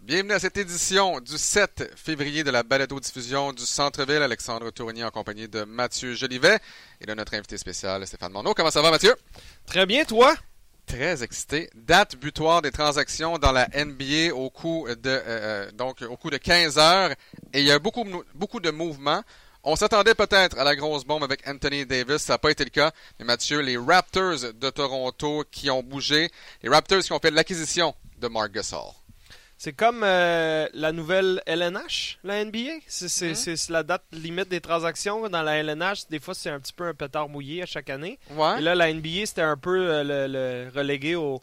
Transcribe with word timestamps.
Bienvenue 0.00 0.32
à 0.32 0.38
cette 0.38 0.58
édition 0.58 1.20
du 1.20 1.38
7 1.38 1.92
février 1.96 2.44
de 2.44 2.50
la 2.50 2.62
balado-diffusion 2.62 3.54
du 3.54 3.64
Centre-Ville. 3.64 4.22
Alexandre 4.22 4.70
Tournier 4.70 5.04
en 5.04 5.10
compagnie 5.10 5.48
de 5.48 5.64
Mathieu 5.64 6.12
Jolivet 6.14 6.58
et 7.00 7.06
de 7.06 7.14
notre 7.14 7.34
invité 7.34 7.56
spécial 7.56 8.06
Stéphane 8.06 8.32
Monod. 8.32 8.54
Comment 8.54 8.70
ça 8.70 8.82
va 8.82 8.90
Mathieu? 8.90 9.14
Très 9.64 9.86
bien, 9.86 10.04
toi? 10.04 10.34
Très 10.88 11.22
excité. 11.22 11.68
Date 11.74 12.16
butoir 12.16 12.62
des 12.62 12.72
transactions 12.72 13.36
dans 13.36 13.52
la 13.52 13.68
NBA 13.74 14.34
au 14.34 14.48
coût 14.48 14.88
de 14.88 15.10
euh, 15.10 15.20
euh, 15.26 15.70
donc 15.72 16.00
au 16.00 16.16
coût 16.16 16.30
de 16.30 16.38
15 16.38 16.78
heures 16.78 17.10
et 17.52 17.60
il 17.60 17.66
y 17.66 17.70
a 17.70 17.78
beaucoup 17.78 18.04
beaucoup 18.34 18.58
de 18.58 18.70
mouvements. 18.70 19.22
On 19.64 19.76
s'attendait 19.76 20.14
peut-être 20.14 20.58
à 20.58 20.64
la 20.64 20.74
grosse 20.74 21.04
bombe 21.04 21.22
avec 21.22 21.46
Anthony 21.46 21.84
Davis, 21.84 22.22
ça 22.22 22.34
n'a 22.34 22.38
pas 22.38 22.50
été 22.50 22.64
le 22.64 22.70
cas. 22.70 22.90
Mais 23.18 23.26
Mathieu, 23.26 23.60
les 23.60 23.76
Raptors 23.76 24.54
de 24.54 24.70
Toronto 24.70 25.44
qui 25.50 25.68
ont 25.68 25.82
bougé, 25.82 26.30
les 26.62 26.70
Raptors 26.70 27.02
qui 27.02 27.12
ont 27.12 27.20
fait 27.20 27.32
l'acquisition 27.32 27.94
de 28.18 28.28
Mark 28.28 28.50
Gasol. 28.50 28.97
C'est 29.58 29.72
comme 29.72 30.02
euh, 30.04 30.68
la 30.72 30.92
nouvelle 30.92 31.42
LNH, 31.46 32.20
la 32.22 32.44
NBA. 32.44 32.78
C'est 32.86 33.68
la 33.70 33.82
date 33.82 34.04
limite 34.12 34.48
des 34.48 34.60
transactions. 34.60 35.28
Dans 35.28 35.42
la 35.42 35.56
LNH, 35.56 36.06
des 36.08 36.20
fois, 36.20 36.32
c'est 36.32 36.48
un 36.48 36.60
petit 36.60 36.72
peu 36.72 36.86
un 36.86 36.94
pétard 36.94 37.28
mouillé 37.28 37.62
à 37.62 37.66
chaque 37.66 37.90
année. 37.90 38.20
Et 38.30 38.62
là, 38.62 38.76
la 38.76 38.92
NBA, 38.92 39.26
c'était 39.26 39.42
un 39.42 39.56
peu 39.56 39.76
euh, 39.76 40.28
le, 40.28 40.70
relégué 40.72 41.16
au, 41.16 41.42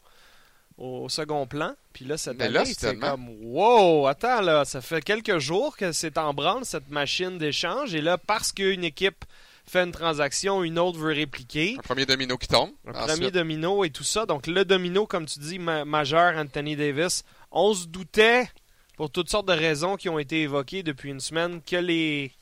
au 0.78 1.10
second 1.10 1.46
plan. 1.46 1.74
Puis 1.92 2.06
là, 2.06 2.16
cette 2.16 2.40
année, 2.40 2.64
c'est 2.64 2.98
comme 2.98 3.28
wow, 3.42 4.06
attends 4.06 4.40
là, 4.40 4.64
ça 4.64 4.80
fait 4.80 5.02
quelques 5.02 5.38
jours 5.38 5.76
que 5.76 5.92
c'est 5.92 6.16
en 6.16 6.32
branle 6.32 6.64
cette 6.64 6.88
machine 6.88 7.36
d'échange. 7.36 7.94
Et 7.94 8.00
là, 8.00 8.16
parce 8.16 8.50
qu'une 8.50 8.84
équipe 8.84 9.26
fait 9.66 9.82
une 9.82 9.92
transaction, 9.92 10.62
une 10.62 10.78
autre 10.78 10.98
veut 10.98 11.12
répliquer. 11.12 11.76
Un 11.78 11.82
premier 11.82 12.06
domino 12.06 12.38
qui 12.38 12.48
tombe. 12.48 12.70
Un 12.86 12.92
premier 12.92 13.30
domino 13.30 13.84
et 13.84 13.90
tout 13.90 14.04
ça. 14.04 14.24
Donc 14.24 14.46
le 14.46 14.64
domino, 14.64 15.06
comme 15.06 15.26
tu 15.26 15.38
dis, 15.38 15.58
majeur, 15.58 16.36
Anthony 16.36 16.76
Davis, 16.76 17.24
on 17.50 17.74
se 17.74 17.86
doutait, 17.86 18.48
pour 18.96 19.10
toutes 19.10 19.30
sortes 19.30 19.48
de 19.48 19.52
raisons 19.52 19.96
qui 19.96 20.08
ont 20.08 20.18
été 20.18 20.42
évoquées 20.42 20.82
depuis 20.82 21.10
une 21.10 21.20
semaine, 21.20 21.60
que 21.62 21.76
les 21.76 22.32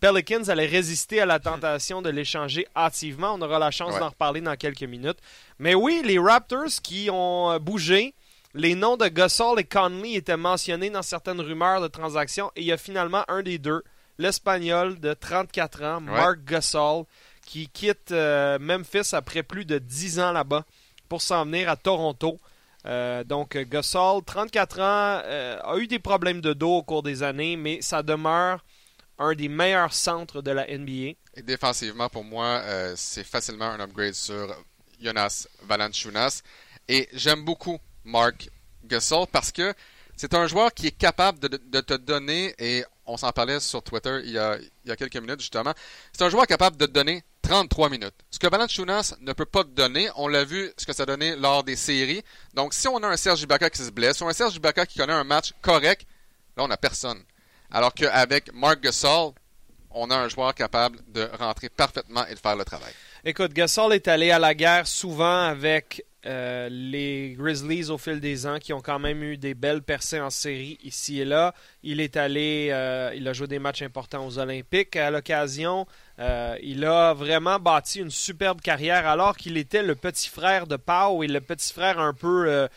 Pelicans 0.00 0.48
allaient 0.48 0.66
résister 0.66 1.20
à 1.20 1.26
la 1.26 1.38
tentation 1.38 2.02
de 2.02 2.10
l'échanger 2.10 2.66
hâtivement. 2.76 3.34
On 3.34 3.42
aura 3.42 3.58
la 3.58 3.70
chance 3.70 3.98
d'en 3.98 4.10
reparler 4.10 4.40
dans 4.40 4.56
quelques 4.56 4.82
minutes. 4.82 5.18
Mais 5.58 5.74
oui, 5.74 6.02
les 6.04 6.18
Raptors 6.18 6.82
qui 6.82 7.08
ont 7.10 7.52
euh, 7.52 7.58
bougé, 7.58 8.14
les 8.54 8.74
noms 8.74 8.96
de 8.96 9.08
Gasol 9.08 9.60
et 9.60 9.64
Conley 9.64 10.12
étaient 10.12 10.36
mentionnés 10.36 10.90
dans 10.90 11.02
certaines 11.02 11.40
rumeurs 11.40 11.80
de 11.80 11.88
transactions 11.88 12.52
et 12.54 12.60
il 12.60 12.66
y 12.66 12.72
a 12.72 12.76
finalement 12.76 13.24
un 13.28 13.42
des 13.42 13.58
deux, 13.58 13.82
l'Espagnol 14.18 15.00
de 15.00 15.14
34 15.14 15.82
ans, 15.82 16.00
Mark 16.00 16.44
Gasol, 16.44 17.04
qui 17.46 17.68
quitte 17.68 18.12
euh, 18.12 18.58
Memphis 18.60 19.14
après 19.14 19.42
plus 19.42 19.64
de 19.64 19.78
10 19.78 20.20
ans 20.20 20.32
là-bas 20.32 20.64
pour 21.08 21.20
s'en 21.20 21.44
venir 21.44 21.68
à 21.68 21.76
Toronto. 21.76 22.38
Euh, 22.86 23.24
donc, 23.24 23.56
Gasol, 23.56 24.22
34 24.24 24.80
ans, 24.80 25.22
euh, 25.24 25.58
a 25.62 25.76
eu 25.78 25.86
des 25.86 25.98
problèmes 25.98 26.40
de 26.40 26.52
dos 26.52 26.78
au 26.78 26.82
cours 26.82 27.02
des 27.02 27.22
années, 27.22 27.56
mais 27.56 27.80
ça 27.80 28.02
demeure 28.02 28.64
un 29.18 29.34
des 29.34 29.48
meilleurs 29.48 29.94
centres 29.94 30.42
de 30.42 30.50
la 30.50 30.66
NBA. 30.66 31.16
Et 31.34 31.42
défensivement, 31.42 32.08
pour 32.08 32.24
moi, 32.24 32.60
euh, 32.64 32.94
c'est 32.96 33.24
facilement 33.24 33.70
un 33.70 33.80
upgrade 33.80 34.14
sur 34.14 34.54
Jonas 35.00 35.46
Valanciunas. 35.62 36.42
Et 36.88 37.08
j'aime 37.12 37.44
beaucoup 37.44 37.78
Mark 38.04 38.50
Gasol 38.84 39.26
parce 39.32 39.50
que 39.50 39.72
c'est 40.16 40.34
un 40.34 40.46
joueur 40.46 40.72
qui 40.74 40.88
est 40.88 40.96
capable 40.96 41.38
de, 41.38 41.48
de 41.48 41.80
te 41.80 41.94
donner, 41.94 42.54
et 42.58 42.84
on 43.06 43.16
s'en 43.16 43.30
parlait 43.32 43.60
sur 43.60 43.82
Twitter 43.82 44.20
il 44.24 44.30
y, 44.30 44.38
a, 44.38 44.58
quelques 44.96 45.16
minutes 45.16 45.40
justement, 45.40 45.72
c'est 46.12 46.24
un 46.24 46.30
joueur 46.30 46.46
capable 46.46 46.76
de 46.76 46.86
te 46.86 46.90
donner 46.90 47.22
33 47.42 47.90
minutes. 47.90 48.14
Ce 48.30 48.38
que 48.38 48.46
Valanciunas 48.46 49.14
ne 49.20 49.32
peut 49.32 49.44
pas 49.44 49.64
donner, 49.64 50.08
on 50.16 50.28
l'a 50.28 50.44
vu 50.44 50.72
ce 50.76 50.86
que 50.86 50.92
ça 50.92 51.04
donnait 51.04 51.36
lors 51.36 51.62
des 51.62 51.76
séries. 51.76 52.22
Donc, 52.54 52.72
si 52.72 52.88
on 52.88 52.96
a 52.98 53.08
un 53.08 53.16
Serge 53.16 53.42
Ibaka 53.42 53.68
qui 53.68 53.82
se 53.82 53.90
blesse, 53.90 54.20
ou 54.22 54.28
un 54.28 54.32
Serge 54.32 54.56
Ibaka 54.56 54.86
qui 54.86 54.98
connaît 54.98 55.12
un 55.12 55.24
match 55.24 55.52
correct, 55.60 56.06
là, 56.56 56.64
on 56.64 56.68
n'a 56.68 56.78
personne. 56.78 57.22
Alors 57.70 57.92
qu'avec 57.92 58.52
Mark 58.54 58.80
Gasol, 58.80 59.32
on 59.90 60.10
a 60.10 60.16
un 60.16 60.28
joueur 60.28 60.54
capable 60.54 60.98
de 61.12 61.28
rentrer 61.38 61.68
parfaitement 61.68 62.26
et 62.26 62.34
de 62.34 62.38
faire 62.38 62.56
le 62.56 62.64
travail. 62.64 62.92
Écoute, 63.24 63.52
Gasol 63.52 63.92
est 63.92 64.08
allé 64.08 64.30
à 64.30 64.38
la 64.38 64.54
guerre 64.54 64.86
souvent 64.86 65.44
avec 65.44 66.04
euh, 66.26 66.68
les 66.70 67.34
Grizzlies 67.38 67.90
au 67.90 67.98
fil 67.98 68.18
des 68.18 68.46
ans 68.46 68.58
qui 68.58 68.72
ont 68.72 68.80
quand 68.80 68.98
même 68.98 69.22
eu 69.22 69.36
des 69.36 69.52
belles 69.52 69.82
percées 69.82 70.20
en 70.20 70.30
série 70.30 70.78
ici 70.82 71.20
et 71.20 71.24
là. 71.24 71.54
Il 71.82 72.00
est 72.00 72.16
allé, 72.16 72.68
euh, 72.70 73.12
il 73.14 73.28
a 73.28 73.32
joué 73.34 73.46
des 73.46 73.58
matchs 73.58 73.82
importants 73.82 74.26
aux 74.26 74.38
Olympiques 74.38 74.96
à 74.96 75.10
l'occasion. 75.10 75.86
Euh, 76.18 76.56
il 76.62 76.84
a 76.84 77.12
vraiment 77.12 77.58
bâti 77.58 78.00
une 78.00 78.10
superbe 78.10 78.60
carrière 78.60 79.06
alors 79.06 79.36
qu'il 79.36 79.58
était 79.58 79.82
le 79.82 79.94
petit 79.94 80.30
frère 80.30 80.66
de 80.66 80.76
Pau 80.76 81.22
et 81.22 81.26
le 81.26 81.40
petit 81.40 81.72
frère 81.72 81.98
un 81.98 82.14
peu 82.14 82.68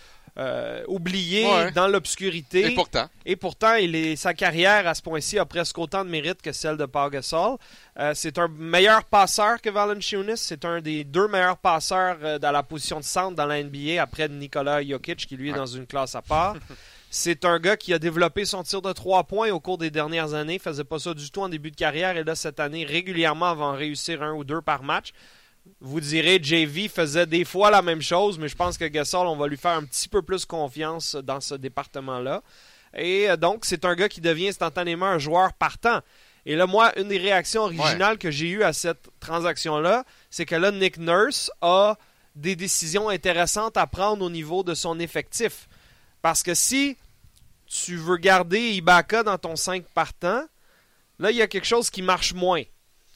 oublié 0.88 1.48
dans 1.74 1.88
l'obscurité. 1.88 2.72
Et 2.72 2.76
pourtant. 2.76 3.10
Et 3.26 3.36
pourtant, 3.36 3.76
il 3.76 3.96
est, 3.96 4.16
sa 4.16 4.34
carrière 4.34 4.88
à 4.88 4.94
ce 4.94 5.02
point-ci 5.02 5.38
a 5.38 5.46
presque 5.46 5.78
autant 5.78 6.06
de 6.06 6.10
mérite 6.10 6.42
que 6.42 6.52
celle 6.52 6.78
de 6.78 6.86
Pau 6.86 7.10
Gasol. 7.10 7.58
Euh, 8.00 8.14
c'est 8.16 8.38
un 8.38 8.48
meilleur 8.48 9.04
passeur 9.04 9.62
que 9.62 9.70
Valanciunas. 9.70 10.38
C'est 10.38 10.64
un 10.66 10.80
des 10.80 11.04
deux 11.04 11.28
meilleurs 11.28 11.58
passeurs 11.58 12.18
euh, 12.24 12.40
dans 12.40 12.52
la 12.52 12.64
position 12.64 13.00
de 13.00 13.06
centre 13.06 13.36
dans 13.36 13.46
la 13.46 13.62
NBA 13.62 14.02
après 14.02 14.30
Nikola 14.30 14.84
Jokic 14.84 15.26
qui 15.28 15.36
lui 15.36 15.50
est 15.50 15.54
dans 15.54 15.66
une 15.66 15.86
classe 15.86 16.16
à 16.16 16.22
part. 16.22 16.56
C'est 17.10 17.46
un 17.46 17.58
gars 17.58 17.78
qui 17.78 17.94
a 17.94 18.00
développé 18.00 18.44
son 18.44 18.64
tir 18.64 18.82
de 18.82 18.92
trois 18.92 19.24
points 19.24 19.50
au 19.52 19.62
cours 19.62 19.78
des 19.78 19.90
dernières 19.90 20.34
années. 20.34 20.56
Il 20.56 20.60
faisait 20.60 20.84
pas 20.84 21.00
ça 21.00 21.14
du 21.14 21.32
tout 21.32 21.42
en 21.42 21.48
début 21.48 21.72
de 21.72 21.76
carrière 21.76 22.18
et 22.18 22.24
là 22.24 22.36
cette 22.36 22.60
année 22.60 22.84
régulièrement 22.84 23.56
va 23.56 23.66
en 23.66 23.72
réussir 23.72 24.22
un 24.22 24.34
ou 24.34 24.44
deux 24.44 24.62
par 24.62 24.84
match. 24.84 25.14
Vous 25.80 26.00
direz 26.00 26.40
JV 26.42 26.88
faisait 26.88 27.26
des 27.26 27.46
fois 27.46 27.72
la 27.72 27.82
même 27.82 28.02
chose, 28.02 28.40
mais 28.40 28.48
je 28.48 28.56
pense 28.56 28.78
que 28.78 28.86
Gasol 28.86 29.28
on 29.28 29.36
va 29.36 29.48
lui 29.48 29.58
faire 29.58 29.72
un 29.72 29.84
petit 29.84 30.08
peu 30.10 30.22
plus 30.22 30.46
confiance 30.46 31.16
dans 31.16 31.42
ce 31.42 31.56
département-là. 31.56 32.44
Et 32.96 33.30
euh, 33.30 33.38
donc 33.38 33.66
c'est 33.66 33.86
un 33.86 33.96
gars 33.96 34.10
qui 34.10 34.22
devient 34.22 34.50
instantanément 34.50 35.06
un 35.06 35.20
joueur 35.20 35.54
partant. 35.54 36.02
Et 36.46 36.56
là, 36.56 36.66
moi, 36.66 36.98
une 36.98 37.10
des 37.10 37.18
réactions 37.18 37.64
originales 37.64 38.18
que 38.18 38.32
j'ai 38.32 38.48
eues 38.48 38.64
à 38.64 38.72
cette 38.72 39.10
transaction-là, 39.20 40.06
c'est 40.30 40.46
que 40.46 40.56
là, 40.56 40.72
Nick 40.72 40.98
Nurse 40.98 41.52
a 41.60 41.98
des 42.36 42.56
décisions 42.56 43.10
intéressantes 43.10 43.76
à 43.76 43.86
prendre 43.86 44.24
au 44.24 44.30
niveau 44.30 44.64
de 44.64 44.74
son 44.74 44.98
effectif. 44.98 45.68
Parce 46.22 46.44
que 46.44 46.54
si 46.54 46.98
tu 47.66 47.98
veux 47.98 48.16
garder 48.16 48.62
Ibaka 48.72 49.24
dans 49.24 49.38
ton 49.38 49.58
5 49.58 49.84
partant, 49.94 50.46
là, 51.20 51.32
il 51.32 51.36
y 51.36 51.42
a 51.42 51.48
quelque 51.48 51.68
chose 51.68 51.90
qui 51.90 52.02
marche 52.02 52.34
moins. 52.34 52.64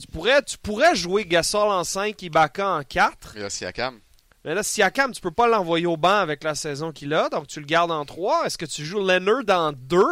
Tu 0.02 0.08
pourrais, 0.08 0.42
tu 0.42 0.58
pourrais 0.58 0.96
jouer 0.96 1.26
Gasol 1.26 1.70
en 1.70 1.84
5, 1.84 2.22
Ibaka 2.22 2.68
en 2.68 2.84
4. 2.84 3.38
Et 3.38 3.40
là, 3.42 3.50
Siakam. 3.50 4.00
Mais 4.44 4.56
là, 4.56 4.64
Siakam, 4.64 5.12
tu 5.12 5.22
peux 5.22 5.32
pas 5.32 5.48
l'envoyer 5.48 5.86
au 5.86 5.98
banc 5.98 6.18
avec 6.18 6.44
la 6.44 6.56
saison 6.56 6.92
qu'il 6.92 7.14
a, 7.14 7.30
donc 7.30 7.48
tu 7.48 7.60
le 7.60 7.66
gardes 7.68 7.92
en 7.92 8.04
3. 8.04 8.46
Est-ce 8.46 8.58
que 8.58 8.66
tu 8.66 8.84
joues 8.84 9.00
Leonard 9.00 9.44
en 9.50 9.72
2 9.74 10.04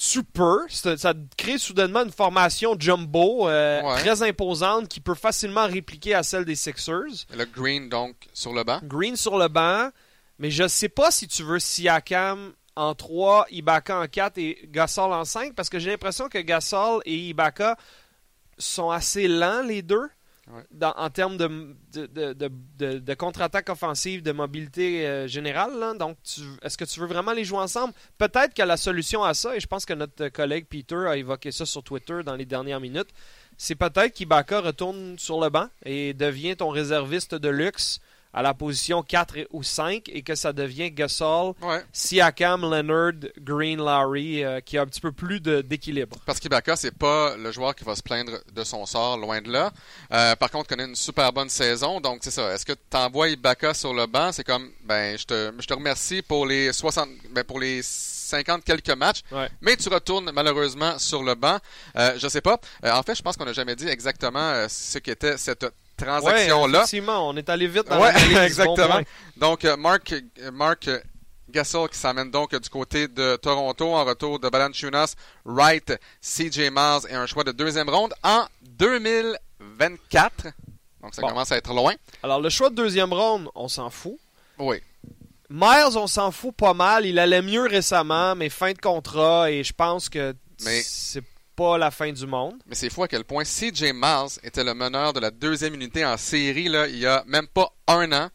tu 0.00 0.24
peux. 0.24 0.66
Ça 0.70 1.12
crée 1.36 1.58
soudainement 1.58 2.02
une 2.02 2.10
formation 2.10 2.74
jumbo 2.78 3.48
euh, 3.48 3.82
très 3.96 4.22
imposante 4.22 4.88
qui 4.88 4.98
peut 4.98 5.14
facilement 5.14 5.66
répliquer 5.66 6.14
à 6.14 6.22
celle 6.22 6.46
des 6.46 6.54
Sixers. 6.54 7.26
Le 7.36 7.44
Green, 7.44 7.90
donc, 7.90 8.16
sur 8.32 8.54
le 8.54 8.64
banc. 8.64 8.80
Green 8.82 9.14
sur 9.14 9.36
le 9.36 9.48
banc. 9.48 9.90
Mais 10.38 10.50
je 10.50 10.62
ne 10.62 10.68
sais 10.68 10.88
pas 10.88 11.10
si 11.10 11.28
tu 11.28 11.42
veux 11.42 11.58
Siakam 11.58 12.54
en 12.76 12.94
3, 12.94 13.48
Ibaka 13.50 14.00
en 14.00 14.06
4 14.06 14.38
et 14.38 14.58
Gasol 14.68 15.12
en 15.12 15.26
5 15.26 15.54
parce 15.54 15.68
que 15.68 15.78
j'ai 15.78 15.90
l'impression 15.90 16.30
que 16.30 16.38
Gasol 16.38 17.02
et 17.04 17.14
Ibaka 17.14 17.76
sont 18.60 18.90
assez 18.90 19.28
lents 19.28 19.62
les 19.62 19.82
deux 19.82 20.08
en 20.82 21.10
termes 21.10 21.36
de, 21.36 21.76
de, 21.92 23.14
contre-attaque 23.14 23.68
offensive, 23.68 24.22
de 24.22 24.32
mobilité 24.32 25.06
euh, 25.06 25.28
générale. 25.28 25.96
Donc, 25.98 26.16
est-ce 26.62 26.76
que 26.76 26.84
tu 26.84 27.00
veux 27.00 27.06
vraiment 27.06 27.32
les 27.32 27.44
jouer 27.44 27.58
ensemble? 27.58 27.94
Peut-être 28.18 28.54
que 28.54 28.62
la 28.62 28.76
solution 28.76 29.22
à 29.22 29.34
ça, 29.34 29.54
et 29.54 29.60
je 29.60 29.66
pense 29.66 29.84
que 29.86 29.94
notre 29.94 30.28
collègue 30.28 30.66
Peter 30.68 31.06
a 31.06 31.16
évoqué 31.16 31.52
ça 31.52 31.66
sur 31.66 31.82
Twitter 31.82 32.22
dans 32.24 32.36
les 32.36 32.46
dernières 32.46 32.80
minutes, 32.80 33.10
c'est 33.56 33.74
peut-être 33.74 34.12
qu'Ibaka 34.12 34.60
retourne 34.60 35.18
sur 35.18 35.40
le 35.40 35.50
banc 35.50 35.68
et 35.84 36.14
devient 36.14 36.56
ton 36.56 36.70
réserviste 36.70 37.34
de 37.34 37.48
luxe 37.48 38.00
à 38.32 38.42
la 38.42 38.54
position 38.54 39.02
4 39.02 39.48
ou 39.50 39.62
5 39.62 40.08
et 40.08 40.22
que 40.22 40.34
ça 40.34 40.52
devient 40.52 40.90
Gasol, 40.90 41.54
Siakam, 41.92 42.62
Leonard, 42.62 43.30
Green, 43.38 43.78
Lowry 43.78 44.44
euh, 44.44 44.60
qui 44.60 44.78
a 44.78 44.82
un 44.82 44.86
petit 44.86 45.00
peu 45.00 45.12
plus 45.12 45.40
d'équilibre. 45.40 46.16
Parce 46.26 46.38
qu'Ibaka, 46.38 46.76
c'est 46.76 46.96
pas 46.96 47.36
le 47.36 47.50
joueur 47.50 47.74
qui 47.74 47.84
va 47.84 47.96
se 47.96 48.02
plaindre 48.02 48.32
de 48.52 48.64
son 48.64 48.86
sort, 48.86 49.18
loin 49.18 49.40
de 49.40 49.50
là. 49.50 49.72
Euh, 50.12 50.36
par 50.36 50.50
contre, 50.50 50.68
connaît 50.68 50.84
une 50.84 50.96
super 50.96 51.32
bonne 51.32 51.48
saison, 51.48 52.00
donc 52.00 52.20
c'est 52.22 52.30
ça. 52.30 52.52
Est-ce 52.52 52.64
que 52.64 52.72
tu 52.72 52.96
envoies 52.96 53.30
Ibaka 53.30 53.74
sur 53.74 53.94
le 53.94 54.06
banc? 54.06 54.32
C'est 54.32 54.44
comme, 54.44 54.70
ben, 54.84 55.18
je 55.18 55.24
te, 55.24 55.52
je 55.58 55.66
te 55.66 55.74
remercie 55.74 56.22
pour 56.22 56.46
les 56.46 56.72
60, 56.72 57.08
ben, 57.30 57.44
pour 57.44 57.58
les 57.58 57.82
50 57.82 58.64
quelques 58.64 58.90
matchs, 58.90 59.22
mais 59.60 59.76
tu 59.76 59.88
retournes 59.88 60.30
malheureusement 60.32 60.98
sur 60.98 61.24
le 61.24 61.34
banc. 61.34 61.58
Euh, 61.96 62.12
je 62.16 62.28
sais 62.28 62.40
pas. 62.40 62.60
En 62.84 63.02
fait, 63.02 63.16
je 63.16 63.22
pense 63.22 63.36
qu'on 63.36 63.44
n'a 63.44 63.52
jamais 63.52 63.74
dit 63.74 63.88
exactement 63.88 64.68
ce 64.68 64.98
qu'était 64.98 65.36
cette 65.36 65.66
transaction-là. 66.04 66.78
effectivement, 66.80 67.28
on 67.28 67.36
est 67.36 67.48
allé 67.48 67.66
vite 67.66 67.88
dans 67.88 68.00
ouais, 68.00 68.12
exactement. 68.46 69.00
Donc, 69.36 69.64
euh, 69.64 69.76
Mark, 69.76 70.14
Mark 70.52 70.88
Gasol 71.50 71.88
qui 71.88 71.98
s'amène 71.98 72.30
donc 72.30 72.54
du 72.54 72.68
côté 72.68 73.08
de 73.08 73.36
Toronto 73.36 73.92
en 73.94 74.04
retour 74.04 74.38
de 74.38 74.48
Valanciunas, 74.48 75.14
Wright, 75.44 75.92
CJ 76.22 76.70
Miles 76.70 77.00
et 77.08 77.14
un 77.14 77.26
choix 77.26 77.42
de 77.44 77.52
deuxième 77.52 77.88
ronde 77.90 78.14
en 78.22 78.46
2024. 78.62 80.44
Donc 81.02 81.14
ça 81.14 81.22
Bon. 81.22 81.28
commence 81.28 81.50
à 81.52 81.56
être 81.56 81.72
loin. 81.72 81.94
Alors, 82.22 82.40
le 82.40 82.48
choix 82.50 82.70
de 82.70 82.74
deuxième 82.74 83.12
ronde, 83.12 83.48
on 83.54 83.68
s'en 83.68 83.90
fout. 83.90 84.18
Oui. 84.58 84.76
Miles, 85.48 85.96
on 85.96 86.06
s'en 86.06 86.30
fout 86.30 86.54
pas 86.54 86.74
mal. 86.74 87.06
Il 87.06 87.18
allait 87.18 87.42
mieux 87.42 87.62
récemment, 87.66 88.36
mais 88.36 88.48
fin 88.50 88.72
de 88.72 88.78
contrat, 88.78 89.50
et 89.50 89.64
je 89.64 89.72
pense 89.72 90.08
que 90.08 90.34
Mais- 90.64 90.82
c'est 90.84 91.22
pas 91.60 91.76
la 91.76 91.90
fin 91.90 92.10
du 92.10 92.26
monde. 92.26 92.54
Mais 92.66 92.74
c'est 92.74 92.88
fou 92.88 93.02
à 93.02 93.08
quel 93.08 93.24
point 93.24 93.44
CJ 93.44 93.92
Miles 93.92 94.38
était 94.42 94.64
le 94.64 94.72
meneur 94.72 95.12
de 95.12 95.20
la 95.20 95.30
deuxième 95.30 95.74
unité 95.74 96.06
en 96.06 96.16
série 96.16 96.70
là, 96.70 96.86
il 96.86 96.96
y 96.96 97.04
a 97.04 97.22
même 97.26 97.46
pas 97.48 97.70
un 97.86 98.10
an. 98.12 98.30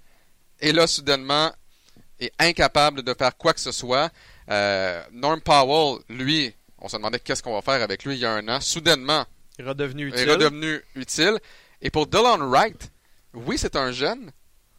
Et 0.59 0.71
là, 0.71 0.85
soudainement, 0.85 1.51
est 2.19 2.31
incapable 2.37 3.01
de 3.01 3.15
faire 3.15 3.35
quoi 3.35 3.55
que 3.55 3.59
ce 3.59 3.71
soit. 3.71 4.11
Euh, 4.51 5.01
Norm 5.11 5.41
Powell, 5.41 6.03
lui, 6.07 6.53
on 6.77 6.87
se 6.87 6.97
demandait 6.97 7.19
qu'est-ce 7.19 7.41
qu'on 7.41 7.55
va 7.55 7.63
faire 7.63 7.81
avec 7.81 8.05
lui 8.05 8.13
il 8.13 8.19
y 8.19 8.25
a 8.25 8.31
un 8.31 8.47
an. 8.47 8.61
Soudainement, 8.61 9.25
Il 9.57 9.65
est 9.65 9.69
redevenu 9.69 10.09
utile. 10.09 10.19
est 10.19 10.31
redevenu 10.31 10.81
utile. 10.93 11.39
Et 11.81 11.89
pour 11.89 12.05
Dylan 12.05 12.43
Wright, 12.43 12.91
oui, 13.33 13.57
c'est 13.57 13.75
un 13.75 13.91
jeune, 13.91 14.29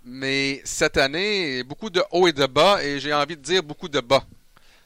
mais 0.05 0.61
cette 0.65 0.99
année, 0.99 1.65
beaucoup 1.65 1.91
de 1.91 2.03
haut 2.13 2.29
et 2.29 2.33
de 2.33 2.47
bas, 2.47 2.81
et 2.85 3.01
j'ai 3.01 3.13
envie 3.13 3.37
de 3.37 3.43
dire 3.43 3.65
beaucoup 3.65 3.89
de 3.89 3.99
bas. 3.99 4.23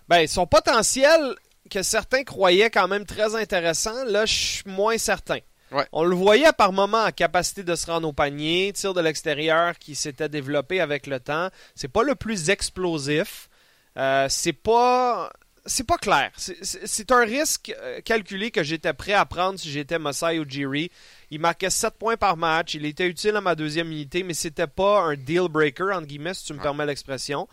Ben, 0.08 0.26
son 0.26 0.46
potentiel 0.46 1.36
que 1.70 1.82
certains 1.82 2.24
croyaient 2.24 2.68
quand 2.70 2.88
même 2.88 3.06
très 3.06 3.34
intéressant, 3.34 4.04
là, 4.04 4.26
je 4.26 4.34
suis 4.34 4.62
moins 4.66 4.98
certain. 4.98 5.38
Ouais. 5.72 5.86
On 5.92 6.02
le 6.04 6.16
voyait 6.16 6.52
par 6.52 6.72
moments 6.72 7.04
en 7.04 7.12
capacité 7.12 7.62
de 7.62 7.74
se 7.76 7.86
rendre 7.86 8.08
au 8.08 8.12
panier, 8.12 8.72
tir 8.74 8.92
de 8.92 9.00
l'extérieur 9.00 9.78
qui 9.78 9.94
s'était 9.94 10.28
développé 10.28 10.80
avec 10.80 11.06
le 11.06 11.20
temps. 11.20 11.48
C'est 11.76 11.86
pas 11.88 12.02
le 12.02 12.16
plus 12.16 12.50
explosif. 12.50 13.48
Euh, 13.96 14.26
c'est 14.28 14.52
pas. 14.52 15.30
C'est 15.66 15.84
pas 15.86 15.98
clair. 15.98 16.30
C'est- 16.36 17.12
un 17.12 17.20
risque 17.24 17.72
euh, 17.80 18.00
calculé 18.00 18.50
que 18.50 18.62
j'étais 18.64 18.94
prêt 18.94 19.12
à 19.12 19.26
prendre 19.26 19.58
si 19.60 19.70
j'étais 19.70 19.98
Masai 19.98 20.36
Ujiri. 20.38 20.90
Il 21.30 21.38
marquait 21.38 21.68
7 21.70 21.94
points 21.98 22.16
par 22.16 22.36
match. 22.36 22.74
Il 22.74 22.86
était 22.86 23.06
utile 23.06 23.36
à 23.36 23.40
ma 23.42 23.54
deuxième 23.54 23.92
unité, 23.92 24.22
mais 24.22 24.32
c'était 24.34 24.66
pas 24.66 25.00
un 25.02 25.14
deal 25.16 25.48
breaker, 25.50 25.92
entre 25.94 26.06
guillemets, 26.06 26.32
si 26.34 26.46
tu 26.46 26.52
me 26.54 26.58
Ouais. 26.58 26.62
permets 26.64 26.86
l'expression. 26.86 27.46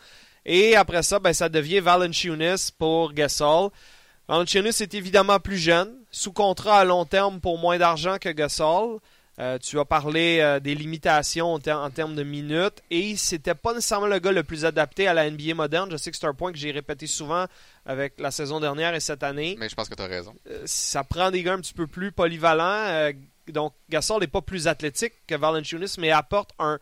Et 0.46 0.76
après 0.78 1.04
ça, 1.04 1.20
ben, 1.20 1.34
ça 1.34 1.50
devient 1.50 1.82
Valanciunas 1.82 2.72
pour 2.80 3.12
Gasol. 3.14 3.70
Valanciunas 4.28 4.78
est 4.82 4.94
évidemment 4.94 5.40
plus 5.40 5.58
jeune, 5.58 5.94
sous 6.12 6.34
contrat 6.34 6.80
à 6.80 6.86
long 6.86 7.06
terme 7.06 7.40
pour 7.40 7.58
moins 7.58 7.78
d'argent 7.78 8.18
que 8.20 8.30
Gasol. 8.30 9.00
Euh, 9.40 9.60
tu 9.60 9.78
as 9.80 9.86
parlé 9.86 10.40
euh, 10.42 10.60
des 10.60 10.74
limitations 10.74 11.54
en, 11.54 11.60
ter- 11.60 11.78
en 11.80 11.92
termes 11.92 12.16
de 12.16 12.24
minutes 12.24 12.82
et 12.90 13.16
c'était 13.18 13.54
pas 13.54 13.72
nécessairement 13.76 14.08
le 14.08 14.18
gars 14.18 14.32
le 14.32 14.42
plus 14.44 14.66
adapté 14.66 15.08
à 15.08 15.14
la 15.14 15.30
NBA 15.30 15.54
moderne. 15.54 15.90
Je 15.92 15.98
sais 15.98 16.10
que 16.10 16.18
c'est 16.18 16.26
un 16.26 16.34
point 16.34 16.52
que 16.52 16.58
j'ai 16.58 16.72
répété 16.72 17.06
souvent 17.06 17.46
avec 17.86 18.20
la 18.20 18.32
saison 18.32 18.60
dernière 18.60 18.96
et 18.96 19.00
cette 19.00 19.22
année. 19.22 19.56
Mais 19.60 19.70
je 19.70 19.76
pense 19.76 19.90
que 19.90 19.94
tu 19.96 20.02
as 20.02 20.08
raison. 20.08 20.34
Euh, 20.50 20.64
ça 20.66 21.04
prend 21.04 21.30
des 21.30 21.44
gars 21.44 21.54
un 21.54 21.60
petit 21.60 21.76
peu 21.76 21.86
plus 21.86 22.12
polyvalents. 22.12 23.12
donc 23.50 23.74
Gasol 23.92 24.22
n'est 24.22 24.28
pas 24.28 24.42
plus 24.42 24.68
athlétique 24.68 25.14
que 25.28 25.36
Valanciunas, 25.36 25.98
mais 26.00 26.10
apporte 26.12 26.50
un. 26.58 26.80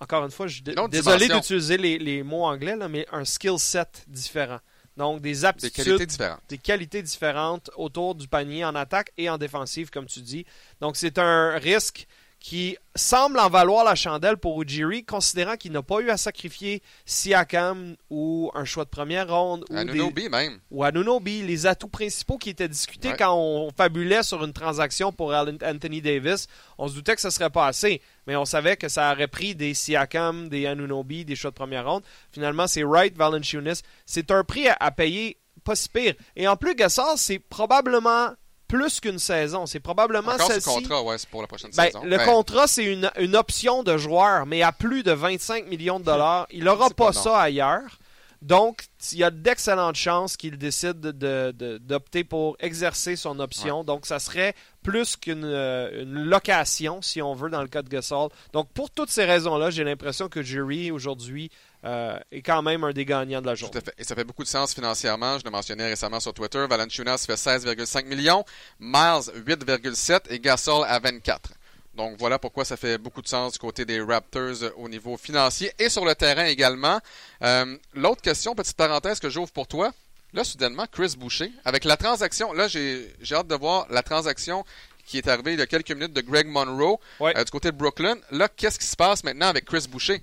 Encore 0.00 0.24
une 0.26 0.30
fois, 0.30 0.46
je 0.46 0.56
suis 0.56 0.62
désolé 0.88 1.26
d'utiliser 1.40 1.76
les, 1.78 1.98
les 1.98 2.22
mots 2.22 2.44
anglais, 2.44 2.76
là, 2.76 2.86
mais 2.88 3.06
un 3.10 3.24
skill 3.24 3.58
set 3.58 4.04
différent. 4.06 4.58
Donc 4.98 5.20
des 5.20 5.30
Des 5.30 5.44
aptitudes 5.44 5.84
qualités 5.84 6.06
différentes. 6.06 6.40
des 6.48 6.58
qualités 6.58 7.02
différentes 7.02 7.70
autour 7.76 8.16
du 8.16 8.26
panier 8.26 8.64
en 8.64 8.74
attaque 8.74 9.12
et 9.16 9.30
en 9.30 9.38
défensive, 9.38 9.90
comme 9.90 10.06
tu 10.06 10.20
dis. 10.20 10.44
Donc, 10.80 10.96
c'est 10.96 11.18
un 11.18 11.56
risque 11.56 12.06
qui 12.40 12.76
semble 12.94 13.38
en 13.40 13.48
valoir 13.50 13.84
la 13.84 13.94
chandelle 13.96 14.36
pour 14.36 14.62
Ujiri, 14.62 15.04
considérant 15.04 15.56
qu'il 15.56 15.72
n'a 15.72 15.82
pas 15.82 15.98
eu 16.00 16.08
à 16.10 16.16
sacrifier 16.16 16.82
Siakam 17.04 17.96
ou 18.10 18.50
un 18.54 18.64
choix 18.64 18.84
de 18.84 18.90
première 18.90 19.28
ronde 19.28 19.64
ou, 19.70 19.74
des, 19.74 19.80
Anunoby 19.80 20.28
même. 20.28 20.60
ou 20.70 20.84
Anunoby, 20.84 21.42
les 21.42 21.66
atouts 21.66 21.88
principaux 21.88 22.38
qui 22.38 22.50
étaient 22.50 22.68
discutés 22.68 23.08
Ouais. 23.10 23.16
quand 23.18 23.34
on 23.36 23.70
fabulait 23.76 24.22
sur 24.22 24.44
une 24.44 24.52
transaction 24.52 25.12
pour 25.12 25.32
Anthony 25.34 26.00
Davis. 26.00 26.46
On 26.78 26.86
se 26.88 26.94
doutait 26.94 27.16
que 27.16 27.20
ce 27.20 27.30
serait 27.30 27.50
pas 27.50 27.66
assez, 27.66 28.00
mais 28.26 28.36
on 28.36 28.44
savait 28.44 28.76
que 28.76 28.88
ça 28.88 29.12
aurait 29.12 29.26
pris 29.28 29.54
des 29.56 29.74
Siakam, 29.74 30.48
des 30.48 30.66
Anunoby, 30.66 31.24
des 31.24 31.34
choix 31.36 31.50
de 31.50 31.56
première 31.56 31.88
ronde. 31.90 32.04
Finalement, 32.32 32.66
c'est 32.68 32.84
Wright, 32.84 33.16
Valanciunas. 33.16 33.82
C'est 34.06 34.30
un 34.30 34.44
prix 34.44 34.68
à, 34.68 34.76
à 34.78 34.90
payer 34.92 35.38
pas 35.64 35.74
si 35.74 35.88
pire. 35.88 36.14
Et 36.36 36.46
en 36.46 36.56
plus, 36.56 36.74
Gasol, 36.76 37.16
c'est 37.16 37.40
probablement 37.40 38.30
plus 38.68 39.00
qu'une 39.00 39.18
saison. 39.18 39.66
C'est 39.66 39.80
probablement 39.80 40.32
Encore 40.32 40.46
sous 40.46 40.52
celle-ci. 40.60 40.68
contrat, 40.82 41.02
ouais, 41.02 41.18
c'est 41.18 41.28
pour 41.28 41.40
la 41.40 41.48
prochaine 41.48 41.70
Ben, 41.76 41.84
saison. 41.86 42.04
le 42.04 42.16
Ben, 42.18 42.24
contrat, 42.26 42.66
c'est 42.66 42.84
une, 42.84 43.10
une 43.18 43.34
option 43.34 43.82
de 43.82 43.96
joueur, 43.96 44.46
mais 44.46 44.62
à 44.62 44.70
plus 44.72 45.02
de 45.02 45.10
25 45.12 45.66
millions 45.66 45.98
de 45.98 46.04
dollars. 46.04 46.46
Il 46.50 46.64
n'aura 46.64 46.90
pas, 46.90 47.12
ça 47.12 47.40
ailleurs. 47.40 47.98
Donc, 48.40 48.84
il 49.12 49.18
y 49.18 49.24
a 49.24 49.32
d'excellentes 49.32 49.96
chances 49.96 50.36
qu'il 50.36 50.58
décide 50.58 51.00
de- 51.00 51.10
de- 51.10 51.52
de- 51.58 51.78
d'opter 51.78 52.22
pour 52.22 52.56
exercer 52.60 53.16
son 53.16 53.40
option. 53.40 53.82
Donc, 53.82 54.06
ça 54.06 54.20
serait 54.20 54.54
plus 54.84 55.16
qu'une 55.16 55.42
euh, 55.44 56.02
une 56.04 56.14
location, 56.24 57.02
si 57.02 57.20
on 57.20 57.34
veut, 57.34 57.50
dans 57.50 57.62
le 57.62 57.66
cas 57.66 57.82
de 57.82 57.88
Gasol. 57.88 58.28
Donc, 58.52 58.68
pour 58.72 58.90
toutes 58.90 59.10
ces 59.10 59.24
raisons-là, 59.24 59.70
j'ai 59.70 59.82
l'impression 59.82 60.28
que 60.28 60.40
Jury, 60.40 60.92
aujourd'hui, 60.92 61.50
euh, 61.84 62.18
est 62.32 62.42
quand 62.42 62.62
même 62.62 62.82
un 62.84 62.92
des 62.92 63.04
gagnants 63.04 63.40
de 63.40 63.46
la 63.46 63.52
Tout 63.52 63.60
journée. 63.60 63.78
à 63.78 63.80
fait. 63.80 63.94
Et 63.98 64.04
ça 64.04 64.14
fait 64.14 64.24
beaucoup 64.24 64.42
de 64.42 64.48
sens 64.48 64.74
financièrement. 64.74 65.38
Je 65.38 65.44
le 65.44 65.50
mentionnais 65.50 65.88
récemment 65.88 66.20
sur 66.20 66.34
Twitter. 66.34 66.64
Valanciunas 66.68 67.24
fait 67.26 67.34
16,5 67.34 68.04
millions, 68.06 68.44
Miles 68.80 69.30
8,7 69.46 70.20
et 70.30 70.40
Gasol 70.40 70.84
à 70.88 70.98
24. 70.98 71.50
Donc 71.94 72.16
voilà 72.18 72.38
pourquoi 72.38 72.64
ça 72.64 72.76
fait 72.76 72.96
beaucoup 72.98 73.22
de 73.22 73.28
sens 73.28 73.54
du 73.54 73.58
côté 73.58 73.84
des 73.84 74.00
Raptors 74.00 74.62
euh, 74.62 74.70
au 74.76 74.88
niveau 74.88 75.16
financier 75.16 75.72
et 75.78 75.88
sur 75.88 76.04
le 76.04 76.14
terrain 76.14 76.44
également. 76.44 77.00
Euh, 77.42 77.76
L'autre 77.94 78.22
question, 78.22 78.54
petite 78.54 78.76
parenthèse 78.76 79.18
que 79.18 79.28
j'ouvre 79.28 79.50
pour 79.50 79.66
toi. 79.66 79.92
Là, 80.34 80.44
soudainement, 80.44 80.84
Chris 80.92 81.14
Boucher, 81.18 81.50
avec 81.64 81.84
la 81.84 81.96
transaction, 81.96 82.52
là, 82.52 82.68
j'ai 82.68 83.12
j'ai 83.22 83.34
hâte 83.34 83.48
de 83.48 83.54
voir 83.54 83.86
la 83.90 84.02
transaction 84.02 84.62
qui 85.06 85.16
est 85.16 85.26
arrivée 85.26 85.54
il 85.54 85.58
y 85.58 85.62
a 85.62 85.66
quelques 85.66 85.90
minutes 85.90 86.12
de 86.12 86.20
Greg 86.20 86.46
Monroe 86.46 86.98
Ouais. 87.18 87.34
euh, 87.36 87.42
du 87.42 87.50
côté 87.50 87.72
de 87.72 87.76
Brooklyn. 87.78 88.16
Là, 88.30 88.46
qu'est-ce 88.54 88.78
qui 88.78 88.86
se 88.86 88.94
passe 88.94 89.24
maintenant 89.24 89.46
avec 89.48 89.64
Chris 89.64 89.86
Boucher? 89.88 90.22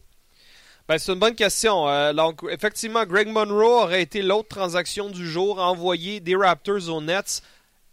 Ben, 0.87 0.99
c'est 0.99 1.13
une 1.13 1.19
bonne 1.19 1.35
question. 1.35 1.89
Euh, 1.89 2.13
donc, 2.13 2.41
effectivement, 2.49 3.05
Greg 3.05 3.27
Monroe 3.27 3.83
aurait 3.83 4.03
été 4.03 4.21
l'autre 4.21 4.49
transaction 4.49 5.09
du 5.09 5.27
jour, 5.27 5.59
envoyé 5.59 6.19
des 6.19 6.35
Raptors 6.35 6.89
aux 6.89 7.01
Nets 7.01 7.41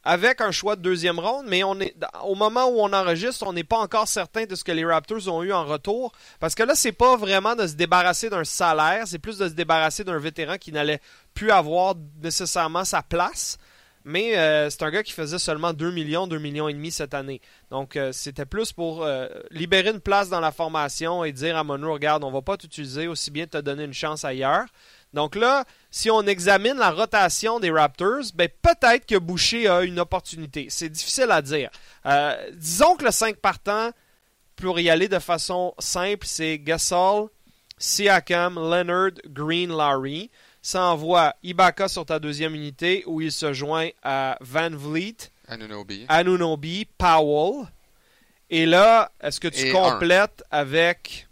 avec 0.04 0.40
un 0.40 0.50
choix 0.50 0.76
de 0.76 0.82
deuxième 0.82 1.18
ronde, 1.18 1.46
mais 1.48 1.62
on 1.62 1.78
est 1.80 1.94
au 2.24 2.34
moment 2.34 2.66
où 2.66 2.80
on 2.80 2.92
enregistre, 2.92 3.46
on 3.46 3.52
n'est 3.52 3.64
pas 3.64 3.78
encore 3.78 4.08
certain 4.08 4.44
de 4.44 4.54
ce 4.56 4.64
que 4.64 4.72
les 4.72 4.84
Raptors 4.84 5.28
ont 5.28 5.42
eu 5.42 5.52
en 5.52 5.64
retour, 5.64 6.12
parce 6.40 6.54
que 6.54 6.64
là, 6.64 6.74
c'est 6.74 6.92
pas 6.92 7.16
vraiment 7.16 7.54
de 7.54 7.66
se 7.66 7.74
débarrasser 7.74 8.28
d'un 8.28 8.44
salaire, 8.44 9.04
c'est 9.06 9.20
plus 9.20 9.38
de 9.38 9.48
se 9.48 9.54
débarrasser 9.54 10.02
d'un 10.02 10.18
vétéran 10.18 10.58
qui 10.58 10.72
n'allait 10.72 11.00
plus 11.34 11.50
avoir 11.50 11.94
nécessairement 12.20 12.84
sa 12.84 13.02
place. 13.02 13.58
Mais 14.04 14.36
euh, 14.36 14.68
c'est 14.70 14.82
un 14.82 14.90
gars 14.90 15.02
qui 15.02 15.12
faisait 15.12 15.38
seulement 15.38 15.72
2 15.72 15.92
millions, 15.92 16.26
2 16.26 16.38
millions 16.38 16.68
et 16.68 16.72
demi 16.72 16.90
cette 16.90 17.14
année. 17.14 17.40
Donc 17.70 17.96
euh, 17.96 18.10
c'était 18.12 18.46
plus 18.46 18.72
pour 18.72 19.04
euh, 19.04 19.28
libérer 19.50 19.90
une 19.90 20.00
place 20.00 20.28
dans 20.28 20.40
la 20.40 20.52
formation 20.52 21.24
et 21.24 21.32
dire 21.32 21.56
à 21.56 21.64
Monroe, 21.64 21.92
regarde, 21.92 22.24
on 22.24 22.30
va 22.30 22.42
pas 22.42 22.56
t'utiliser, 22.56 23.06
aussi 23.06 23.30
bien 23.30 23.46
te 23.46 23.58
donner 23.58 23.84
une 23.84 23.92
chance 23.92 24.24
ailleurs. 24.24 24.66
Donc 25.12 25.36
là, 25.36 25.64
si 25.90 26.10
on 26.10 26.22
examine 26.22 26.76
la 26.78 26.90
rotation 26.90 27.60
des 27.60 27.70
Raptors, 27.70 28.32
ben 28.34 28.48
peut-être 28.62 29.06
que 29.06 29.18
Boucher 29.18 29.68
a 29.68 29.82
une 29.82 30.00
opportunité. 30.00 30.66
C'est 30.70 30.88
difficile 30.88 31.30
à 31.30 31.42
dire. 31.42 31.70
Disons 32.54 32.96
que 32.96 33.04
le 33.04 33.10
5 33.10 33.36
partant, 33.36 33.90
pour 34.56 34.80
y 34.80 34.88
aller 34.88 35.08
de 35.08 35.18
façon 35.18 35.74
simple, 35.78 36.26
c'est 36.26 36.58
Gasol, 36.58 37.28
Siakam, 37.76 38.54
Leonard, 38.54 39.20
Green, 39.26 39.68
Lowry. 39.70 40.30
Ça 40.64 40.84
envoie 40.84 41.34
Ibaka 41.42 41.88
sur 41.88 42.06
ta 42.06 42.18
deuxième 42.20 42.54
unité 42.54 43.02
où 43.06 43.20
il 43.20 43.32
se 43.32 43.52
joint 43.52 43.88
à 44.04 44.38
Van 44.40 44.70
Vliet, 44.70 45.16
Anunoby. 45.48 46.06
Anunoby, 46.08 46.86
Powell. 46.96 47.66
Et 48.48 48.64
là, 48.66 49.10
est-ce 49.20 49.40
que 49.40 49.48
tu 49.48 49.68
Et 49.68 49.72
complètes 49.72 50.44
avec 50.52 51.26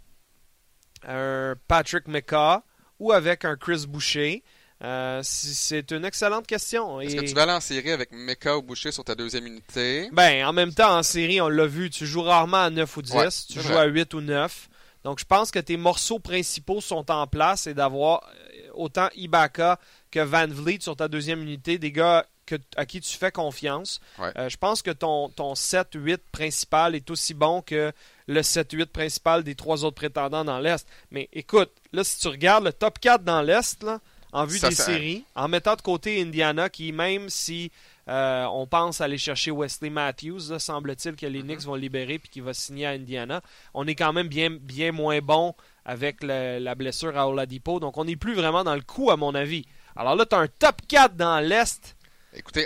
un 1.07 1.55
Patrick 1.67 2.07
McCaw 2.07 2.61
ou 2.99 3.11
avec 3.13 3.45
un 3.45 3.55
Chris 3.55 3.85
Boucher? 3.87 4.43
Euh, 4.83 5.21
c'est 5.23 5.91
une 5.91 6.03
excellente 6.05 6.47
question. 6.47 6.99
Est-ce 6.99 7.15
Et- 7.15 7.19
que 7.19 7.25
tu 7.25 7.33
vas 7.35 7.43
aller 7.43 7.51
en 7.51 7.59
série 7.61 7.91
avec 7.91 8.11
Mecca 8.11 8.57
ou 8.57 8.63
Boucher 8.63 8.91
sur 8.91 9.03
ta 9.03 9.13
deuxième 9.13 9.45
unité? 9.45 10.09
Ben, 10.11 10.43
en 10.45 10.53
même 10.53 10.73
temps, 10.73 10.97
en 10.97 11.03
série, 11.03 11.39
on 11.39 11.49
l'a 11.49 11.67
vu, 11.67 11.89
tu 11.91 12.05
joues 12.07 12.23
rarement 12.23 12.63
à 12.63 12.69
9 12.71 12.97
ou 12.97 13.01
10, 13.03 13.13
Ouais, 13.13 13.27
tu 13.47 13.61
joues 13.61 13.67
vrai. 13.73 13.77
à 13.81 13.85
8 13.85 14.13
ou 14.15 14.21
9. 14.21 14.67
Donc, 15.03 15.19
je 15.19 15.25
pense 15.25 15.51
que 15.51 15.59
tes 15.59 15.77
morceaux 15.77 16.19
principaux 16.19 16.81
sont 16.81 17.09
en 17.11 17.27
place 17.27 17.67
et 17.67 17.73
d'avoir 17.73 18.23
euh, 18.23 18.69
autant 18.75 19.09
Ibaka 19.15 19.79
que 20.11 20.19
Van 20.19 20.47
Vliet 20.47 20.79
sur 20.81 20.95
ta 20.95 21.07
deuxième 21.07 21.41
unité, 21.41 21.77
des 21.77 21.91
gars 21.91 22.25
que, 22.45 22.55
à 22.75 22.85
qui 22.85 23.01
tu 23.01 23.17
fais 23.17 23.31
confiance. 23.31 23.99
Ouais. 24.19 24.31
Euh, 24.37 24.49
je 24.49 24.57
pense 24.57 24.81
que 24.81 24.91
ton, 24.91 25.29
ton 25.29 25.53
7-8 25.53 26.17
principal 26.31 26.95
est 26.95 27.09
aussi 27.09 27.33
bon 27.33 27.61
que 27.61 27.91
le 28.27 28.41
7-8 28.41 28.85
principal 28.87 29.43
des 29.43 29.55
trois 29.55 29.83
autres 29.85 29.95
prétendants 29.95 30.45
dans 30.45 30.59
l'Est. 30.59 30.87
Mais 31.11 31.29
écoute, 31.33 31.71
là, 31.93 32.03
si 32.03 32.19
tu 32.19 32.27
regardes 32.27 32.65
le 32.65 32.73
top 32.73 32.99
4 32.99 33.23
dans 33.23 33.41
l'Est, 33.41 33.85
en 34.33 34.45
vue 34.45 34.59
Ça, 34.59 34.69
des 34.69 34.75
ça- 34.75 34.85
séries, 34.85 35.25
en 35.35 35.47
mettant 35.47 35.75
de 35.75 35.81
côté 35.81 36.21
Indiana, 36.21 36.69
qui 36.69 36.91
même 36.93 37.29
si 37.29 37.71
euh, 38.07 38.45
on 38.51 38.65
pense 38.67 38.99
aller 39.01 39.17
chercher 39.17 39.51
Wesley 39.51 39.89
Matthews, 39.89 40.57
semble-t-il 40.59 41.15
que 41.15 41.25
les 41.25 41.39
Mhm. 41.39 41.45
Knicks 41.47 41.61
vont 41.63 41.75
le 41.75 41.81
libérer 41.81 42.19
puis 42.19 42.29
qu'il 42.29 42.43
va 42.43 42.53
signer 42.53 42.85
à 42.87 42.91
Indiana, 42.91 43.41
on 43.73 43.87
est 43.87 43.95
quand 43.95 44.13
même 44.13 44.27
bien, 44.27 44.49
bien 44.49 44.91
moins 44.91 45.19
bon 45.19 45.53
avec 45.85 46.17
le- 46.23 46.59
la 46.59 46.75
blessure 46.75 47.17
à 47.17 47.27
Oladipo. 47.27 47.79
Donc, 47.79 47.97
on 47.97 48.05
n'est 48.05 48.15
plus 48.15 48.33
vraiment 48.35 48.63
dans 48.63 48.75
le 48.75 48.81
coup, 48.81 49.11
à 49.11 49.17
mon 49.17 49.33
avis. 49.35 49.65
Alors 49.95 50.15
là, 50.15 50.25
tu 50.25 50.35
as 50.35 50.39
un 50.39 50.47
top 50.47 50.81
4 50.87 51.15
dans 51.15 51.39
l'Est. 51.39 51.95
Écoutez, 52.33 52.65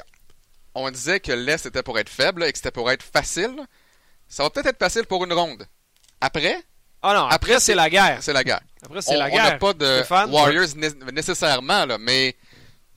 on 0.73 0.89
disait 0.91 1.19
que 1.19 1.31
l'Est 1.31 1.65
était 1.65 1.83
pour 1.83 1.97
être 1.99 2.09
faible 2.09 2.43
et 2.43 2.51
que 2.51 2.57
c'était 2.57 2.71
pour 2.71 2.89
être 2.91 3.03
facile. 3.03 3.55
Ça 4.27 4.43
va 4.43 4.49
peut-être 4.49 4.67
être 4.67 4.79
facile 4.79 5.05
pour 5.05 5.23
une 5.23 5.33
ronde. 5.33 5.65
Après, 6.21 6.57
Ah 7.07 7.13
non, 7.13 7.25
après, 7.25 7.35
Après, 7.35 7.59
c'est 7.59 7.75
la 7.75 7.87
guerre. 7.89 8.17
c'est 8.21 8.33
la 8.33 8.43
guerre. 8.43 8.61
Après, 8.83 8.99
c'est 9.01 9.15
On 9.15 9.19
la 9.19 9.25
on 9.25 9.35
n'a 9.35 9.49
guerre. 9.51 9.59
pas 9.59 9.73
de 9.73 9.85
Stéphane? 9.97 10.31
Warriors 10.31 10.75
né- 10.75 11.11
nécessairement, 11.13 11.85
là, 11.85 11.97
mais 11.99 12.35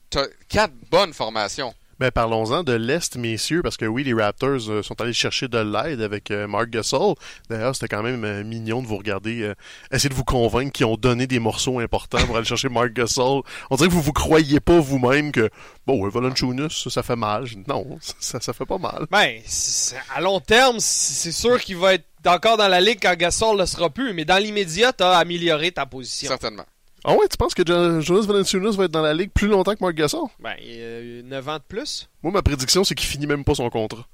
t'as 0.09 0.25
quatre 0.47 0.73
bonnes 0.89 1.13
formations. 1.13 1.73
Ben, 1.99 2.11
parlons-en 2.11 2.63
de 2.63 2.71
l'Est, 2.73 3.17
messieurs, 3.17 3.61
parce 3.61 3.75
que 3.75 3.85
oui, 3.85 4.05
les 4.05 4.13
Raptors 4.13 4.69
euh, 4.69 4.81
sont 4.81 4.99
allés 5.01 5.11
chercher 5.11 5.49
de 5.49 5.57
l'aide 5.57 6.01
avec 6.01 6.31
euh, 6.31 6.47
Mark 6.47 6.69
Gasol. 6.69 7.15
D'ailleurs, 7.49 7.75
c'était 7.75 7.89
quand 7.93 8.03
même 8.03 8.23
euh, 8.23 8.43
mignon 8.43 8.81
de 8.81 8.87
vous 8.87 8.95
regarder, 8.97 9.41
euh, 9.41 9.53
essayer 9.91 10.09
de 10.09 10.13
vous 10.13 10.23
convaincre 10.23 10.71
qu'ils 10.71 10.85
ont 10.85 10.95
donné 10.95 11.27
des 11.27 11.39
morceaux 11.39 11.79
importants 11.79 12.25
pour 12.25 12.37
aller 12.37 12.45
chercher 12.45 12.69
Mark 12.69 12.93
Gasol. 12.93 13.41
On 13.69 13.75
dirait 13.75 13.89
que 13.89 13.93
vous 13.93 14.01
vous 14.01 14.13
croyez 14.13 14.61
pas 14.61 14.79
vous-même 14.79 15.33
que, 15.33 15.49
bon, 15.85 16.01
ouais, 16.01 16.09
Valanciunas, 16.09 16.69
ça, 16.69 16.89
ça 16.89 17.03
fait 17.03 17.15
mal. 17.17 17.43
Non, 17.67 17.99
ça, 18.19 18.39
ça 18.39 18.53
fait 18.53 18.65
pas 18.65 18.77
mal. 18.77 19.05
Ben, 19.11 19.41
c'est- 19.45 19.97
à 20.15 20.21
long 20.21 20.39
terme, 20.39 20.77
c'est 20.79 21.31
sûr 21.33 21.59
qu'il 21.59 21.75
va 21.77 21.95
être 21.95 22.05
encore 22.25 22.55
dans 22.57 22.67
la 22.69 22.79
ligue 22.81 22.99
quand 23.01 23.15
Gasol 23.15 23.55
ne 23.55 23.61
le 23.61 23.65
sera 23.65 23.89
plus. 23.89 24.13
Mais 24.13 24.23
dans 24.25 24.37
l'immédiat, 24.37 24.93
tu 24.93 25.03
as 25.03 25.17
amélioré 25.17 25.71
ta 25.73 25.85
position. 25.85 26.29
Certainement. 26.29 26.65
Ah 27.11 27.13
ouais, 27.15 27.27
tu 27.27 27.37
penses 27.37 27.55
que 27.55 27.63
Jo- 27.65 28.01
Jonas 28.01 28.27
Valanciunas 28.27 28.71
va 28.73 28.83
être 28.85 28.91
dans 28.91 29.01
la 29.01 29.15
ligue 29.15 29.31
plus 29.31 29.47
longtemps 29.47 29.73
que 29.73 29.81
Mark 29.83 29.95
Gasol? 29.95 30.27
Ben, 30.39 30.53
euh, 30.63 31.23
9 31.23 31.49
ans 31.49 31.55
de 31.57 31.63
plus. 31.67 32.07
Moi, 32.21 32.31
ma 32.31 32.43
prédiction, 32.43 32.83
c'est 32.83 32.93
qu'il 32.93 33.07
finit 33.07 33.25
même 33.25 33.43
pas 33.43 33.55
son 33.55 33.67
contrat. 33.71 34.05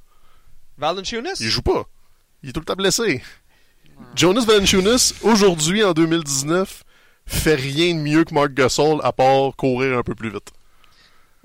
Valanciunas? 0.78 1.36
Il 1.42 1.50
joue 1.50 1.62
pas. 1.62 1.84
Il 2.42 2.50
est 2.50 2.54
tout 2.54 2.62
le 2.62 2.66
temps 2.66 2.75
blessé. 2.75 3.22
Jonas 4.16 4.46
Valanciunas, 4.46 5.14
aujourd'hui, 5.24 5.84
en 5.84 5.92
2019, 5.92 6.84
fait 7.25 7.56
rien 7.56 7.96
de 7.96 8.00
mieux 8.00 8.24
que 8.24 8.34
Mark 8.34 8.54
Gasol 8.54 9.02
à 9.04 9.12
part 9.12 9.54
courir 9.58 9.98
un 9.98 10.04
peu 10.04 10.16
plus 10.16 10.30
vite. 10.30 10.52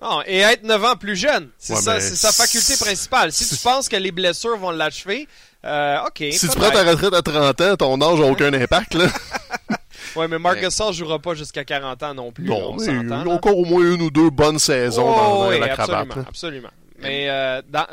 Non, 0.01 0.23
et 0.27 0.39
être 0.39 0.63
9 0.63 0.85
ans 0.85 0.97
plus 0.97 1.17
jeune. 1.17 1.51
C'est 1.59 1.75
Ouais, 1.75 1.81
ça, 1.81 1.95
mais 1.95 2.01
c'est 2.01 2.15
sa 2.15 2.31
faculté 2.31 2.77
principale. 2.77 3.33
Si 3.33 3.49
tu 3.49 3.57
penses 3.61 3.89
que 3.89 3.97
les 3.97 4.13
blessures 4.13 4.57
vont 4.57 4.71
l'achever, 4.71 5.27
euh, 5.65 5.99
ok. 6.07 6.25
si 6.31 6.49
tu 6.49 6.57
prends 6.57 6.71
ta 6.71 6.85
retraite 6.85 7.13
à 7.13 7.23
30 7.23 7.61
ans, 7.61 7.77
ton 7.77 8.01
âge 8.01 8.21
n'a 8.21 8.27
aucun 8.27 8.53
impact. 8.53 8.95
Là. 8.95 9.07
Ouais, 10.17 10.29
mais 10.29 10.39
Marc 10.39 10.61
Gasol 10.61 10.93
jouera 10.93 11.19
pas 11.19 11.35
jusqu'à 11.35 11.65
40 11.65 12.03
ans 12.03 12.15
non 12.15 12.33
plus. 12.33 12.45
non, 12.45 12.71
on 12.71 12.77
mais 12.77 12.87
s'entend, 12.87 13.01
il 13.03 13.09
y 13.09 13.13
a 13.13 13.25
là. 13.25 13.31
encore 13.31 13.57
au 13.59 13.65
moins 13.65 13.83
une 13.95 14.03
ou 14.03 14.11
deux 14.11 14.31
bonnes 14.31 14.59
saisons 14.59 15.05
dans, 15.05 15.11
Oh, 15.41 15.45
dans 15.45 15.49
oui, 15.51 15.59
la 15.61 15.69
cravate. 15.69 15.91
absolument, 15.91 16.15
là. 16.17 16.25
absolument. 16.29 16.71
Mais 16.99 17.31
euh, 17.31 17.63
dans- 17.69 17.87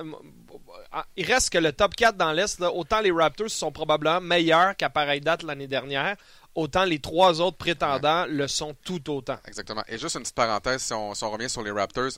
ah, 0.91 1.05
il 1.15 1.25
reste 1.25 1.49
que 1.51 1.57
le 1.57 1.71
top 1.73 1.95
4 1.95 2.15
dans 2.17 2.31
l'Est, 2.31 2.61
autant 2.61 3.01
les 3.01 3.11
Raptors 3.11 3.49
sont 3.49 3.71
probablement 3.71 4.19
meilleurs 4.21 4.75
qu'à 4.75 4.89
pareille 4.89 5.21
date 5.21 5.43
l'année 5.43 5.67
dernière, 5.67 6.15
autant 6.55 6.85
les 6.85 6.99
trois 6.99 7.39
autres 7.41 7.57
prétendants 7.57 8.25
le 8.27 8.47
sont 8.47 8.75
tout 8.83 9.09
autant. 9.11 9.37
Exactement. 9.47 9.83
Et 9.87 9.97
juste 9.97 10.15
une 10.15 10.21
petite 10.21 10.35
parenthèse, 10.35 10.81
si 10.81 10.93
on, 10.93 11.13
si 11.13 11.23
on 11.23 11.29
revient 11.31 11.49
sur 11.49 11.61
les 11.61 11.71
Raptors, 11.71 12.11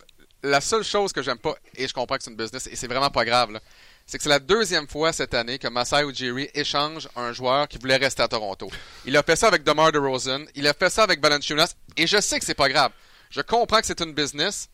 la 0.44 0.62
seule 0.62 0.84
chose 0.84 1.12
que 1.12 1.22
j'aime 1.22 1.40
pas, 1.40 1.56
et 1.76 1.88
je 1.88 1.94
comprends 1.94 2.16
que 2.16 2.24
c'est 2.24 2.32
une 2.32 2.38
business, 2.38 2.68
et 2.68 2.76
c'est 2.76 2.88
vraiment 2.88 3.10
pas 3.10 3.26
grave, 3.26 3.52
là, 3.52 3.60
c'est 4.10 4.18
que 4.18 4.24
c'est 4.24 4.30
la 4.30 4.40
deuxième 4.40 4.88
fois 4.88 5.14
cette 5.14 5.36
année 5.36 5.60
que 5.60 5.68
Masai 5.68 6.04
Ujiri 6.04 6.50
échange 6.56 7.08
un 7.16 7.32
joueur 7.32 7.68
qui 7.68 7.78
voulait 7.78 7.98
rester 7.98 8.24
à 8.24 8.28
Toronto. 8.28 8.68
Il 9.06 9.16
a 9.16 9.22
fait 9.22 9.36
ça 9.36 9.48
avec 9.50 9.64
DeMar 9.64 9.92
DeRozan, 9.92 10.46
il 10.56 10.68
a 10.68 10.74
fait 10.74 10.90
ça 10.90 11.04
avec 11.04 11.22
Valanciunas, 11.22 11.76
et 11.96 12.08
je 12.08 12.20
sais 12.20 12.40
que 12.40 12.46
c'est 12.46 12.56
pas 12.56 12.70
grave. 12.70 12.92
Je 13.30 13.42
comprends 13.42 13.80
que 13.80 13.86
c'est 13.86 14.02
une 14.02 14.14
business, 14.14 14.68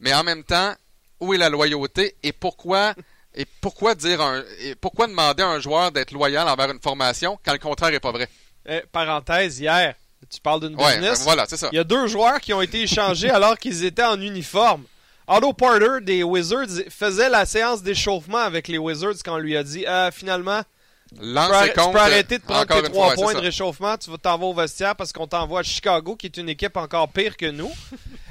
mais 0.00 0.12
en 0.12 0.22
même 0.22 0.44
temps, 0.44 0.74
où 1.18 1.32
est 1.32 1.38
la 1.38 1.48
loyauté 1.48 2.14
et 2.22 2.34
pourquoi 2.34 2.94
et 3.34 3.46
pourquoi 3.62 3.94
dire 3.94 4.20
un 4.20 4.44
et 4.60 4.74
pourquoi 4.74 5.06
demander 5.06 5.42
à 5.42 5.48
un 5.48 5.60
joueur 5.60 5.90
d'être 5.90 6.12
loyal 6.12 6.46
envers 6.46 6.70
une 6.70 6.80
formation 6.82 7.38
quand 7.42 7.52
le 7.52 7.58
contraire 7.58 7.94
est 7.94 8.00
pas 8.00 8.12
vrai? 8.12 8.28
Euh, 8.68 8.82
parenthèse, 8.92 9.60
hier, 9.60 9.94
tu 10.30 10.40
parles 10.42 10.60
d'une 10.60 10.78
Ouais, 10.78 10.98
business. 10.98 11.20
ben 11.20 11.24
voilà, 11.24 11.46
c'est 11.48 11.56
ça. 11.56 11.70
Il 11.72 11.76
y 11.76 11.78
a 11.78 11.84
deux 11.84 12.06
joueurs 12.06 12.38
qui 12.40 12.52
ont 12.52 12.60
été 12.60 12.82
échangés 12.82 13.30
alors 13.30 13.56
qu'ils 13.58 13.82
étaient 13.86 14.04
en 14.04 14.20
uniforme. 14.20 14.84
Otto 15.26 15.52
Porter 15.52 16.00
des 16.02 16.22
Wizards 16.22 16.84
faisait 16.90 17.30
la 17.30 17.46
séance 17.46 17.82
d'échauffement 17.82 18.38
avec 18.38 18.68
les 18.68 18.78
Wizards 18.78 19.22
quand 19.24 19.36
on 19.36 19.38
lui 19.38 19.56
a 19.56 19.62
dit 19.62 19.86
euh, 19.86 20.10
finalement, 20.10 20.62
tu 21.10 21.20
peux, 21.20 21.72
tu 21.74 21.98
arrêter 21.98 22.38
de 22.38 22.42
prendre 22.42 22.66
tes 22.66 22.90
trois 22.90 23.06
fois, 23.06 23.14
points 23.14 23.34
de 23.34 23.38
réchauffement, 23.38 23.96
tu 23.96 24.10
vas 24.10 24.18
t'en 24.18 24.36
vas 24.36 24.46
au 24.46 24.54
vestiaire 24.54 24.96
parce 24.96 25.12
qu'on 25.12 25.26
t'envoie 25.26 25.60
à 25.60 25.62
Chicago 25.62 26.16
qui 26.16 26.26
est 26.26 26.36
une 26.36 26.48
équipe 26.48 26.76
encore 26.76 27.08
pire 27.08 27.36
que 27.36 27.50
nous. 27.50 27.72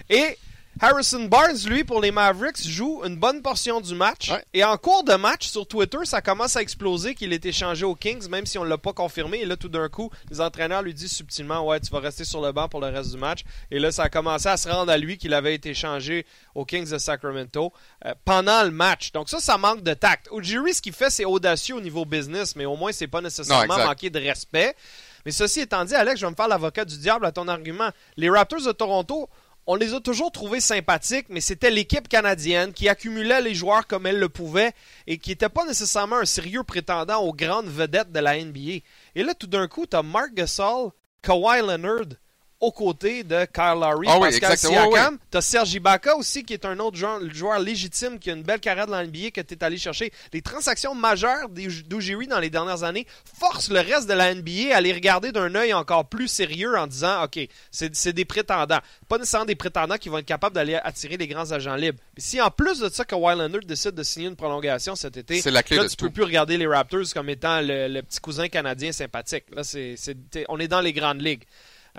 Et 0.10 0.38
Harrison 0.80 1.26
Barnes, 1.26 1.58
lui, 1.68 1.84
pour 1.84 2.02
les 2.02 2.12
Mavericks, 2.12 2.68
joue 2.68 3.04
une 3.06 3.16
bonne 3.16 3.42
portion 3.42 3.80
du 3.80 3.94
match. 3.94 4.30
Ouais. 4.30 4.44
Et 4.54 4.64
en 4.64 4.76
cours 4.78 5.04
de 5.04 5.14
match, 5.14 5.48
sur 5.48 5.68
Twitter, 5.68 6.00
ça 6.04 6.22
commence 6.22 6.56
à 6.56 6.62
exploser 6.62 7.14
qu'il 7.14 7.32
est 7.32 7.46
échangé 7.46 7.86
aux 7.86 7.96
Kings, 7.96 8.28
même 8.30 8.46
si 8.46 8.58
on 8.58 8.64
ne 8.64 8.70
l'a 8.70 8.78
pas 8.78 8.94
confirmé. 8.94 9.40
Et 9.40 9.46
là, 9.46 9.56
tout 9.56 9.70
d'un 9.70 9.88
coup, 9.88 10.10
les 10.32 10.42
entraîneurs 10.42 10.82
lui 10.82 10.94
disent 10.94 11.12
subtilement 11.12 11.66
Ouais, 11.66 11.80
tu 11.80 11.92
vas 11.92 12.00
rester 12.00 12.26
sur 12.26 12.42
le 12.42 12.52
banc 12.52 12.68
pour 12.70 12.82
le 12.82 12.88
reste 12.88 13.12
du 13.12 13.18
match. 13.18 13.44
Et 13.70 13.80
là, 13.80 13.92
ça 13.92 14.04
a 14.04 14.10
commencé 14.10 14.48
à 14.48 14.58
se 14.58 14.68
rendre 14.68 14.92
à 14.92 14.98
lui 14.98 15.18
qu'il 15.18 15.34
avait 15.34 15.54
été 15.54 15.70
échangé 15.70 16.26
aux 16.56 16.66
Kings 16.66 16.90
de 16.90 16.98
Sacramento 16.98 17.72
euh, 18.06 18.14
pendant 18.26 18.64
le 18.64 18.72
match. 18.72 19.12
Donc, 19.12 19.30
ça, 19.30 19.40
ça 19.40 19.58
manque 19.58 19.84
de 19.84 19.94
tact. 19.94 20.28
Ujiri, 20.36 20.74
ce 20.74 20.82
qu'il 20.82 20.94
fait, 20.94 21.10
c'est 21.12 21.26
audacieux 21.26 21.76
au 21.76 21.82
niveau 21.82 22.04
business, 22.04 22.56
mais 22.56 22.66
au 22.66 22.76
moins, 22.76 22.92
c'est 22.92 23.08
pas 23.08 23.22
nécessairement 23.22 23.78
Non, 23.78 23.86
manquer 23.86 24.10
de 24.10 24.20
respect. 24.20 24.76
Mais 25.26 25.32
ceci 25.32 25.62
étant 25.62 25.86
dit, 25.86 25.96
Alex, 25.96 26.20
je 26.20 26.26
vais 26.26 26.32
me 26.32 26.36
faire 26.36 26.48
l'avocat 26.48 26.84
du 26.84 26.98
diable 26.98 27.26
à 27.26 27.32
ton 27.32 27.48
argument. 27.48 27.90
Les 28.18 28.30
Raptors 28.30 28.62
de 28.62 28.72
Toronto, 28.72 29.30
on 29.66 29.76
les 29.76 29.94
a 29.94 30.00
toujours 30.02 30.32
trouvés 30.32 30.60
sympathiques, 30.60 31.28
mais 31.30 31.42
c'était 31.42 31.72
l'équipe 31.72 32.08
canadienne 32.08 32.74
qui 32.74 32.90
accumulait 32.90 33.42
les 33.42 33.56
joueurs 33.56 33.88
comme 33.88 34.06
elle 34.06 34.20
le 34.20 34.30
pouvait 34.30 34.74
et 35.08 35.18
qui 35.18 35.30
n'était 35.30 35.50
pas 35.50 35.66
nécessairement 35.66 36.18
un 36.18 36.26
sérieux 36.26 36.64
prétendant 36.64 37.22
aux 37.22 37.34
grandes 37.34 37.68
vedettes 37.70 38.12
de 38.12 38.20
la 38.20 38.44
NBA. 38.44 38.82
Et 39.16 39.24
là, 39.24 39.34
tout 39.34 39.48
d'un 39.48 39.68
coup, 39.68 39.86
tu 39.86 39.96
as 39.96 40.04
Mark 40.04 40.34
Gasol, 40.34 40.92
Kawhi 41.22 41.62
Leonard 41.62 42.18
aux 42.64 42.72
côtés 42.72 43.24
de 43.24 43.46
Kyle 43.46 43.80
Lowry, 43.80 44.08
Ah 44.10 44.18
oui, 44.20 44.30
Pascal 44.30 44.52
exactement, 44.54 44.92
Siakam. 44.92 45.18
Tu 45.32 45.38
as 45.38 45.42
Serge 45.42 45.74
Ibaka 45.74 46.16
aussi, 46.16 46.44
qui 46.44 46.54
est 46.54 46.66
un 46.66 46.80
autre 46.80 46.98
joueur, 46.98 47.20
joueur 47.34 47.60
légitime, 47.60 48.20
qui 48.20 48.30
a 48.30 48.34
une 48.34 48.44
belle 48.44 48.60
carrière 48.60 48.88
dans 48.88 48.94
la 48.98 49.06
NBA 49.06 49.32
que 49.32 49.42
tu 49.42 49.54
es 49.54 49.64
allé 49.64 49.78
chercher. 49.78 50.12
Les 50.32 50.42
transactions 50.42 50.96
majeures 50.96 51.50
d'U- 51.50 51.84
d'Ujiri 51.84 52.28
dans 52.28 52.40
les 52.40 52.50
dernières 52.50 52.84
années 52.84 53.06
forcent 53.40 53.70
le 53.70 53.80
reste 53.80 54.08
de 54.08 54.14
la 54.14 54.34
NBA 54.34 54.76
à 54.76 54.82
les 54.82 54.94
regarder 54.94 55.32
d'un 55.32 55.54
œil 55.56 55.74
encore 55.74 56.06
plus 56.06 56.28
sérieux 56.28 56.78
en 56.78 56.88
disant 56.88 57.24
OK, 57.24 57.40
c'est 57.72 58.14
des 58.14 58.26
prétendants. 58.26 58.80
Pas 59.10 59.18
nécessairement 59.18 59.46
des 59.46 59.56
prétendants 59.56 59.98
qui 59.98 60.10
vont 60.10 60.18
être 60.20 60.26
capables 60.26 60.56
d'aller 60.56 60.76
attirer 60.76 61.18
les 61.18 61.28
grands 61.28 61.52
agents 61.52 61.76
libres. 61.76 62.00
Mais 62.16 62.22
si 62.24 62.40
en 62.42 62.50
plus 62.52 62.80
de 62.80 62.90
ça, 62.90 63.04
Kawhi 63.06 63.36
Leonard 63.38 63.62
décide 63.66 63.92
de 63.92 64.04
signer 64.04 64.28
une 64.28 64.36
prolongation 64.36 64.96
cet 64.96 65.18
été, 65.18 65.42
la 65.52 65.64
clé 65.64 65.78
là, 65.78 65.84
de 65.84 65.88
tu 65.90 65.96
tout. 65.96 66.06
peux 66.06 66.12
plus 66.12 66.24
regarder 66.24 66.58
les 66.58 66.68
Raptors 66.68 67.14
comme 67.14 67.30
étant 67.30 67.60
le, 67.62 67.88
le 67.88 68.02
petit 68.02 68.20
cousin 68.20 68.48
canadien 68.48 68.92
sympathique. 68.92 69.44
Là, 69.54 69.64
c'est, 69.64 69.96
t'es- 70.32 70.46
on 70.50 70.60
est 70.60 70.68
dans 70.68 70.82
les 70.82 70.94
grandes 70.94 71.22
ligues. 71.22 71.44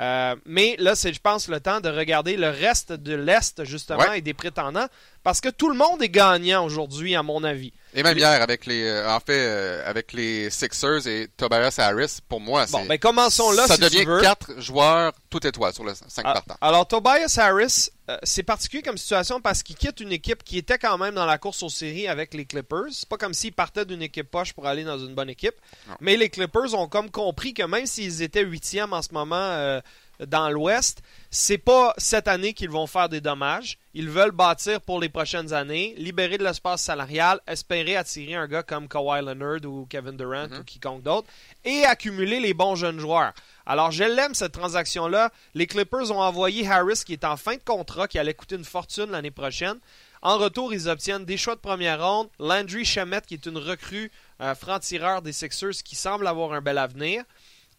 Euh, 0.00 0.34
mais 0.44 0.74
là, 0.80 0.96
c'est, 0.96 1.12
je 1.12 1.20
pense, 1.20 1.46
le 1.48 1.60
temps 1.60 1.80
de 1.80 1.88
regarder 1.88 2.36
le 2.36 2.48
reste 2.50 2.92
de 2.92 3.14
l'Est, 3.14 3.64
justement, 3.64 4.00
Ouais. 4.00 4.18
et 4.18 4.22
des 4.22 4.34
prétendants, 4.34 4.86
parce 5.22 5.40
que 5.40 5.48
tout 5.48 5.68
le 5.70 5.76
monde 5.76 6.02
est 6.02 6.08
gagnant 6.08 6.64
aujourd'hui, 6.64 7.14
à 7.14 7.22
mon 7.22 7.44
avis. 7.44 7.72
Et 7.94 8.02
même 8.02 8.18
hier 8.18 8.42
avec 8.42 8.66
les 8.66 8.82
euh, 8.84 9.08
en 9.08 9.20
fait 9.20 9.46
euh, 9.46 9.88
avec 9.88 10.12
les 10.12 10.50
Sixers 10.50 11.06
et 11.06 11.28
Tobias 11.36 11.76
Harris, 11.78 12.18
pour 12.28 12.40
moi, 12.40 12.66
Bon, 12.72 12.80
c'est 12.82 12.88
ben 12.88 12.98
commençons 12.98 13.52
là, 13.52 13.68
ça 13.68 13.76
si 13.76 13.82
devient 13.82 13.98
tu 14.00 14.06
veux. 14.06 14.20
quatre 14.20 14.60
joueurs 14.60 15.12
étoile 15.42 15.72
sur 15.72 15.84
le 15.84 15.94
5 15.94 16.22
Ah, 16.24 16.32
partants. 16.34 16.56
Alors, 16.60 16.86
Tobias 16.86 17.36
Harris, 17.40 17.90
euh, 18.10 18.16
c'est 18.22 18.42
particulier 18.42 18.82
comme 18.82 18.98
situation 18.98 19.40
parce 19.40 19.62
qu'il 19.62 19.76
quitte 19.76 20.00
une 20.00 20.12
équipe 20.12 20.42
qui 20.44 20.58
était 20.58 20.78
quand 20.78 20.98
même 20.98 21.14
dans 21.14 21.26
la 21.26 21.38
course 21.38 21.62
aux 21.62 21.68
séries 21.68 22.06
avec 22.08 22.34
les 22.34 22.44
Clippers. 22.44 22.86
C'est 22.92 23.08
pas 23.08 23.16
comme 23.16 23.34
s'il 23.34 23.52
partait 23.52 23.84
d'une 23.84 24.02
équipe 24.02 24.30
poche 24.30 24.52
pour 24.52 24.66
aller 24.66 24.84
dans 24.84 24.98
une 24.98 25.14
bonne 25.14 25.30
équipe. 25.30 25.54
Non. 25.88 25.94
Mais 26.00 26.16
les 26.16 26.28
Clippers 26.28 26.74
ont 26.74 26.88
comme 26.88 27.10
compris 27.10 27.54
que 27.54 27.62
même 27.62 27.86
s'ils 27.86 28.22
étaient 28.22 28.44
huitièmes 28.44 28.92
en 28.92 29.02
ce 29.02 29.12
moment 29.12 29.36
euh, 29.36 29.80
dans 30.26 30.48
l'Ouest, 30.48 31.02
c'est 31.30 31.58
pas 31.58 31.92
cette 31.98 32.28
année 32.28 32.52
qu'ils 32.52 32.70
vont 32.70 32.86
faire 32.86 33.08
des 33.08 33.20
dommages. 33.20 33.78
Ils 33.94 34.08
veulent 34.08 34.30
bâtir 34.30 34.80
pour 34.80 35.00
les 35.00 35.08
prochaines 35.08 35.52
années, 35.52 35.94
libérer 35.98 36.38
de 36.38 36.44
l'espace 36.44 36.82
salarial, 36.82 37.40
espérer 37.48 37.96
attirer 37.96 38.34
un 38.34 38.46
gars 38.46 38.62
comme 38.62 38.86
Kawhi 38.86 39.22
Leonard 39.24 39.64
ou 39.64 39.86
Kevin 39.86 40.16
Durant 40.16 40.48
Mhm. 40.48 40.58
ou 40.60 40.64
quiconque 40.64 41.02
d'autre 41.02 41.26
et 41.64 41.84
accumuler 41.84 42.38
les 42.38 42.54
bons 42.54 42.76
jeunes 42.76 43.00
joueurs. 43.00 43.32
Alors, 43.66 43.90
je 43.90 44.04
l'aime 44.04 44.34
cette 44.34 44.52
transaction-là. 44.52 45.30
Les 45.54 45.66
Clippers 45.66 46.10
ont 46.10 46.20
envoyé 46.20 46.68
Harris, 46.68 47.02
qui 47.04 47.14
est 47.14 47.24
en 47.24 47.36
fin 47.36 47.54
de 47.54 47.62
contrat, 47.64 48.08
qui 48.08 48.18
allait 48.18 48.34
coûter 48.34 48.56
une 48.56 48.64
fortune 48.64 49.10
l'année 49.10 49.30
prochaine. 49.30 49.78
En 50.20 50.38
retour, 50.38 50.72
ils 50.72 50.88
obtiennent 50.88 51.24
des 51.24 51.36
choix 51.36 51.54
de 51.54 51.60
première 51.60 52.02
ronde. 52.02 52.28
Landry 52.38 52.84
Shamet, 52.84 53.22
qui 53.26 53.34
est 53.34 53.46
une 53.46 53.58
recrue 53.58 54.10
euh, 54.40 54.54
franc-tireur 54.54 55.22
des 55.22 55.32
Sixers, 55.32 55.82
qui 55.84 55.96
semble 55.96 56.26
avoir 56.26 56.52
un 56.52 56.60
bel 56.60 56.78
avenir. 56.78 57.24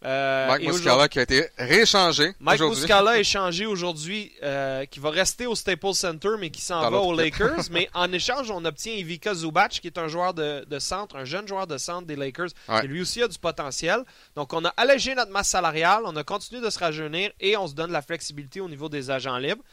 Euh, 0.05 0.47
Mike 0.47 0.67
Muscala 0.67 1.07
qui 1.09 1.17
a 1.19 1.23
été 1.23 1.47
rééchangé 1.57 2.33
Mike. 2.39 2.61
Muscala 2.61 3.17
est 3.17 3.21
échangé 3.21 3.65
aujourd'hui, 3.65 4.31
euh, 4.43 4.85
qui 4.85 4.99
va 4.99 5.09
rester 5.09 5.47
au 5.47 5.55
Staples 5.55 5.95
Center, 5.95 6.29
mais 6.39 6.51
qui 6.51 6.61
s'en 6.61 6.89
va 6.89 6.99
aux. 6.99 7.13
Lakers. 7.15 7.63
mais 7.71 7.89
en 7.93 8.11
échange, 8.11 8.51
on 8.51 8.63
obtient 8.65 8.93
Ivica 8.93 9.33
Zubac, 9.33 9.71
qui 9.71 9.87
est 9.87 9.97
un 9.97 10.07
joueur 10.07 10.33
de, 10.33 10.63
de 10.65 10.79
centre, 10.79 11.15
un 11.15 11.25
jeune 11.25 11.47
joueur 11.47 11.65
de 11.65 11.77
centre 11.77 12.05
des 12.05 12.15
Lakers, 12.15 12.49
Ouais. 12.67 12.81
qui 12.81 12.87
lui 12.87 13.01
aussi 13.01 13.23
a 13.23 13.27
du 13.27 13.39
potentiel. 13.39 13.99
Donc, 14.35 14.53
on 14.53 14.63
a 14.65 14.69
allégé 14.77 15.15
notre 15.15 15.31
masse 15.31 15.49
salariale, 15.49 16.01
on 16.05 16.15
a 16.15 16.23
continué 16.23 16.61
de 16.61 16.69
se 16.69 16.77
rajeunir 16.77 17.31
et 17.39 17.57
on 17.57 17.67
se 17.67 17.73
donne 17.73 17.91
la 17.91 18.01
flexibilité 18.01 18.61
au 18.61 18.69
niveau 18.69 18.89
des 18.89 19.09
agents 19.09 19.37
libres. 19.37 19.63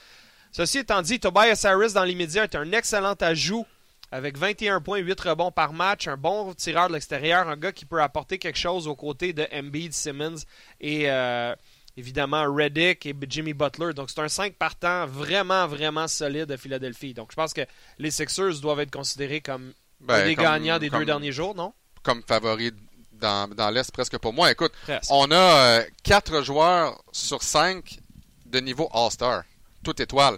Ceci 0.52 0.78
étant 0.78 1.02
dit, 1.02 1.18
Tobias 1.20 1.60
Harris, 1.64 1.92
dans 1.92 2.04
l'immédiat, 2.04 2.44
est 2.44 2.54
un 2.54 2.70
excellent 2.72 3.14
ajout 3.20 3.66
avec 4.12 4.36
21 4.38 4.80
points, 4.80 4.98
8 4.98 5.18
rebonds 5.20 5.50
par 5.50 5.72
match, 5.72 6.06
un 6.06 6.16
bon 6.16 6.52
tireur 6.54 6.88
de 6.88 6.92
l'extérieur, 6.92 7.48
un 7.48 7.56
gars 7.56 7.72
qui 7.72 7.84
peut 7.86 8.00
apporter 8.00 8.38
quelque 8.38 8.58
chose 8.58 8.86
aux 8.86 8.94
côtés 8.94 9.32
de 9.32 9.46
Embiid, 9.52 9.92
Simmons 9.92 10.36
et 10.80 11.10
euh, 11.10 11.54
évidemment 11.96 12.44
Reddick 12.54 13.06
et 13.06 13.14
Jimmy 13.28 13.54
Butler. 13.54 13.94
Donc 13.94 14.10
c'est 14.10 14.20
un 14.20 14.28
5 14.28 14.54
partant 14.54 15.06
vraiment, 15.06 15.66
vraiment 15.66 16.06
solide 16.08 16.46
de 16.46 16.56
Philadelphie. 16.56 17.14
Donc 17.14 17.30
je 17.30 17.36
pense 17.36 17.52
que 17.52 17.62
les 17.98 18.10
Sixers 18.10 18.60
doivent 18.60 18.80
être 18.80 18.92
considérés 18.92 19.40
comme 19.40 19.72
Ben, 20.00 20.24
des 20.26 20.34
comme- 20.36 20.44
gagnants 20.44 20.78
des 20.78 20.90
comme- 20.90 21.00
deux 21.00 21.06
derniers 21.06 21.32
jours, 21.32 21.54
non? 21.54 21.72
Comme 22.02 22.22
favoris 22.22 22.72
dans, 23.12 23.48
dans 23.54 23.70
l'Est 23.70 23.90
presque 23.92 24.18
pour 24.18 24.32
moi. 24.32 24.50
Écoute, 24.50 24.72
Presque. 24.82 25.10
on 25.10 25.30
a 25.30 25.34
euh, 25.80 25.84
quatre 26.02 26.42
joueurs 26.42 27.02
sur 27.12 27.42
cinq 27.42 27.98
de 28.46 28.58
niveau 28.60 28.88
All-Star, 28.92 29.44
toute 29.84 30.00
étoile. 30.00 30.36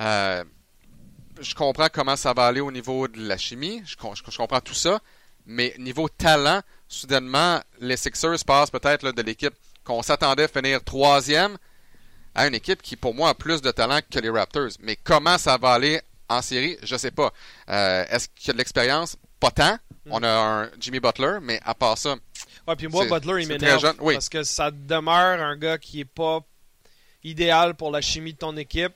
Euh, 0.00 0.44
je 1.42 1.54
comprends 1.54 1.88
comment 1.92 2.16
ça 2.16 2.32
va 2.32 2.46
aller 2.46 2.60
au 2.60 2.70
niveau 2.72 3.08
de 3.08 3.20
la 3.26 3.36
chimie, 3.38 3.82
je, 3.84 3.94
je- 4.14 4.30
je 4.30 4.36
comprends 4.36 4.60
tout 4.60 4.74
ça, 4.74 5.00
mais 5.46 5.74
niveau 5.78 6.08
talent, 6.08 6.60
soudainement, 6.88 7.60
les 7.80 7.96
Sixers 7.96 8.44
passent 8.46 8.70
peut-être 8.70 9.10
de 9.12 9.22
l'équipe 9.22 9.54
qu'on 9.84 10.02
s'attendait 10.02 10.48
finir 10.48 10.82
troisième 10.84 11.56
à 12.34 12.46
une 12.46 12.54
équipe 12.54 12.80
qui, 12.82 12.96
pour 12.96 13.14
moi, 13.14 13.30
a 13.30 13.34
plus 13.34 13.60
de 13.60 13.70
talent 13.70 14.00
que 14.10 14.18
les 14.18 14.30
Raptors. 14.30 14.70
Mais 14.80 14.96
comment 14.96 15.36
ça 15.38 15.58
va 15.58 15.72
aller 15.72 16.00
en 16.28 16.40
série, 16.40 16.78
je 16.82 16.96
sais 16.96 17.10
pas. 17.10 17.32
Euh, 17.68 18.04
Est-ce 18.08 18.28
qu'il 18.28 18.46
y 18.48 18.50
a 18.50 18.52
de 18.54 18.58
l'expérience? 18.58 19.16
Pas 19.40 19.50
tant. 19.50 19.76
On 20.08 20.22
a 20.22 20.28
un 20.30 20.70
Jimmy 20.80 20.98
Butler, 21.00 21.38
mais 21.42 21.60
à 21.64 21.74
part 21.74 21.98
ça, 21.98 22.16
Ouais, 22.66 22.76
puis 22.76 22.86
moi, 22.88 23.04
Butler, 23.06 23.42
il 23.42 23.48
m'énerve. 23.48 23.94
oui. 24.00 24.14
Parce 24.14 24.28
que 24.28 24.44
ça 24.44 24.70
demeure 24.70 25.40
un 25.42 25.56
gars 25.56 25.78
qui 25.78 26.00
est 26.00 26.04
pas 26.04 26.40
idéal 27.24 27.74
pour 27.74 27.90
la 27.90 28.00
chimie 28.00 28.32
de 28.32 28.38
ton 28.38 28.56
équipe. 28.56 28.94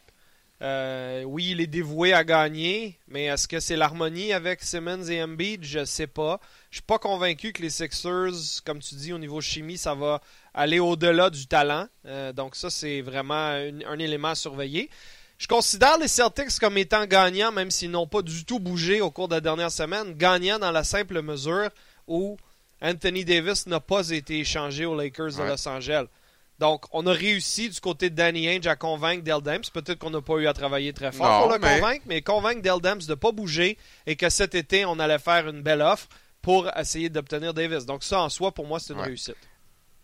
Euh, 0.62 1.22
oui, 1.24 1.48
il 1.50 1.60
est 1.60 1.66
dévoué 1.66 2.14
à 2.14 2.24
gagner, 2.24 2.98
mais 3.08 3.24
est-ce 3.24 3.46
que 3.46 3.60
c'est 3.60 3.76
l'harmonie 3.76 4.32
avec 4.32 4.62
Simmons 4.62 5.04
et 5.04 5.22
Embiid? 5.22 5.62
Je 5.62 5.84
sais 5.84 6.06
pas. 6.06 6.40
Je 6.70 6.76
suis 6.76 6.82
pas 6.82 6.98
convaincu 6.98 7.52
que 7.52 7.60
les 7.60 7.70
Sixers, 7.70 8.62
comme 8.64 8.78
tu 8.78 8.94
dis, 8.94 9.12
au 9.12 9.18
niveau 9.18 9.40
chimie, 9.40 9.76
ça 9.76 9.94
va 9.94 10.20
aller 10.54 10.78
au-delà 10.78 11.28
du 11.28 11.46
talent. 11.46 11.86
Euh, 12.06 12.32
donc 12.32 12.56
ça, 12.56 12.70
c'est 12.70 13.02
vraiment 13.02 13.34
un, 13.34 13.82
un 13.86 13.98
élément 13.98 14.28
à 14.28 14.34
surveiller. 14.34 14.88
Je 15.38 15.46
considère 15.46 15.98
les 15.98 16.08
Celtics 16.08 16.58
comme 16.58 16.78
étant 16.78 17.04
gagnants, 17.04 17.52
même 17.52 17.70
s'ils 17.70 17.90
n'ont 17.90 18.06
pas 18.06 18.22
du 18.22 18.46
tout 18.46 18.58
bougé 18.58 19.02
au 19.02 19.10
cours 19.10 19.28
de 19.28 19.34
la 19.34 19.42
dernière 19.42 19.70
semaine, 19.70 20.14
gagnants 20.14 20.58
dans 20.58 20.72
la 20.72 20.84
simple 20.84 21.20
mesure 21.20 21.68
où 22.06 22.38
Anthony 22.80 23.26
Davis 23.26 23.66
n'a 23.66 23.80
pas 23.80 24.08
été 24.08 24.38
échangé 24.40 24.86
aux 24.86 24.96
Lakers 24.96 25.36
de. 25.36 25.42
Los 25.42 25.68
Angeles. 25.68 26.06
Donc, 26.58 26.84
on 26.92 27.06
a 27.06 27.12
réussi 27.12 27.68
du 27.68 27.80
côté 27.80 28.08
de 28.10 28.14
Danny 28.14 28.48
Ainge 28.48 28.66
à 28.66 28.76
convaincre 28.76 29.22
Dell 29.22 29.42
Demps. 29.42 29.68
Peut-être 29.70 29.98
qu'on 29.98 30.10
n'a 30.10 30.22
pas 30.22 30.36
eu 30.36 30.46
à 30.46 30.54
travailler 30.54 30.92
très 30.94 31.12
fort 31.12 31.28
Non, 31.28 31.42
pour 31.42 31.52
le 31.52 31.58
mais- 31.58 31.76
convaincre, 31.80 32.04
mais 32.06 32.22
convaincre 32.22 32.62
Dell 32.62 32.80
Demps 32.80 33.06
de 33.06 33.10
ne 33.12 33.14
pas 33.14 33.32
bouger 33.32 33.76
et 34.06 34.16
que 34.16 34.30
cet 34.30 34.54
été, 34.54 34.84
on 34.86 34.98
allait 34.98 35.18
faire 35.18 35.48
une 35.48 35.60
belle 35.62 35.82
offre 35.82 36.08
pour 36.40 36.70
essayer 36.78 37.10
d'obtenir 37.10 37.52
Davis. 37.52 37.84
Donc, 37.84 38.04
ça, 38.04 38.20
en 38.20 38.28
soi, 38.30 38.52
pour 38.52 38.66
moi, 38.66 38.80
c'est 38.80 38.92
une 38.94 39.00
Ouais. 39.00 39.06
réussite. 39.06 39.36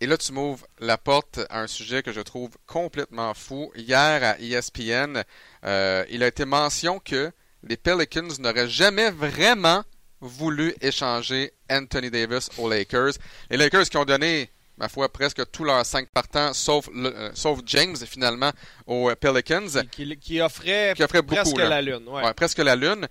Et 0.00 0.06
là, 0.06 0.16
tu 0.18 0.32
m'ouvres 0.32 0.66
la 0.80 0.98
porte 0.98 1.38
à 1.48 1.60
un 1.60 1.68
sujet 1.68 2.02
que 2.02 2.12
je 2.12 2.20
trouve 2.20 2.50
complètement 2.66 3.32
fou. 3.34 3.70
Hier, 3.76 4.22
à 4.24 4.36
ESPN, 4.40 5.22
euh, 5.64 6.04
il 6.10 6.22
a 6.24 6.26
été 6.26 6.44
mention 6.44 6.98
que 6.98 7.30
les 7.62 7.76
Pelicans 7.76 8.28
n'auraient 8.40 8.68
jamais 8.68 9.10
vraiment 9.12 9.84
voulu 10.20 10.74
échanger 10.80 11.52
Anthony 11.70 12.10
Davis 12.10 12.48
aux 12.58 12.68
Lakers. 12.68 13.12
Les 13.50 13.56
Lakers 13.56 13.88
qui 13.88 13.96
ont 13.96 14.04
donné, 14.04 14.50
ma 14.78 14.88
foi, 14.88 15.08
presque 15.12 15.42
tous 15.50 15.64
leurs 15.64 15.84
cinq 15.86 16.08
partants, 16.10 16.52
sauf, 16.54 16.88
le- 16.94 17.14
euh, 17.14 17.30
sauf 17.34 17.60
James, 17.66 17.96
finalement, 18.06 18.50
aux 18.86 19.10
Pelicans, 19.14 19.66
Qui, 19.90 20.08
qui- 20.08 20.16
qui 20.18 20.40
offrait, 20.40 20.94
qui 20.96 21.02
offrait 21.04 21.22
beaucoup. 21.22 21.34
presque 21.42 21.58
là. 21.58 21.68
la 21.68 21.82
lune. 21.82 22.04
ouais. 22.08 22.24
Ouais, 22.24 22.34
presque 22.34 22.58
la 22.58 22.74
lune. 22.76 23.06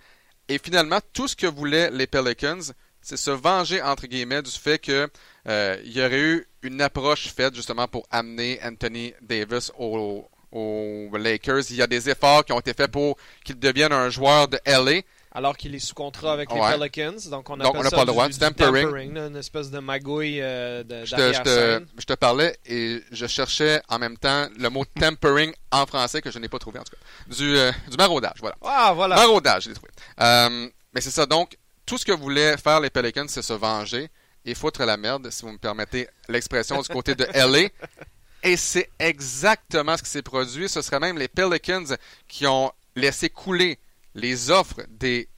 Et 0.49 0.57
finalement, 0.57 0.99
tout 1.13 1.27
ce 1.27 1.35
que 1.35 1.47
voulaient 1.47 1.89
les 1.91 2.07
Pelicans, 2.07 2.59
c'est 3.01 3.17
se 3.17 3.31
venger, 3.31 3.81
entre 3.81 4.05
guillemets, 4.07 4.41
du 4.41 4.51
fait 4.51 4.79
que 4.79 5.07
euh, 5.47 5.77
y 5.85 6.01
aurait 6.01 6.19
eu 6.19 6.47
une 6.61 6.81
approche 6.81 7.29
faite 7.33 7.55
justement 7.55 7.87
pour 7.87 8.05
amener 8.11 8.59
Anthony 8.63 9.13
Davis 9.21 9.71
aux, 9.79 10.27
aux 10.51 11.09
Lakers. 11.17 11.63
Il 11.71 11.77
y 11.77 11.81
a 11.81 11.87
des 11.87 12.09
efforts 12.09 12.43
qui 12.45 12.51
ont 12.51 12.59
été 12.59 12.73
faits 12.73 12.91
pour 12.91 13.17
qu'il 13.43 13.57
devienne 13.57 13.91
un 13.93 14.09
joueur 14.09 14.47
de 14.47 14.59
LA. 14.65 15.01
Alors 15.33 15.55
qu'il 15.55 15.73
est 15.73 15.79
sous 15.79 15.93
contrat 15.93 16.33
avec 16.33 16.51
les 16.51 16.59
Ouais. 16.59 16.77
Pelicans. 16.77 17.15
Donc, 17.29 17.49
on 17.49 17.57
Donc, 17.57 17.73
on 17.75 17.83
n'a 17.83 17.89
pas 17.89 18.01
le 18.01 18.05
droit, 18.07 18.27
du 18.27 18.33
du 18.33 18.39
tampering. 18.39 19.13
là, 19.13 19.27
une 19.27 19.35
espèce 19.37 19.71
de 19.71 19.79
magouille 19.79 20.41
euh, 20.41 20.83
de, 20.83 21.05
Je 21.05 21.15
te, 21.15 21.21
je, 21.21 21.37
te, 21.39 21.43
d'arrière-scène. 21.43 21.87
je 21.97 22.05
te 22.05 22.13
parlais 22.13 22.57
et 22.65 23.01
je 23.11 23.25
cherchais 23.27 23.81
en 23.87 23.97
même 23.97 24.17
temps 24.17 24.47
le 24.59 24.69
mot 24.69 24.83
tempering 24.99 25.53
en 25.71 25.85
français 25.85 26.21
que 26.21 26.31
je 26.31 26.39
n'ai 26.39 26.49
pas 26.49 26.59
trouvé 26.59 26.79
en 26.79 26.83
tout 26.83 26.91
cas. 26.95 27.33
Du, 27.35 27.57
euh, 27.57 27.71
du 27.89 27.95
maraudage, 27.97 28.37
voilà. 28.41 28.57
Ah, 28.61 28.91
voilà. 28.93 29.15
Maraudage, 29.15 29.63
je 29.63 29.69
l'ai 29.69 29.75
trouvé. 29.75 29.91
Euh, 30.19 30.67
mais 30.93 30.99
c'est 31.01 31.11
ça, 31.11 31.25
donc, 31.25 31.57
tout 31.85 31.97
ce 31.97 32.05
que 32.05 32.11
voulaient 32.11 32.57
faire 32.57 32.81
les 32.81 32.89
Pelicans, 32.89 33.27
c'est 33.27 33.41
se 33.41 33.53
venger 33.53 34.09
et 34.43 34.53
foutre 34.53 34.83
la 34.83 34.97
merde, 34.97 35.29
si 35.29 35.43
vous 35.43 35.51
me 35.53 35.57
permettez 35.57 36.07
l'expression, 36.27 36.81
du 36.81 36.89
côté 36.89 37.15
de 37.15 37.25
LA. 37.33 37.69
Et 38.43 38.57
c'est 38.57 38.89
exactement 38.97 39.95
ce 39.97 40.01
qui 40.03 40.09
s'est 40.09 40.23
produit. 40.23 40.67
Ce 40.67 40.81
serait 40.81 40.99
même 40.99 41.17
les 41.17 41.27
Pelicans 41.27 41.85
qui 42.27 42.47
ont 42.47 42.71
laissé 42.95 43.29
couler 43.29 43.77
les 44.15 44.51
offres 44.51 44.81
des 44.89 45.29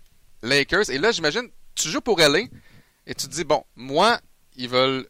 Lakers. 0.42 0.90
Et 0.90 0.98
là, 0.98 1.12
j'imagine, 1.12 1.50
tu 1.76 1.90
joues 1.90 2.02
pour 2.02 2.20
LA 2.20 2.40
et 3.06 3.16
tu 3.16 3.28
te 3.28 3.32
dis, 3.34 3.44
bon, 3.44 3.64
moi, 3.76 4.20
ils 4.56 4.70
veulent 4.70 5.08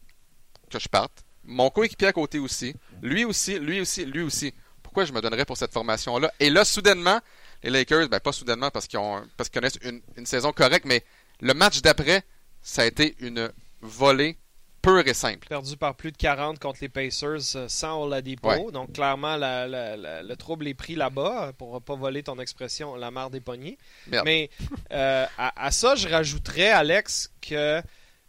que 0.70 0.78
je 0.78 0.88
parte. 0.88 1.24
Mon 1.44 1.70
coéquipier 1.70 2.08
à 2.08 2.12
côté 2.12 2.38
aussi. 2.38 2.74
Lui 3.02 3.24
aussi, 3.24 3.58
lui 3.58 3.80
aussi, 3.80 4.04
lui 4.06 4.22
aussi. 4.22 4.54
Pourquoi 4.82 5.04
je 5.04 5.12
me 5.12 5.20
donnerais 5.20 5.44
pour 5.44 5.56
cette 5.56 5.72
formation-là? 5.72 6.32
Et 6.40 6.50
là, 6.50 6.64
soudainement, 6.64 7.20
les 7.62 7.70
Lakers, 7.70 8.08
ben 8.08 8.20
pas 8.20 8.32
soudainement 8.32 8.70
parce 8.70 8.86
qu'ils 8.86 8.98
ont 8.98 9.22
parce 9.36 9.48
qu'ils 9.48 9.60
connaissent 9.60 9.78
une, 9.82 10.00
une 10.16 10.26
saison 10.26 10.52
correcte, 10.52 10.86
mais 10.86 11.04
le 11.40 11.52
match 11.54 11.82
d'après, 11.82 12.22
ça 12.62 12.82
a 12.82 12.84
été 12.86 13.14
une 13.18 13.52
volée 13.82 14.38
pure 14.84 15.06
et 15.08 15.14
simple. 15.14 15.48
perdu 15.48 15.76
par 15.76 15.94
plus 15.94 16.12
de 16.12 16.16
40 16.16 16.58
contre 16.58 16.78
les 16.82 16.88
Pacers 16.88 17.56
euh, 17.56 17.66
sans 17.68 18.02
Oladipo. 18.02 18.48
Ouais. 18.48 18.70
Donc, 18.72 18.92
clairement, 18.92 19.36
la- 19.36 19.66
la- 19.66 19.96
la- 19.96 20.22
le 20.22 20.36
trouble 20.36 20.68
est 20.68 20.74
pris 20.74 20.94
là-bas, 20.94 21.48
euh, 21.48 21.52
pour 21.52 21.80
pas 21.82 21.94
voler 21.96 22.22
ton 22.22 22.38
expression, 22.38 22.94
la 22.96 23.10
mare 23.10 23.30
des 23.30 23.40
poignets. 23.40 23.78
Merde. 24.06 24.24
Mais 24.24 24.50
euh, 24.92 25.26
à, 25.38 25.66
à 25.66 25.70
ça, 25.70 25.94
je 25.96 26.08
rajouterais, 26.08 26.70
Alex, 26.70 27.32
que 27.40 27.82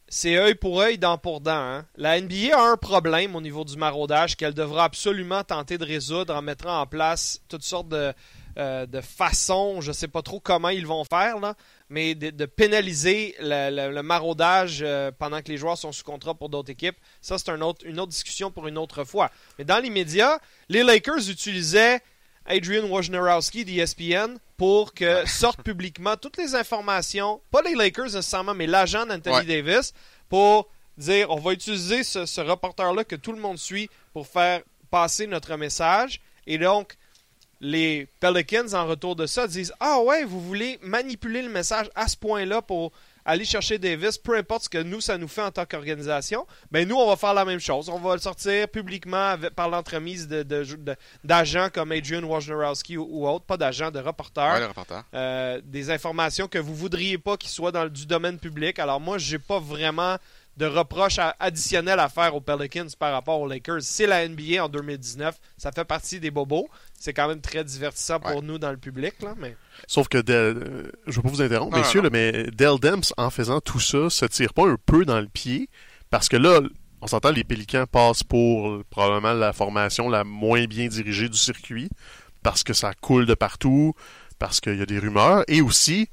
c'est 0.07 0.37
œil 0.37 0.55
pour 0.55 0.81
œil, 0.81 0.97
dent 0.97 1.17
pour 1.17 1.41
dent. 1.41 1.51
hein. 1.51 1.85
La 1.97 2.19
NBA 2.21 2.55
a 2.55 2.71
un 2.71 2.77
problème 2.77 3.35
au 3.35 3.41
niveau 3.41 3.63
du 3.65 3.75
maraudage 3.75 4.35
qu'elle 4.37 4.53
devra 4.53 4.83
absolument 4.85 5.43
tenter 5.43 5.77
de 5.77 5.85
résoudre 5.85 6.33
en 6.35 6.41
mettant 6.41 6.79
en 6.79 6.85
place 6.85 7.41
toutes 7.49 7.63
sortes 7.63 7.89
de, 7.89 8.13
euh, 8.57 8.85
de 8.85 9.01
façons, 9.01 9.81
je 9.81 9.91
sais 9.91 10.07
pas 10.07 10.21
trop 10.21 10.39
comment 10.39 10.69
ils 10.69 10.85
vont 10.85 11.03
faire, 11.05 11.39
là, 11.39 11.55
mais 11.89 12.15
de, 12.15 12.29
de 12.31 12.45
pénaliser 12.45 13.35
le, 13.39 13.69
le- 13.69 13.93
le 13.93 14.03
maraudage 14.03 14.79
euh, 14.81 15.11
pendant 15.17 15.41
que 15.41 15.49
les 15.49 15.57
joueurs 15.57 15.77
sont 15.77 15.91
sous 15.91 16.03
contrat 16.03 16.33
pour 16.33 16.49
d'autres 16.49 16.71
équipes. 16.71 16.97
Ça, 17.21 17.37
c'est 17.37 17.49
un 17.49 17.61
autre, 17.61 17.85
une 17.85 17.99
autre 17.99 18.11
discussion 18.11 18.49
pour 18.51 18.67
une 18.67 18.77
autre 18.77 19.03
fois. 19.03 19.29
Mais 19.59 19.65
dans 19.65 19.77
l'immédiat, 19.79 20.39
les 20.69 20.83
Lakers 20.83 21.29
utilisaient 21.29 21.99
Adrian 22.47 22.85
Wojnarowski 22.87 23.65
d'ESPN 23.65 24.37
pour 24.57 24.93
que 24.93 25.25
sortent 25.27 25.61
publiquement 25.63 26.15
toutes 26.17 26.37
les 26.37 26.55
informations, 26.55 27.41
pas 27.51 27.61
les 27.61 27.75
Lakers 27.75 28.05
nécessairement, 28.05 28.53
mais 28.53 28.67
l'agent 28.67 29.05
d'Anthony 29.05 29.35
Ouais. 29.37 29.45
Davis, 29.45 29.93
pour 30.29 30.67
dire 30.97 31.29
on 31.29 31.39
va 31.39 31.53
utiliser 31.53 32.03
ce, 32.03 32.25
ce 32.25 32.41
reporter-là 32.41 33.03
que 33.03 33.15
tout 33.15 33.31
le 33.33 33.39
monde 33.39 33.57
suit 33.59 33.89
pour 34.13 34.27
faire 34.27 34.61
passer 34.89 35.27
notre 35.27 35.55
message. 35.57 36.21
Et 36.47 36.57
donc, 36.57 36.95
les 37.61 38.07
Pelicans, 38.19 38.73
en 38.73 38.85
retour 38.85 39.15
de 39.15 39.25
ça, 39.25 39.47
disent 39.47 39.73
Ah 39.79 39.99
ouais, 40.01 40.23
vous 40.23 40.41
voulez 40.41 40.77
manipuler 40.81 41.41
le 41.41 41.49
message 41.49 41.89
à 41.95 42.07
ce 42.07 42.17
point-là 42.17 42.61
pour 42.61 42.91
aller 43.27 43.45
chercher 43.45 43.79
Davis, 43.79 44.19
peu 44.19 44.37
importe 44.37 44.65
ce 44.65 44.69
que 44.69 44.77
nous, 44.77 45.01
ça 45.01 45.17
nous 45.17 45.27
fait 45.27 45.41
en 45.41 45.49
tant 45.49 45.65
qu'organisation. 45.65 46.45
Ben 46.69 46.87
nous, 46.87 46.95
on 46.95 47.07
va 47.09 47.15
faire 47.15 47.33
la 47.33 47.43
même 47.43 47.59
chose. 47.59 47.89
On 47.89 47.97
va 47.97 48.13
le 48.13 48.21
sortir 48.21 48.67
publiquement 48.67 49.29
avec- 49.29 49.55
par 49.55 49.67
l'entremise 49.67 50.27
de- 50.27 50.43
de- 50.43 50.63
de- 50.75 50.95
d'agents 51.23 51.69
comme 51.73 51.91
Adrian 51.91 52.21
Wojnarowski 52.23 52.97
ou, 52.97 53.07
ou 53.09 53.27
autres, 53.27 53.45
pas 53.45 53.57
d'agents, 53.57 53.89
de 53.89 53.99
reporters. 53.99 54.53
Ouais, 54.53 54.59
le 54.59 54.67
reporter. 54.67 55.03
Euh, 55.15 55.59
des 55.63 55.89
informations 55.89 56.47
que 56.47 56.59
vous 56.59 56.75
voudriez 56.75 57.17
pas 57.17 57.35
qu'ils 57.35 57.49
soient 57.49 57.71
dans 57.71 57.87
du 57.87 58.05
domaine 58.05 58.37
public. 58.37 58.77
Alors 58.77 58.99
moi, 58.99 59.17
j'ai 59.17 59.39
pas 59.39 59.59
vraiment 59.59 60.17
de 60.57 60.67
reproches 60.67 61.19
à- 61.19 61.35
additionnels 61.39 61.99
à 61.99 62.07
faire 62.07 62.33
aux 62.33 62.39
Pelicans 62.39 62.87
par 62.97 63.11
rapport 63.11 63.41
aux 63.41 63.47
Lakers. 63.47 63.81
C'est 63.81 64.07
la 64.07 64.23
NBA 64.25 64.63
en 64.63 64.69
2019. 64.69 65.35
Ça 65.57 65.71
fait 65.71 65.83
partie 65.83 66.19
des 66.19 66.31
bobos. 66.31 66.69
C'est 66.99 67.13
quand 67.13 67.27
même 67.27 67.41
très 67.41 67.63
divertissant 67.63 68.19
pour 68.19 68.35
Ouais. 68.37 68.41
nous 68.41 68.57
dans 68.57 68.71
le 68.71 68.77
public. 68.77 69.13
Là, 69.21 69.35
mais... 69.37 69.55
Sauf 69.87 70.07
que, 70.07 70.17
Del- 70.17 70.91
je 71.05 71.11
ne 71.11 71.15
veux 71.15 71.21
pas 71.21 71.29
vous 71.29 71.41
interrompre, 71.41 71.75
Non, 71.75 71.81
messieurs, 71.83 71.99
non, 72.01 72.05
là, 72.05 72.09
mais 72.11 72.45
Dell 72.51 72.79
Demps, 72.81 73.13
en 73.17 73.29
faisant 73.29 73.59
tout 73.61 73.79
ça, 73.79 74.09
se 74.09 74.25
tire 74.25 74.53
pas 74.53 74.67
un 74.67 74.77
peu 74.85 75.05
dans 75.05 75.19
le 75.19 75.27
pied, 75.27 75.69
parce 76.09 76.29
que 76.29 76.37
là, 76.37 76.61
on 77.01 77.07
s'entend, 77.07 77.31
les 77.31 77.43
Pélicans 77.43 77.85
passent 77.85 78.23
pour 78.23 78.69
euh, 78.69 78.83
probablement 78.89 79.33
la 79.33 79.53
formation 79.53 80.09
la 80.09 80.23
moins 80.23 80.65
bien 80.65 80.87
dirigée 80.87 81.29
du 81.29 81.37
circuit, 81.37 81.89
parce 82.41 82.63
que 82.63 82.73
ça 82.73 82.93
coule 82.93 83.25
de 83.27 83.35
partout, 83.35 83.93
parce 84.39 84.59
qu'il 84.59 84.77
y 84.77 84.81
a 84.81 84.85
des 84.87 84.97
rumeurs, 84.99 85.43
et 85.47 85.61
aussi, 85.61 86.09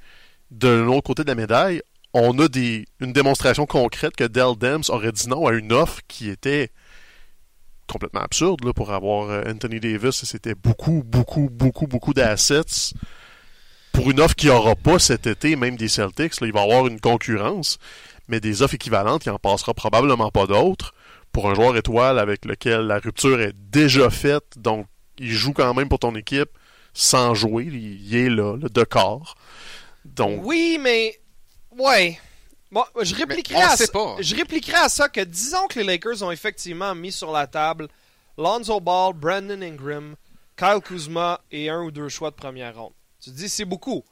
de 0.51 0.69
l'autre 0.69 1.07
côté 1.07 1.23
de 1.23 1.29
la 1.29 1.35
médaille, 1.35 1.81
on 2.13 2.39
a 2.41 2.49
des, 2.49 2.85
une 3.01 3.15
démonstration 3.15 3.65
concrète 3.65 4.15
que 4.17 4.25
Dell 4.25 4.59
Demps 4.59 4.91
aurait 4.91 5.13
dit 5.13 5.29
non 5.29 5.47
à 5.47 5.53
une 5.53 5.73
offre 5.73 6.01
qui 6.09 6.29
était 6.29 6.71
complètement 7.93 8.23
absurde 8.23 8.65
là, 8.65 8.73
pour 8.73 8.93
avoir 8.93 9.31
euh, 9.31 9.43
Anthony 9.47 9.79
Davis. 9.81 10.25
C'était 10.25 10.55
beaucoup, 10.55 11.03
beaucoup, 11.05 11.49
beaucoup, 11.51 11.87
beaucoup 11.87 12.15
d'assets 12.15 12.95
pour 13.93 14.11
une 14.11 14.21
offre 14.21 14.35
qu'il 14.35 14.49
n'y 14.49 14.55
aura 14.55 14.75
pas 14.75 14.99
cet 14.99 15.27
été, 15.27 15.55
même 15.55 15.77
des 15.77 15.89
Celtics, 15.89 16.41
là, 16.41 16.47
il 16.47 16.53
va 16.53 16.61
y 16.61 16.63
avoir 16.65 16.87
une 16.87 16.99
concurrence, 16.99 17.79
mais 18.27 18.41
des 18.41 18.63
offres 18.63 18.75
équivalentes, 18.75 19.27
il 19.27 19.31
en 19.31 19.39
passera 19.39 19.75
probablement 19.75 20.31
pas 20.31 20.47
d'autres. 20.47 20.95
Pour 21.31 21.51
un 21.51 21.55
joueur 21.55 21.77
étoile 21.77 22.19
avec 22.19 22.45
lequel 22.45 22.83
la 22.83 22.99
rupture 22.99 23.41
est 23.41 23.55
déjà 23.55 24.11
faite, 24.11 24.45
donc 24.57 24.87
il 25.19 25.33
joue 25.33 25.53
quand 25.53 25.73
même 25.73 25.89
pour 25.89 25.99
ton 25.99 26.15
équipe 26.15 26.51
sans 26.95 27.35
jouer, 27.35 27.65
il 27.65 28.15
est 28.15 28.29
là, 28.29 28.57
le 28.57 28.69
de 28.69 28.85
corps. 28.85 29.35
Donc, 30.05 30.41
Oui, 30.45 30.79
mais. 30.83 31.19
Ouais. 31.79 32.19
Bon, 32.73 32.85
je 33.03 33.15
répliquerai, 33.15 33.57
on 33.63 33.67
à 33.69 33.77
sait 33.77 33.85
ça, 33.87 33.93
pas. 33.93 34.17
je 34.19 34.35
répliquerai 34.35 34.79
à 34.79 34.89
ça 34.89 35.09
que 35.09 35.21
disons 35.21 35.67
que 35.69 35.79
les 35.79 35.85
Lakers 35.85 36.23
ont 36.23 36.31
effectivement 36.31 36.95
mis 36.95 37.13
sur 37.13 37.31
la 37.31 37.47
table 37.47 37.87
Lonzo 38.39 38.81
Ball, 38.81 39.13
Brandon 39.13 39.61
Ingram, 39.61 40.17
Kyle 40.57 40.81
Kuzma 40.83 41.41
et 41.51 41.69
un 41.69 41.83
ou 41.83 41.91
deux 41.91 42.09
choix 42.09 42.31
de 42.31 42.37
première 42.37 42.75
ronde. 42.77 42.95
Tu 43.23 43.31
te 43.31 43.37
dis 43.37 43.51
c'est 43.51 43.67
beaucoup. 43.67 44.03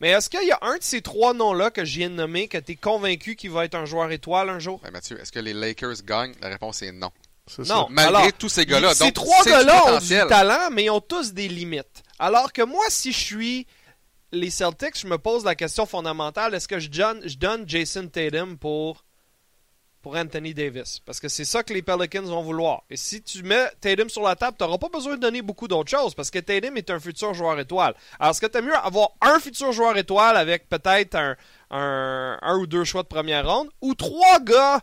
Mais 0.00 0.10
est-ce 0.10 0.30
qu'il 0.30 0.46
y 0.46 0.52
a 0.52 0.58
un 0.62 0.76
de 0.76 0.82
ces 0.82 1.02
trois 1.02 1.34
noms-là 1.34 1.70
que 1.70 1.84
je 1.84 1.98
viens 1.98 2.10
de 2.10 2.14
nommer 2.14 2.46
que 2.46 2.58
tu 2.58 2.72
es 2.72 2.76
convaincu 2.76 3.34
qu'il 3.36 3.50
va 3.50 3.64
être 3.64 3.74
un 3.74 3.84
joueur 3.84 4.10
étoile 4.12 4.48
un 4.48 4.58
jour? 4.60 4.80
Ben, 4.84 4.92
Mathieu, 4.92 5.20
est-ce 5.20 5.32
que 5.32 5.40
les 5.40 5.52
Lakers 5.52 6.02
gagnent? 6.04 6.34
La 6.40 6.48
réponse 6.50 6.82
est 6.82 6.92
non. 6.92 7.10
c'est 7.48 7.64
ça. 7.64 7.74
Non. 7.74 7.86
Malgré 7.90 8.16
Alors, 8.16 8.32
tous 8.34 8.48
ces 8.48 8.64
gars-là. 8.66 8.94
Ces 8.94 9.12
trois 9.12 9.42
gars-là 9.44 9.94
ont 9.94 9.98
du 9.98 10.08
talent, 10.28 10.70
mais 10.70 10.84
ils 10.84 10.90
ont 10.90 11.00
tous 11.00 11.32
des 11.32 11.48
limites. 11.48 12.02
Alors 12.18 12.52
que 12.52 12.62
moi, 12.62 12.84
si 12.90 13.12
je 13.12 13.18
suis 13.18 13.66
les 14.34 14.50
Celtics, 14.50 14.98
je 14.98 15.06
me 15.06 15.18
pose 15.18 15.44
la 15.44 15.54
question 15.54 15.86
fondamentale 15.86 16.54
est-ce 16.54 16.68
que 16.68 16.78
je 16.78 16.90
donne, 16.90 17.68
Jason 17.68 18.08
Tatum 18.08 18.58
pour, 18.58 19.04
pour 20.02 20.16
Anthony 20.16 20.52
Davis? 20.52 21.00
Parce 21.00 21.20
que 21.20 21.28
c'est 21.28 21.44
ça 21.44 21.62
que 21.62 21.72
les 21.72 21.82
Pelicans 21.82 22.24
vont 22.24 22.42
vouloir. 22.42 22.82
Et 22.90 22.96
si 22.96 23.22
tu 23.22 23.42
mets 23.42 23.68
Tatum 23.80 24.08
sur 24.08 24.22
la 24.22 24.36
table, 24.36 24.56
tu 24.58 24.64
n'auras 24.64 24.78
pas 24.78 24.88
besoin 24.88 25.16
de 25.16 25.20
donner 25.20 25.42
beaucoup 25.42 25.68
d'autres 25.68 25.90
choses 25.90 26.14
parce 26.14 26.30
que 26.30 26.38
Tatum 26.38 26.76
est 26.76 26.90
un 26.90 27.00
futur 27.00 27.34
joueur 27.34 27.58
étoile. 27.58 27.94
Alors, 28.18 28.32
est-ce 28.32 28.40
que 28.40 28.46
tu 28.46 28.60
mieux 28.60 28.76
avoir 28.76 29.10
un 29.20 29.38
futur 29.40 29.72
joueur 29.72 29.96
étoile 29.96 30.36
avec 30.36 30.68
peut-être 30.68 31.16
un, 31.16 31.36
un 32.40 32.58
ou 32.58 32.66
deux 32.66 32.84
choix 32.84 33.02
de 33.02 33.08
première 33.08 33.48
ronde 33.48 33.70
ou 33.80 33.94
trois 33.94 34.40
gars 34.40 34.80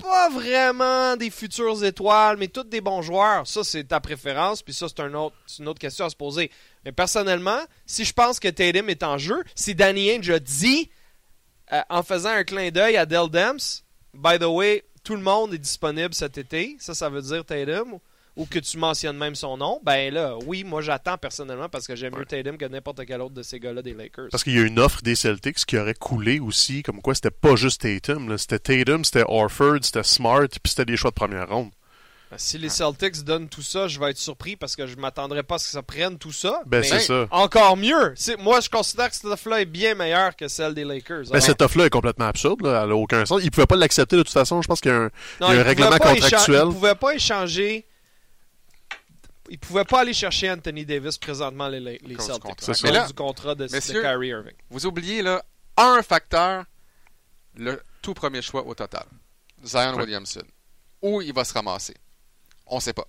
pas 0.00 0.28
vraiment 0.28 1.16
des 1.16 1.30
futures 1.30 1.84
étoiles, 1.84 2.36
mais 2.36 2.48
tous 2.48 2.64
des 2.64 2.80
bons 2.80 3.02
joueurs. 3.02 3.46
Ça, 3.46 3.64
c'est 3.64 3.84
ta 3.84 4.00
préférence, 4.00 4.62
puis 4.62 4.74
ça, 4.74 4.86
c'est 4.88 5.00
une 5.02 5.16
autre 5.68 5.78
question 5.78 6.04
à 6.04 6.10
se 6.10 6.16
poser. 6.16 6.50
Mais 6.84 6.92
personnellement, 6.92 7.60
si 7.86 8.04
je 8.04 8.12
pense 8.12 8.38
que 8.38 8.48
Tatum 8.48 8.88
est 8.90 9.02
en 9.02 9.18
jeu, 9.18 9.42
si 9.54 9.74
Danny 9.74 10.10
Ainge 10.10 10.30
a 10.30 10.38
dit, 10.38 10.90
euh, 11.72 11.80
en 11.90 12.02
faisant 12.02 12.30
un 12.30 12.44
clin 12.44 12.70
d'œil 12.70 12.96
à 12.96 13.06
Dell 13.06 13.28
Demps, 13.30 13.84
by 14.14 14.38
the 14.38 14.44
way, 14.44 14.84
tout 15.02 15.16
le 15.16 15.22
monde 15.22 15.54
est 15.54 15.58
disponible 15.58 16.14
cet 16.14 16.38
été, 16.38 16.76
ça, 16.78 16.94
ça 16.94 17.08
veut 17.08 17.22
dire 17.22 17.44
Tatum, 17.44 17.98
ou 18.36 18.44
que 18.46 18.58
tu 18.58 18.76
mentionnes 18.78 19.16
même 19.16 19.34
son 19.34 19.56
nom, 19.56 19.80
ben 19.82 20.12
là, 20.12 20.36
oui, 20.46 20.62
moi 20.62 20.82
j'attends 20.82 21.16
personnellement 21.16 21.68
parce 21.68 21.86
que 21.86 21.96
j'aime 21.96 22.14
mieux 22.16 22.26
Tatum 22.26 22.58
que 22.58 22.66
n'importe 22.66 23.04
quel 23.06 23.20
autre 23.22 23.34
de 23.34 23.42
ces 23.42 23.58
gars-là 23.58 23.80
des 23.82 23.94
Lakers. 23.94 24.28
Parce 24.30 24.44
qu'il 24.44 24.54
y 24.54 24.58
a 24.58 24.62
une 24.62 24.78
offre 24.78 25.00
des 25.02 25.14
Celtics 25.14 25.64
qui 25.64 25.78
aurait 25.78 25.94
coulé 25.94 26.38
aussi, 26.38 26.82
comme 26.82 27.00
quoi 27.00 27.14
c'était 27.14 27.30
pas 27.30 27.56
juste 27.56 27.80
Tatum. 27.82 28.36
C'était 28.36 28.58
Tatum, 28.58 29.04
c'était 29.04 29.24
Orford, 29.26 29.78
c'était 29.82 30.02
Smart, 30.02 30.48
puis 30.48 30.60
c'était 30.70 30.84
des 30.84 30.96
choix 30.96 31.10
de 31.10 31.14
première 31.14 31.48
ronde. 31.48 31.70
Ben, 32.30 32.38
Si 32.38 32.58
les 32.58 32.68
Celtics 32.68 33.22
donnent 33.22 33.48
tout 33.48 33.62
ça, 33.62 33.86
je 33.86 34.00
vais 34.00 34.10
être 34.10 34.18
surpris 34.18 34.56
parce 34.56 34.74
que 34.74 34.86
je 34.86 34.96
m'attendrais 34.96 35.44
pas 35.44 35.54
à 35.54 35.58
ce 35.58 35.66
que 35.66 35.70
ça 35.70 35.82
prenne 35.82 36.18
tout 36.18 36.32
ça. 36.32 36.60
Ben, 36.66 36.80
mais 36.80 36.86
c'est 36.86 36.98
ça. 37.00 37.26
Encore 37.30 37.76
mieux. 37.76 38.14
Moi, 38.40 38.60
je 38.60 38.68
considère 38.68 39.08
que 39.08 39.14
cette 39.14 39.26
offre-là 39.26 39.60
est 39.60 39.64
bien 39.64 39.94
meilleure 39.94 40.34
que 40.34 40.48
celle 40.48 40.74
des 40.74 40.84
Lakers. 40.84 41.22
Ben, 41.26 41.30
Alors- 41.34 41.42
cette 41.42 41.62
offre-là 41.62 41.86
est 41.86 41.90
complètement 41.90 42.26
absurde, 42.26 42.62
là. 42.62 42.82
elle 42.82 42.88
n'a 42.88 42.96
aucun 42.96 43.24
sens. 43.24 43.40
Ils 43.44 43.50
pouvaient 43.52 43.66
pas 43.66 43.76
l'accepter 43.76 44.16
de 44.16 44.22
toute 44.24 44.32
façon. 44.32 44.60
Je 44.60 44.66
pense 44.66 44.80
qu'il 44.80 44.90
y 44.90 44.94
a 44.94 44.98
un, 44.98 45.10
Non, 45.40 45.52
il 45.52 45.54
y 45.54 45.58
a 45.58 45.60
un 45.60 45.62
règlement 45.62 45.96
contractuel. 45.98 46.64
Ils 46.66 46.74
pouvaient 46.74 46.94
pas 46.96 47.14
échanger. 47.14 47.86
Ils 49.50 49.58
pouvaient 49.58 49.84
pas 49.84 50.00
aller 50.00 50.12
chercher 50.14 50.50
Anthony 50.50 50.84
Davis 50.84 51.18
présentement, 51.18 51.68
les, 51.68 51.80
les 51.80 52.18
Celtics. 52.18 52.52
C'est 52.58 52.74
ça. 52.74 52.90
Là, 52.90 53.06
du 53.06 53.14
contrat 53.14 53.54
de, 53.54 53.66
de 53.66 53.72
messieurs, 53.72 54.02
Kyrie 54.02 54.28
Irving. 54.28 54.54
Vous 54.70 54.86
oubliez 54.86 55.22
là 55.22 55.44
un 55.76 56.02
facteur, 56.02 56.64
le 57.56 57.82
tout 58.02 58.14
premier 58.14 58.42
choix 58.42 58.66
au 58.66 58.74
total. 58.74 59.04
Zion 59.64 59.94
Ouais. 59.94 60.02
Williamson. 60.02 60.42
Où 61.02 61.20
il 61.22 61.32
va 61.32 61.44
se 61.44 61.52
ramasser? 61.54 61.94
On 62.66 62.76
ne 62.76 62.80
sait 62.80 62.92
pas. 62.92 63.06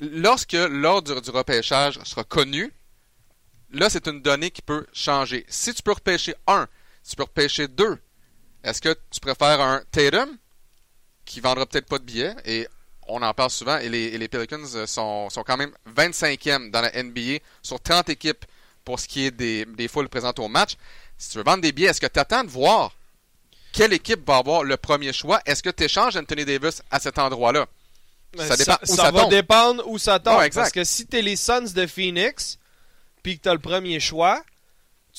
Lorsque 0.00 0.52
l'ordre 0.52 1.20
du 1.20 1.30
repêchage 1.30 1.98
sera 2.04 2.24
connu, 2.24 2.72
là, 3.70 3.90
c'est 3.90 4.06
une 4.06 4.22
donnée 4.22 4.50
qui 4.50 4.62
peut 4.62 4.86
changer. 4.92 5.44
Si 5.48 5.74
tu 5.74 5.82
peux 5.82 5.92
repêcher 5.92 6.34
un, 6.46 6.68
si 7.02 7.10
tu 7.10 7.16
peux 7.16 7.24
repêcher 7.24 7.68
deux, 7.68 7.98
est-ce 8.62 8.80
que 8.80 8.96
tu 9.10 9.20
préfères 9.20 9.60
un 9.60 9.82
Tatum 9.90 10.30
qui 11.24 11.40
vendra 11.40 11.66
peut-être 11.66 11.86
pas 11.88 11.98
de 11.98 12.04
billets 12.04 12.34
et 12.44 12.68
on 13.08 13.22
en 13.22 13.34
parle 13.34 13.50
souvent 13.50 13.78
et 13.78 13.88
les, 13.88 14.04
et 14.06 14.18
les 14.18 14.28
Pelicans 14.28 14.62
euh, 14.74 14.86
sont, 14.86 15.28
sont 15.30 15.42
quand 15.42 15.56
même 15.56 15.72
25e 15.96 16.70
dans 16.70 16.80
la 16.80 17.02
NBA 17.02 17.38
sur 17.62 17.80
30 17.80 18.08
équipes 18.10 18.44
pour 18.84 19.00
ce 19.00 19.08
qui 19.08 19.26
est 19.26 19.30
des, 19.30 19.64
des 19.64 19.88
foules 19.88 20.08
présentes 20.08 20.38
au 20.38 20.48
match. 20.48 20.76
Si 21.16 21.30
tu 21.30 21.38
veux 21.38 21.44
vendre 21.44 21.62
des 21.62 21.72
billets, 21.72 21.88
est-ce 21.88 22.00
que 22.00 22.06
tu 22.06 22.18
attends 22.20 22.44
de 22.44 22.48
voir 22.48 22.92
quelle 23.72 23.92
équipe 23.92 24.26
va 24.26 24.36
avoir 24.38 24.62
le 24.64 24.76
premier 24.76 25.12
choix? 25.12 25.40
Est-ce 25.44 25.62
que 25.62 25.70
tu 25.70 25.84
échanges 25.84 26.16
Anthony 26.16 26.44
Davis 26.44 26.82
à 26.90 27.00
cet 27.00 27.18
endroit-là? 27.18 27.66
Ça 28.36 28.56
dépend 28.56 28.76
où 28.82 28.96
ça 28.96 29.10
va 29.10 29.20
tombe. 29.22 29.30
dépendre 29.30 29.82
où 29.86 29.98
ça 29.98 30.18
tombe. 30.18 30.38
Ouais. 30.38 30.50
Parce 30.50 30.70
que 30.70 30.84
si 30.84 31.06
t'es 31.06 31.22
les 31.22 31.36
Suns 31.36 31.72
de 31.74 31.86
Phoenix, 31.86 32.58
puis 33.22 33.38
que 33.38 33.42
t'as 33.42 33.52
le 33.52 33.58
premier 33.58 34.00
choix, 34.00 34.42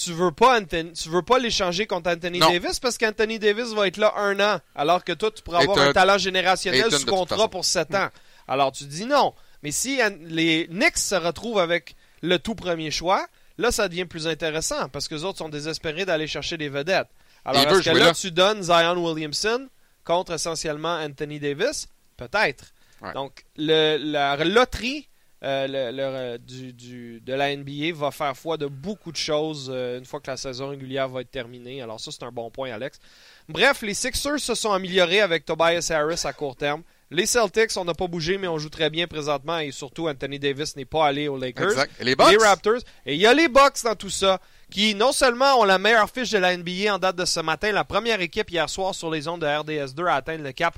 tu 0.02 0.14
veux 0.14 0.32
pas 0.32 0.60
Anthony- 0.60 0.94
tu 0.94 1.10
veux 1.10 1.22
pas 1.22 1.40
l'échanger 1.40 1.86
contre 1.88 2.10
Anthony 2.12 2.40
Non. 2.40 2.52
Davis 2.52 2.80
parce 2.80 2.98
qu'Anthony 2.98 3.38
Davis 3.40 3.74
va 3.74 3.88
être 3.88 3.98
là 3.98 4.14
un 4.18 4.40
an, 4.40 4.60
alors 4.76 5.04
que 5.04 5.12
toi 5.14 5.30
tu 5.32 5.42
pourras 5.44 5.60
avoir 5.62 5.78
un 5.80 5.92
talent 5.94 6.18
générationnel 6.18 6.92
sous 6.92 7.06
contrat 7.06 7.50
pour 7.50 7.66
7 7.66 7.94
ans. 7.96 8.10
Alors 8.48 8.72
tu 8.72 8.86
dis 8.86 9.06
non. 9.06 9.34
Mais 9.62 9.72
si 9.72 10.00
les 10.22 10.68
Knicks 10.68 10.98
se 10.98 11.16
retrouvent 11.16 11.60
avec 11.60 11.96
le 12.22 12.40
tout 12.40 12.56
premier 12.56 12.92
choix, 12.92 13.28
là 13.58 13.72
ça 13.72 13.90
devient 13.90 14.06
plus 14.06 14.26
intéressant 14.28 14.88
parce 14.90 15.08
que 15.10 15.16
les 15.16 15.24
autres 15.26 15.40
sont 15.40 15.50
désespérés 15.50 16.06
d'aller 16.06 16.28
chercher 16.28 16.56
des 16.58 16.70
vedettes. 16.70 17.10
Alors 17.44 17.62
est-ce 17.68 17.90
que 17.90 17.98
là, 17.98 18.06
là. 18.06 18.14
tu 18.14 18.32
donnes 18.32 18.64
Zion 18.64 18.96
Williamson 18.98 19.68
contre 20.06 20.34
essentiellement 20.34 20.96
Anthony 20.96 21.40
Davis? 21.40 21.88
Peut-être. 22.16 22.66
Ouais. 23.02 23.14
Donc, 23.14 23.46
le- 23.58 23.98
la 23.98 24.36
loterie 24.44 25.09
euh, 25.44 25.68
le- 25.68 25.96
le- 25.96 26.04
euh, 26.04 26.38
du, 26.38 26.74
du- 26.74 27.22
de 27.22 27.34
la 27.34 27.56
NBA 27.56 27.94
va 27.94 28.12
faire 28.12 28.36
foi 28.36 28.58
de 28.58 28.66
beaucoup 28.68 29.12
de 29.12 29.18
choses 29.18 29.70
euh, 29.74 29.98
une 29.98 30.06
fois 30.06 30.20
que 30.20 30.30
la 30.30 30.38
saison 30.38 30.70
régulière 30.70 31.08
va 31.08 31.22
être 31.22 31.32
terminée. 31.32 31.82
Alors, 31.82 32.00
ça, 32.00 32.12
c'est 32.12 32.24
un 32.24 32.32
bon 32.32 32.50
point, 32.52 32.72
Alex. 32.72 33.00
Bref, 33.48 33.82
les 33.82 33.94
Sixers 33.94 34.40
se 34.40 34.54
sont 34.56 34.72
améliorés 34.72 35.22
avec 35.22 35.46
Tobias 35.46 35.90
Harris 35.94 36.22
à 36.26 36.34
court 36.34 36.56
terme. 36.56 36.84
Les 37.12 37.26
Celtics, 37.26 37.72
on 37.78 37.86
n'a 37.86 37.96
pas 37.96 38.06
bougé, 38.06 38.38
mais 38.38 38.48
on 38.48 38.60
joue 38.60 38.70
très 38.70 38.92
bien 38.92 39.08
présentement. 39.08 39.58
Et 39.60 39.72
surtout, 39.72 40.08
Anthony 40.08 40.38
Davis 40.38 40.76
n'est 40.76 40.86
pas 40.86 41.08
allé 41.08 41.28
aux 41.28 41.38
Lakers. 41.38 41.72
Exact. 41.72 41.92
Et 42.00 42.04
les? 42.04 42.16
Les 42.16 42.38
Raptors. 42.38 42.82
Et 43.06 43.16
il 43.16 43.20
y 43.20 43.26
a 43.26 43.34
les 43.34 43.48
Bucks 43.48 43.82
dans 43.84 43.96
tout 43.96 44.12
ça, 44.12 44.40
qui 44.70 44.94
non 44.94 45.12
seulement 45.12 45.56
ont 45.60 45.64
la 45.64 45.80
meilleure 45.80 46.10
fiche 46.10 46.30
de 46.30 46.38
la 46.38 46.56
NBA 46.56 46.94
en 46.94 47.00
date 47.00 47.16
de 47.16 47.26
ce 47.26 47.40
matin, 47.40 47.72
la 47.72 47.84
première 47.84 48.22
équipe 48.22 48.52
hier 48.52 48.70
soir 48.70 48.94
sur 48.94 49.10
les 49.10 49.28
ondes 49.28 49.42
de 49.42 49.48
RDS2 49.48 50.06
à 50.08 50.16
atteindre 50.16 50.44
le 50.44 50.52
cap 50.52 50.76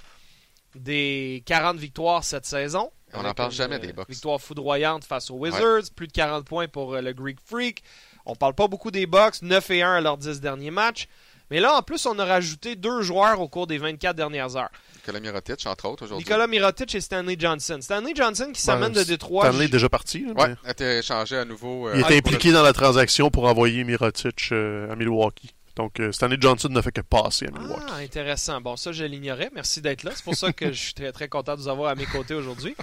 des 0.75 1.43
40 1.45 1.77
victoires 1.77 2.23
cette 2.23 2.45
saison. 2.45 2.91
On 3.13 3.23
n'en 3.23 3.33
parle 3.33 3.51
jamais 3.51 3.75
euh, 3.75 3.79
des 3.79 3.93
Bucks. 3.93 4.09
Victoire 4.09 4.39
foudroyante 4.41 5.03
face 5.03 5.29
aux 5.31 5.35
Wizards, 5.35 5.91
plus 5.95 6.07
de 6.07 6.13
40 6.13 6.45
points 6.45 6.67
pour 6.67 6.93
euh, 6.95 7.01
le 7.01 7.13
Greek 7.13 7.37
Freak. 7.45 7.83
On 8.25 8.35
parle 8.35 8.53
pas 8.53 8.67
beaucoup 8.67 8.91
des 8.91 9.05
Bucks, 9.07 9.41
9 9.41 9.69
et 9.71 9.81
1 9.81 9.93
à 9.93 10.01
leurs 10.01 10.17
10 10.17 10.41
derniers 10.41 10.71
matchs. 10.71 11.07
Mais 11.49 11.59
là, 11.59 11.75
en 11.75 11.81
plus, 11.81 12.05
on 12.05 12.17
a 12.17 12.23
rajouté 12.23 12.77
deux 12.77 13.01
joueurs 13.01 13.41
au 13.41 13.49
cours 13.49 13.67
des 13.67 13.77
24 13.77 14.15
dernières 14.15 14.55
heures. 14.55 14.69
Nicolas 14.95 15.19
Mirotic, 15.19 15.65
entre 15.67 15.85
autres, 15.89 16.05
aujourd'hui. 16.05 16.23
Nicolas 16.25 16.47
Mirotic 16.47 16.95
et 16.95 17.01
Stanley 17.01 17.35
Johnson. 17.37 17.79
Stanley 17.81 18.13
Johnson 18.15 18.51
qui 18.53 18.61
s'amène 18.61 18.93
Ben, 18.93 19.01
de 19.01 19.03
Détroit. 19.05 19.49
Stanley 19.49 19.65
est 19.65 19.69
déjà 19.69 19.89
parti. 19.89 20.23
là, 20.25 20.31
Ouais, 20.33 20.47
mais 20.63 20.69
a 20.69 20.71
été 20.71 20.97
échangé 20.99 21.35
à 21.37 21.43
nouveau. 21.43 21.89
euh, 21.89 21.93
Il 21.95 21.99
était 22.01 22.11
le- 22.11 22.17
impliqué 22.19 22.51
dans 22.53 22.63
la 22.63 22.71
transaction 22.71 23.29
pour 23.29 23.43
envoyer 23.45 23.83
Mirotic 23.83 24.49
euh, 24.53 24.89
à 24.89 24.95
Milwaukee. 24.95 25.53
Donc, 25.75 25.99
euh, 25.99 26.11
Stanley 26.11 26.37
Johnson 26.39 26.69
ne 26.69 26.81
fait 26.81 26.91
que 26.91 27.01
passer 27.01 27.47
à 27.47 27.51
Milwaukee. 27.51 27.83
Ah, 27.89 27.95
intéressant. 27.97 28.61
Bon, 28.61 28.75
ça, 28.75 28.91
je 28.91 29.03
l'ignorais. 29.03 29.49
Merci 29.53 29.81
d'être 29.81 30.03
là. 30.03 30.11
C'est 30.13 30.23
pour 30.23 30.35
ça 30.35 30.51
que 30.51 30.71
je 30.71 30.79
suis 30.79 30.93
très, 30.93 31.11
très 31.11 31.27
content 31.27 31.55
de 31.55 31.61
vous 31.61 31.67
avoir 31.67 31.91
à 31.91 31.95
mes 31.95 32.05
côtés 32.05 32.33
aujourd'hui. 32.33 32.75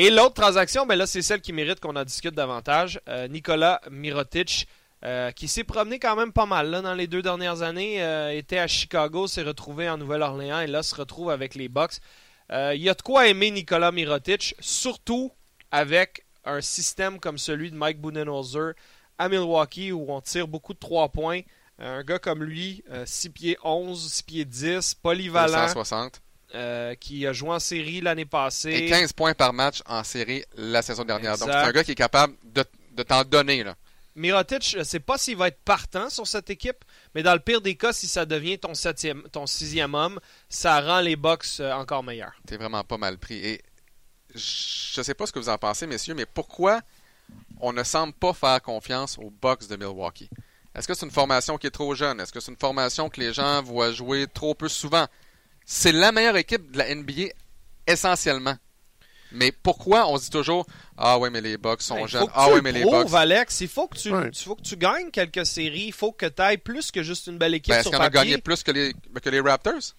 Et 0.00 0.10
l'autre 0.10 0.34
transaction, 0.34 0.86
ben 0.86 0.94
là, 0.94 1.08
c'est 1.08 1.22
celle 1.22 1.40
qui 1.40 1.52
mérite 1.52 1.80
qu'on 1.80 1.96
en 1.96 2.04
discute 2.04 2.34
davantage. 2.34 3.00
Euh, 3.08 3.26
Nicolas 3.26 3.80
Mirotic, 3.90 4.68
euh, 5.04 5.32
qui 5.32 5.48
s'est 5.48 5.64
promené 5.64 5.98
quand 5.98 6.14
même 6.14 6.32
pas 6.32 6.46
mal 6.46 6.70
là, 6.70 6.82
dans 6.82 6.94
les 6.94 7.08
deux 7.08 7.20
dernières 7.20 7.62
années, 7.62 8.00
euh, 8.00 8.30
était 8.30 8.58
à 8.58 8.68
Chicago, 8.68 9.26
s'est 9.26 9.42
retrouvé 9.42 9.88
en 9.88 9.98
Nouvelle-Orléans 9.98 10.60
et 10.60 10.68
là 10.68 10.84
se 10.84 10.94
retrouve 10.94 11.30
avec 11.30 11.56
les 11.56 11.68
Bucks. 11.68 11.98
Il 12.50 12.80
y 12.80 12.88
a 12.88 12.94
de 12.94 13.02
quoi 13.02 13.26
aimer 13.26 13.50
Nicolas 13.50 13.90
Mirotic, 13.90 14.54
surtout 14.60 15.32
avec 15.70 16.24
un 16.44 16.60
système 16.60 17.18
comme 17.18 17.36
celui 17.36 17.70
de 17.70 17.76
Mike 17.76 18.00
Budenholzer 18.00 18.74
à 19.18 19.28
Milwaukee 19.28 19.90
où 19.92 20.06
on 20.10 20.20
tire 20.20 20.46
beaucoup 20.48 20.74
de 20.74 20.78
trois 20.78 21.08
points. 21.08 21.40
Un 21.78 22.02
gars 22.02 22.18
comme 22.18 22.42
lui, 22.42 22.82
6 23.04 23.30
pieds 23.30 23.58
11, 23.62 24.12
6 24.12 24.22
pieds 24.24 24.44
10, 24.44 24.94
polyvalent, 24.94 25.66
260. 25.66 26.20
euh, 26.54 26.94
qui 26.96 27.26
a 27.26 27.32
joué 27.32 27.50
en 27.50 27.60
série 27.60 28.00
l'année 28.00 28.24
passée. 28.24 28.70
Et 28.72 28.88
15 28.88 29.12
points 29.12 29.34
par 29.34 29.52
match 29.52 29.82
en 29.86 30.02
série 30.02 30.44
la 30.56 30.82
saison 30.82 31.04
dernière. 31.04 31.38
Donc, 31.38 31.48
c'est 31.50 31.54
un 31.54 31.72
gars 31.72 31.84
qui 31.84 31.92
est 31.92 31.96
capable 31.96 32.34
de, 32.44 32.64
de 32.92 33.02
t'en 33.02 33.22
donner. 33.22 33.62
Là. 33.62 33.76
Mirotic, 34.18 34.68
je 34.68 34.78
ne 34.78 34.82
sais 34.82 34.98
pas 34.98 35.16
s'il 35.16 35.36
va 35.36 35.46
être 35.48 35.60
partant 35.64 36.10
sur 36.10 36.26
cette 36.26 36.50
équipe, 36.50 36.84
mais 37.14 37.22
dans 37.22 37.34
le 37.34 37.38
pire 37.38 37.60
des 37.60 37.76
cas, 37.76 37.92
si 37.92 38.08
ça 38.08 38.26
devient 38.26 38.58
ton, 38.58 38.74
septième, 38.74 39.22
ton 39.30 39.46
sixième 39.46 39.94
homme, 39.94 40.18
ça 40.48 40.80
rend 40.80 41.00
les 41.00 41.16
euh, 41.60 41.72
encore 41.72 42.02
meilleurs. 42.02 42.34
T'es 42.44 42.56
vraiment 42.56 42.82
pas 42.82 42.98
mal 42.98 43.18
pris. 43.18 43.36
Et 43.36 43.62
je 44.34 45.00
sais 45.02 45.14
pas 45.14 45.26
ce 45.26 45.32
que 45.32 45.38
vous 45.38 45.48
en 45.48 45.56
pensez, 45.58 45.86
messieurs, 45.86 46.14
mais 46.14 46.26
pourquoi 46.26 46.80
on 47.60 47.72
ne 47.72 47.84
semble 47.84 48.12
pas 48.12 48.32
faire 48.32 48.60
confiance 48.60 49.16
aux 49.18 49.30
Bucks 49.30 49.68
de 49.68 49.76
Milwaukee? 49.76 50.28
Est-ce 50.78 50.88
que 50.88 50.94
c'est 50.94 51.06
une 51.06 51.12
formation 51.12 51.58
qui 51.58 51.66
est 51.66 51.70
trop 51.72 51.94
jeune? 51.94 52.20
Est-ce 52.20 52.32
que 52.32 52.40
c'est 52.40 52.50
une 52.52 52.56
formation 52.58 53.08
que 53.08 53.20
les 53.20 53.32
gens 53.32 53.62
voient 53.62 53.92
jouer 53.92 54.26
trop 54.32 54.54
peu 54.54 54.68
souvent? 54.68 55.06
C'est 55.66 55.92
la 55.92 56.12
meilleure 56.12 56.36
équipe 56.36 56.70
de 56.70 56.78
la 56.78 56.94
NBA 56.94 57.32
essentiellement. 57.86 58.56
Mais 59.32 59.52
pourquoi 59.52 60.08
on 60.08 60.16
se 60.16 60.24
dit 60.24 60.30
toujours 60.30 60.64
Ah 60.96 61.18
ouais, 61.18 61.28
mais 61.28 61.42
les 61.42 61.58
Bucks 61.58 61.82
sont 61.82 61.96
Ben, 61.96 62.06
jeunes. 62.06 62.26
Ah 62.34 62.44
tu 62.46 62.50
ouais, 62.50 62.56
le 62.56 62.62
mais 62.62 62.72
les 62.72 62.80
prouves, 62.80 63.04
Bucks. 63.04 63.14
Alex. 63.14 63.60
Il 63.60 63.68
faut 63.68 63.86
que 63.86 63.98
tu, 63.98 64.10
faut 64.42 64.54
que 64.54 64.62
tu 64.62 64.76
gagnes 64.76 65.10
quelques 65.10 65.44
séries. 65.44 65.86
Il 65.88 65.92
faut 65.92 66.12
que 66.12 66.24
tu 66.26 66.40
ailles 66.40 66.56
plus 66.58 66.90
que 66.90 67.02
juste 67.02 67.26
une 67.26 67.36
belle 67.36 67.54
équipe 67.54 67.74
Ben, 67.74 67.80
Est-ce 67.80 67.90
qu'on 67.90 67.98
a 67.98 68.08
gagné 68.08 68.38
plus 68.38 68.62
que 68.62 68.70
les, 68.70 68.94
que 69.22 69.28
les 69.28 69.40
Raptors? 69.40 69.94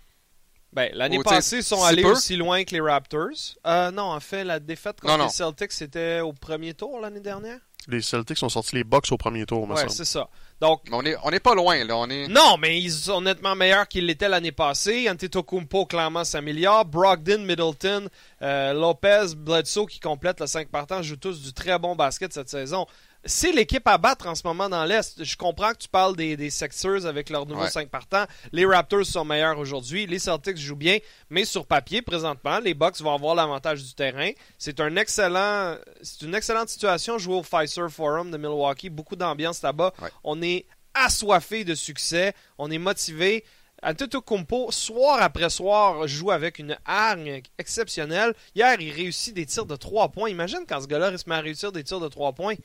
Ben, 0.73 0.89
l'année 0.93 1.19
passée, 1.23 1.57
ils 1.57 1.63
sont 1.63 1.77
si 1.81 1.83
allés 1.87 2.01
peu? 2.03 2.11
aussi 2.11 2.35
loin 2.35 2.63
que 2.63 2.71
les 2.71 2.81
Raptors. 2.81 3.29
Euh, 3.67 3.91
non, 3.91 4.03
en 4.03 4.19
fait, 4.19 4.43
la 4.43 4.59
défaite 4.59 4.99
contre 5.01 5.13
Non, 5.13 5.17
non. 5.19 5.25
les 5.25 5.31
Celtics, 5.31 5.71
c'était 5.73 6.21
au 6.21 6.33
premier 6.33 6.73
tour 6.73 6.99
l'année 6.99 7.19
dernière. 7.19 7.59
Les 7.89 8.01
Celtics 8.01 8.41
ont 8.43 8.49
sorti 8.49 8.75
les 8.75 8.83
Bucks 8.83 9.11
au 9.11 9.17
premier 9.17 9.45
tour, 9.45 9.65
me 9.67 9.73
Ouais, 9.73 9.79
semble. 9.81 9.91
c'est 9.91 10.05
ça. 10.05 10.29
Donc, 10.61 10.81
Mais 10.89 10.95
on 10.95 11.01
est, 11.03 11.15
on 11.23 11.29
est 11.31 11.39
pas 11.39 11.55
loin, 11.55 11.83
là. 11.85 11.95
On 11.97 12.09
est... 12.09 12.27
non, 12.27 12.57
mais 12.59 12.79
ils 12.79 12.91
sont 12.91 13.21
nettement 13.21 13.55
meilleurs 13.55 13.87
qu'ils 13.87 14.05
l'étaient 14.05 14.27
l'année 14.29 14.51
passée. 14.51 15.09
Antetokounmpo, 15.09 15.85
clairement, 15.85 16.23
s'améliore. 16.23 16.85
Brogdon, 16.85 17.39
Middleton, 17.39 18.09
euh, 18.41 18.73
Lopez, 18.73 19.35
Bledsoe, 19.37 19.85
qui 19.87 19.99
complètent 19.99 20.41
le 20.41 20.47
5 20.47 20.67
partants, 20.69 21.01
jouent 21.01 21.15
tous 21.15 21.41
du 21.41 21.53
très 21.53 21.79
bon 21.79 21.95
basket 21.95 22.31
cette 22.33 22.49
saison. 22.49 22.85
C'est 23.25 23.51
l'équipe 23.51 23.85
à 23.87 23.97
battre 23.97 24.27
en 24.27 24.35
ce 24.35 24.43
moment 24.45 24.69
dans 24.69 24.85
l'Est. 24.85 25.23
Je 25.23 25.35
comprends 25.35 25.71
que 25.71 25.77
tu 25.79 25.89
parles 25.89 26.15
des, 26.15 26.37
des 26.37 26.49
Sixers 26.49 27.05
avec 27.05 27.29
leur 27.29 27.45
nouveau 27.45 27.63
Ouais. 27.63 27.69
5 27.69 27.89
partants. 27.89 28.23
Les 28.53 28.65
Raptors 28.65 29.05
sont 29.05 29.25
meilleurs 29.25 29.59
aujourd'hui. 29.59 30.07
Les 30.07 30.19
Celtics 30.19 30.57
jouent 30.57 30.77
bien. 30.77 30.97
Mais 31.29 31.43
sur 31.43 31.65
papier, 31.65 32.01
présentement, 32.01 32.59
les 32.59 32.73
Bucks 32.73 33.01
vont 33.01 33.13
avoir 33.13 33.35
l'avantage 33.35 33.83
du 33.83 33.93
terrain. 33.93 34.31
C'est 34.57 34.79
un 34.79 34.95
excellent, 34.95 35.75
c'est 36.01 36.21
une 36.21 36.33
excellente 36.33 36.69
situation 36.69 37.17
jouer 37.17 37.35
au 37.35 37.41
Pfizer 37.41 37.89
Forum 37.91 38.31
de 38.31 38.37
Milwaukee. 38.37 38.89
Beaucoup 38.89 39.17
d'ambiance 39.17 39.61
là-bas. 39.61 39.93
Ouais. 40.01 40.09
On 40.23 40.41
est 40.41 40.65
assoiffé 40.93 41.65
de 41.65 41.75
succès. 41.75 42.33
On 42.57 42.71
est 42.71 42.77
motivé. 42.77 43.43
Antetokounmpo, 43.83 44.71
soir 44.71 45.21
après 45.21 45.49
soir, 45.49 46.07
joue 46.07 46.31
avec 46.31 46.59
une 46.59 46.77
hargne 46.85 47.41
exceptionnelle. 47.57 48.33
Hier, 48.55 48.79
il 48.79 48.91
réussit 48.93 49.33
des 49.33 49.45
tirs 49.45 49.65
de 49.65 49.75
3 49.75 50.09
points. 50.09 50.29
Imagine 50.29 50.59
quand 50.67 50.81
ce 50.81 50.87
gars-là 50.87 51.11
met 51.27 51.35
à 51.35 51.39
réussir 51.41 51.71
des 51.71 51.83
tirs 51.83 51.99
de 51.99 52.07
3 52.07 52.33
points. 52.33 52.55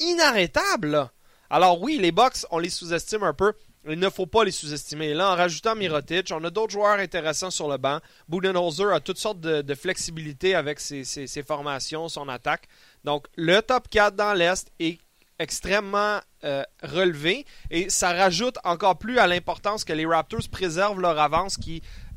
Inarrêtable. 0.00 1.10
Alors 1.48 1.80
oui, 1.80 1.98
les 1.98 2.12
Bucks, 2.12 2.46
on 2.50 2.58
les 2.58 2.70
sous-estime 2.70 3.22
un 3.22 3.34
peu. 3.34 3.52
Il 3.88 3.98
ne 3.98 4.10
faut 4.10 4.26
pas 4.26 4.44
les 4.44 4.50
sous-estimer. 4.50 5.14
Là, 5.14 5.32
en 5.32 5.36
rajoutant 5.36 5.74
Mirotic, 5.74 6.30
on 6.32 6.44
a 6.44 6.50
d'autres 6.50 6.72
joueurs 6.72 6.98
intéressants 6.98 7.50
sur 7.50 7.68
le 7.68 7.78
banc. 7.78 8.00
Budenholzer 8.28 8.92
a 8.92 9.00
toutes 9.00 9.18
sortes 9.18 9.40
de, 9.40 9.74
flexibilité 9.74 10.54
avec 10.54 10.80
ses, 10.80 11.42
formations, 11.46 12.08
son 12.08 12.28
attaque. 12.28 12.68
Donc, 13.04 13.26
le 13.36 13.60
top 13.62 13.88
4 13.88 14.14
dans 14.14 14.34
l'Est 14.34 14.70
est 14.80 14.98
extrêmement 15.38 16.20
euh, 16.44 16.62
relevé 16.82 17.46
et 17.70 17.88
ça 17.88 18.12
rajoute 18.12 18.58
encore 18.62 18.98
plus 18.98 19.18
à 19.18 19.26
l'importance 19.26 19.84
que 19.84 19.94
les 19.94 20.04
Raptors 20.04 20.48
préservent 20.52 21.00
leur 21.00 21.18
avance 21.18 21.58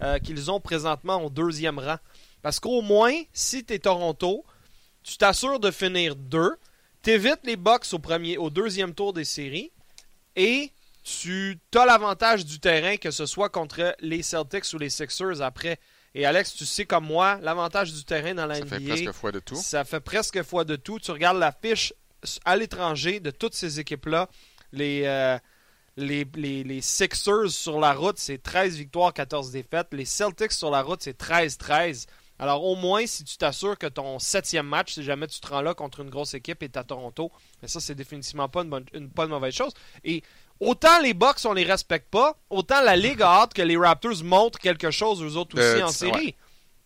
euh, 0.01 0.19
qu'ils 0.19 0.51
ont 0.51 0.59
présentement 0.59 1.23
au 1.23 1.29
deuxième 1.29 1.79
rang. 1.79 1.97
Parce 2.41 2.59
qu'au 2.59 2.81
moins, 2.81 3.13
si 3.31 3.63
tu 3.63 3.73
es 3.73 3.79
Toronto, 3.79 4.43
tu 5.01 5.15
t'assures 5.15 5.61
de 5.61 5.71
finir 5.71 6.17
deux, 6.17 6.57
t'évites 7.03 7.41
les 7.43 7.55
Bucks 7.55 7.85
au, 7.93 7.99
premier, 7.99 8.37
au 8.37 8.49
deuxième 8.49 8.95
tour 8.95 9.13
des 9.13 9.25
séries 9.25 9.71
et 10.35 10.71
tu 11.03 11.59
as 11.75 11.85
l'avantage 11.85 12.45
du 12.45 12.59
terrain, 12.59 12.97
que 12.97 13.11
ce 13.11 13.25
soit 13.25 13.49
contre 13.49 13.95
les 13.99 14.23
Celtics 14.23 14.73
ou 14.73 14.77
les 14.77 14.89
Sixers 14.89 15.41
après. 15.41 15.77
Et 16.15 16.25
Alex, 16.25 16.53
tu 16.53 16.65
sais 16.65 16.85
comme 16.85 17.05
moi, 17.05 17.39
l'avantage 17.41 17.93
du 17.93 18.03
terrain 18.05 18.33
dans 18.33 18.45
la 18.45 18.55
Ça 18.55 18.65
fait 18.65 18.79
NBA, 18.79 18.93
presque 18.93 19.11
fois 19.11 19.31
de 19.31 19.39
tout. 19.39 19.55
ça 19.55 19.83
fait 19.83 19.99
presque 19.99 20.41
fois 20.43 20.63
de 20.63 20.75
tout. 20.75 20.99
Tu 20.99 21.11
regardes 21.11 21.39
la 21.39 21.51
fiche 21.51 21.93
à 22.45 22.55
l'étranger 22.55 23.19
de 23.19 23.31
toutes 23.31 23.55
ces 23.55 23.79
équipes-là. 23.79 24.29
Les, 24.71 25.03
euh, 25.05 25.37
les, 25.97 26.25
les, 26.35 26.63
les 26.63 26.81
Sixers 26.81 27.49
sur 27.49 27.79
la 27.79 27.93
route, 27.93 28.17
c'est 28.17 28.41
13 28.41 28.77
victoires, 28.77 29.13
14 29.13 29.51
défaites. 29.51 29.87
Les 29.91 30.05
Celtics 30.05 30.53
sur 30.53 30.71
la 30.71 30.83
route, 30.83 31.01
c'est 31.03 31.19
13-13. 31.19 32.05
Alors 32.39 32.63
au 32.63 32.75
moins, 32.75 33.05
si 33.05 33.23
tu 33.23 33.37
t'assures 33.37 33.77
que 33.77 33.87
ton 33.87 34.19
septième 34.19 34.65
match, 34.67 34.93
si 34.93 35.03
jamais 35.03 35.27
tu 35.27 35.39
te 35.39 35.47
rends 35.47 35.61
là 35.61 35.73
contre 35.73 35.99
une 36.01 36.09
grosse 36.09 36.33
équipe, 36.33 36.63
est 36.63 36.75
à 36.77 36.83
Toronto, 36.83 37.31
mais 37.61 37.67
ça, 37.67 37.79
c'est 37.79 37.95
définitivement 37.95 38.49
pas 38.49 38.63
une, 38.63 38.69
bonne, 38.69 38.85
une, 38.93 39.09
pas 39.09 39.23
une 39.25 39.29
mauvaise 39.29 39.53
chose. 39.53 39.71
Et 40.03 40.23
autant 40.59 40.99
les 41.01 41.13
Bucks, 41.13 41.39
on 41.45 41.53
les 41.53 41.63
respecte 41.63 42.09
pas, 42.09 42.35
autant 42.49 42.81
la 42.81 42.95
Ligue 42.95 43.21
a 43.21 43.41
hâte 43.41 43.53
que 43.53 43.61
les 43.61 43.77
Raptors 43.77 44.23
montrent 44.23 44.59
quelque 44.59 44.89
chose 44.91 45.21
aux 45.21 45.37
autres 45.37 45.55
aussi 45.57 45.81
Euh, 45.81 45.85
en 45.85 45.89
tu- 45.89 45.93
série. 45.93 46.35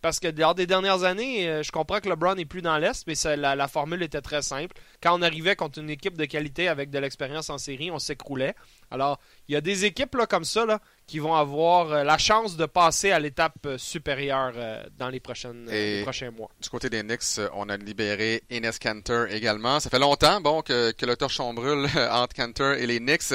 Parce 0.01 0.19
que 0.19 0.27
lors 0.27 0.53
des 0.53 0.67
dernières 0.67 1.03
années, 1.03 1.49
euh, 1.49 1.63
je 1.63 1.71
comprends 1.71 1.99
que 1.99 2.07
LeBron 2.07 2.35
n'est 2.35 2.45
plus 2.45 2.61
dans 2.61 2.77
l'Est, 2.77 3.05
mais 3.07 3.15
ça- 3.15 3.35
la, 3.35 3.55
la 3.55 3.67
formule 3.67 4.03
était 4.03 4.21
très 4.21 4.43
simple. 4.43 4.75
Quand 5.01 5.17
on 5.17 5.21
arrivait 5.23 5.55
contre 5.55 5.79
une 5.79 5.89
équipe 5.89 6.15
de 6.17 6.25
qualité 6.25 6.67
avec 6.67 6.91
de 6.91 6.99
l'expérience 6.99 7.49
en 7.49 7.57
série, 7.57 7.89
on 7.89 7.97
s'écroulait. 7.97 8.53
Alors, 8.91 9.19
il 9.47 9.53
y 9.53 9.55
a 9.55 9.61
des 9.61 9.85
équipes 9.85 10.13
là, 10.15 10.27
comme 10.27 10.45
ça 10.45 10.65
là, 10.65 10.79
qui 11.07 11.17
vont 11.19 11.33
avoir 11.33 11.91
euh, 11.91 12.03
la 12.03 12.17
chance 12.19 12.55
de 12.57 12.65
passer 12.67 13.11
à 13.11 13.19
l'étape 13.19 13.55
euh, 13.65 13.77
supérieure 13.79 14.53
dans 14.97 15.09
les, 15.09 15.19
prochaines, 15.19 15.65
les 15.69 16.03
prochains 16.03 16.29
mois. 16.31 16.49
Du 16.61 16.69
côté 16.69 16.89
des 16.89 17.01
Knicks, 17.01 17.39
on 17.53 17.67
a 17.67 17.75
libéré 17.77 18.43
Enes 18.51 18.71
Kanter 18.79 19.25
également. 19.31 19.79
Ça 19.79 19.89
fait 19.89 19.99
longtemps 19.99 20.39
bon, 20.41 20.61
que, 20.61 20.91
que 20.91 21.05
le 21.07 21.15
torchon 21.17 21.53
brûle 21.55 21.87
entre 22.11 22.35
Kanter 22.35 22.75
et 22.79 22.85
les 22.87 22.99
Knicks 22.99 23.33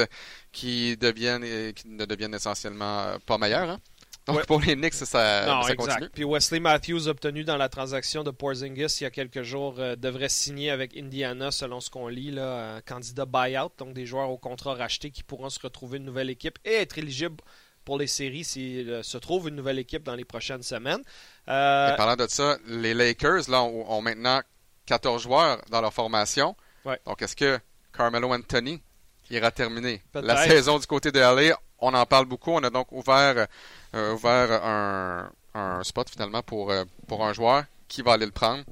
qui, 0.53 0.97
deviennent, 0.97 1.73
qui 1.75 1.89
ne 1.89 2.05
deviennent 2.05 2.35
essentiellement 2.35 3.17
pas 3.27 3.37
meilleurs. 3.39 3.69
hein. 3.71 3.81
Donc 4.27 4.37
Ouais. 4.37 4.45
pour 4.47 4.61
les 4.61 4.77
Knicks, 4.77 4.95
ça, 4.95 5.47
non, 5.47 5.63
ça 5.63 5.73
exact. 5.73 5.77
continue. 5.77 6.11
Puis 6.11 6.25
Wesley 6.25 6.61
Matthews, 6.61 7.09
obtenu 7.09 7.43
dans 7.43 7.57
la 7.57 7.69
transaction 7.69 8.23
de 8.23 8.31
Porzingis 8.31 8.99
il 9.01 9.03
y 9.03 9.07
a 9.07 9.11
quelques 9.11 9.43
jours, 9.43 9.75
euh, 9.79 9.97
devrait 9.97 10.29
signer 10.29 10.71
avec 10.71 10.97
Indiana, 10.97 11.51
selon 11.51 11.81
ce 11.81 11.91
qu'on 11.91 12.07
lit, 12.07 12.31
là, 12.31 12.77
un 12.77 12.81
candidat 12.83 13.27
buyout, 13.27 13.73
donc 13.79 13.95
des 13.95 14.07
joueurs 14.07 14.31
au 14.31 14.39
contrat 14.39 14.75
racheté 14.75 15.11
qui 15.11 15.25
pourront 15.25 15.51
se 15.51 15.59
retrouver 15.61 15.99
une 15.99 16.05
nouvelle 16.05 16.31
équipe 16.31 16.59
et 16.65 16.75
être 16.75 16.99
éligibles 16.99 17.43
pour 17.85 17.99
les 17.99 18.07
séries 18.07 18.45
s'il 18.45 18.89
euh, 18.89 19.03
se 19.03 19.19
trouve 19.19 19.49
une 19.49 19.57
nouvelle 19.57 19.81
équipe 19.81 20.05
dans 20.05 20.15
les 20.15 20.25
prochaines 20.25 20.63
semaines. 20.63 21.03
Euh, 21.49 21.93
Et 21.93 21.97
parlant 21.97 22.15
de 22.15 22.29
ça, 22.31 22.59
les 22.69 22.95
Lakers 22.95 23.51
là, 23.51 23.65
ont, 23.65 23.91
ont 23.91 24.03
maintenant 24.03 24.41
14 24.87 25.21
joueurs 25.21 25.61
dans 25.71 25.81
leur 25.81 25.93
formation. 25.93 26.55
Ouais. 26.85 27.01
Donc 27.07 27.23
est-ce 27.23 27.35
que 27.35 27.59
Carmelo 27.93 28.33
Anthony 28.33 28.81
ira 29.31 29.51
terminer 29.51 30.01
la 30.15 30.37
saison 30.47 30.79
du 30.79 30.87
côté 30.87 31.11
de 31.11 31.19
LA? 31.19 31.59
On 31.83 31.93
en 31.95 32.07
parle 32.07 32.27
beaucoup. 32.27 32.53
On 32.53 32.63
a 32.63 32.71
donc 32.71 32.93
ouvert, 32.93 33.49
euh, 33.95 34.15
ouvert 34.15 34.65
un, 35.55 35.83
spot 35.83 36.09
finalement 36.09 36.43
pour, 36.43 36.71
euh, 36.71 36.85
pour 37.09 37.27
un 37.27 37.33
joueur 37.33 37.65
qui 37.89 38.03
va 38.03 38.13
aller 38.13 38.25
le 38.25 38.33
prendre. 38.33 38.63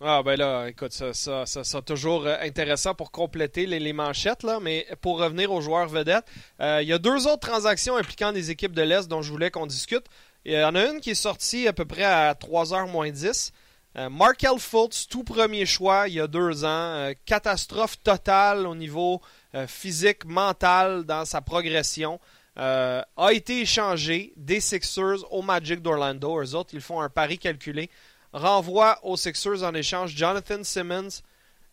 Ah 0.00 0.22
ben 0.22 0.36
là, 0.36 0.66
écoute, 0.66 0.92
ça, 0.92 1.14
ça, 1.14 1.46
ça, 1.46 1.82
toujours 1.82 2.26
euh, 2.26 2.36
intéressant 2.42 2.94
pour 2.94 3.12
compléter 3.12 3.66
les, 3.66 3.92
manchettes, 3.92 4.42
là, 4.42 4.58
mais 4.60 4.86
pour 5.00 5.20
revenir 5.20 5.52
aux 5.52 5.60
joueurs 5.60 5.88
vedettes, 5.88 6.26
il 6.60 6.86
y 6.86 6.92
a 6.92 6.98
deux 6.98 7.26
autres 7.26 7.48
transactions 7.48 7.96
impliquant 7.96 8.32
des 8.32 8.50
équipes 8.50 8.74
de 8.74 8.82
l'Est 8.82 9.08
dont 9.08 9.22
je 9.22 9.30
voulais 9.30 9.50
qu'on 9.50 9.66
discute. 9.66 10.04
Il 10.44 10.52
y 10.52 10.64
en 10.64 10.74
a 10.74 10.84
une 10.86 11.00
qui 11.00 11.10
est 11.10 11.14
sortie 11.14 11.68
à 11.68 11.72
peu 11.72 11.84
près 11.84 12.04
à 12.04 12.34
3h 12.34 12.90
moins 12.90 13.10
10. 13.10 13.52
Euh, 13.96 14.10
Markel 14.10 14.58
Fultz, 14.58 15.06
tout 15.08 15.24
premier 15.24 15.64
choix 15.64 16.08
il 16.08 16.14
y 16.14 16.20
a 16.20 16.26
deux 16.26 16.64
ans, 16.64 17.10
catastrophe 17.24 17.98
totale 18.02 18.66
au 18.66 18.74
niveau 18.74 19.22
physique, 19.66 20.24
mental 20.24 21.04
dans 21.04 21.24
sa 21.24 21.40
progression. 21.40 22.20
Euh, 22.58 23.02
a 23.18 23.32
été 23.32 23.60
échangé 23.60 24.32
des 24.36 24.60
Sixers 24.60 25.30
au 25.30 25.42
Magic 25.42 25.82
d'Orlando. 25.82 26.40
Eux 26.40 26.54
autres, 26.54 26.70
ils 26.72 26.80
font 26.80 27.02
un 27.02 27.10
pari 27.10 27.38
calculé 27.38 27.90
renvoie 28.36 28.98
aux 29.02 29.16
Sixers 29.16 29.62
en 29.62 29.74
échange 29.74 30.14
Jonathan 30.14 30.62
Simmons 30.62 31.22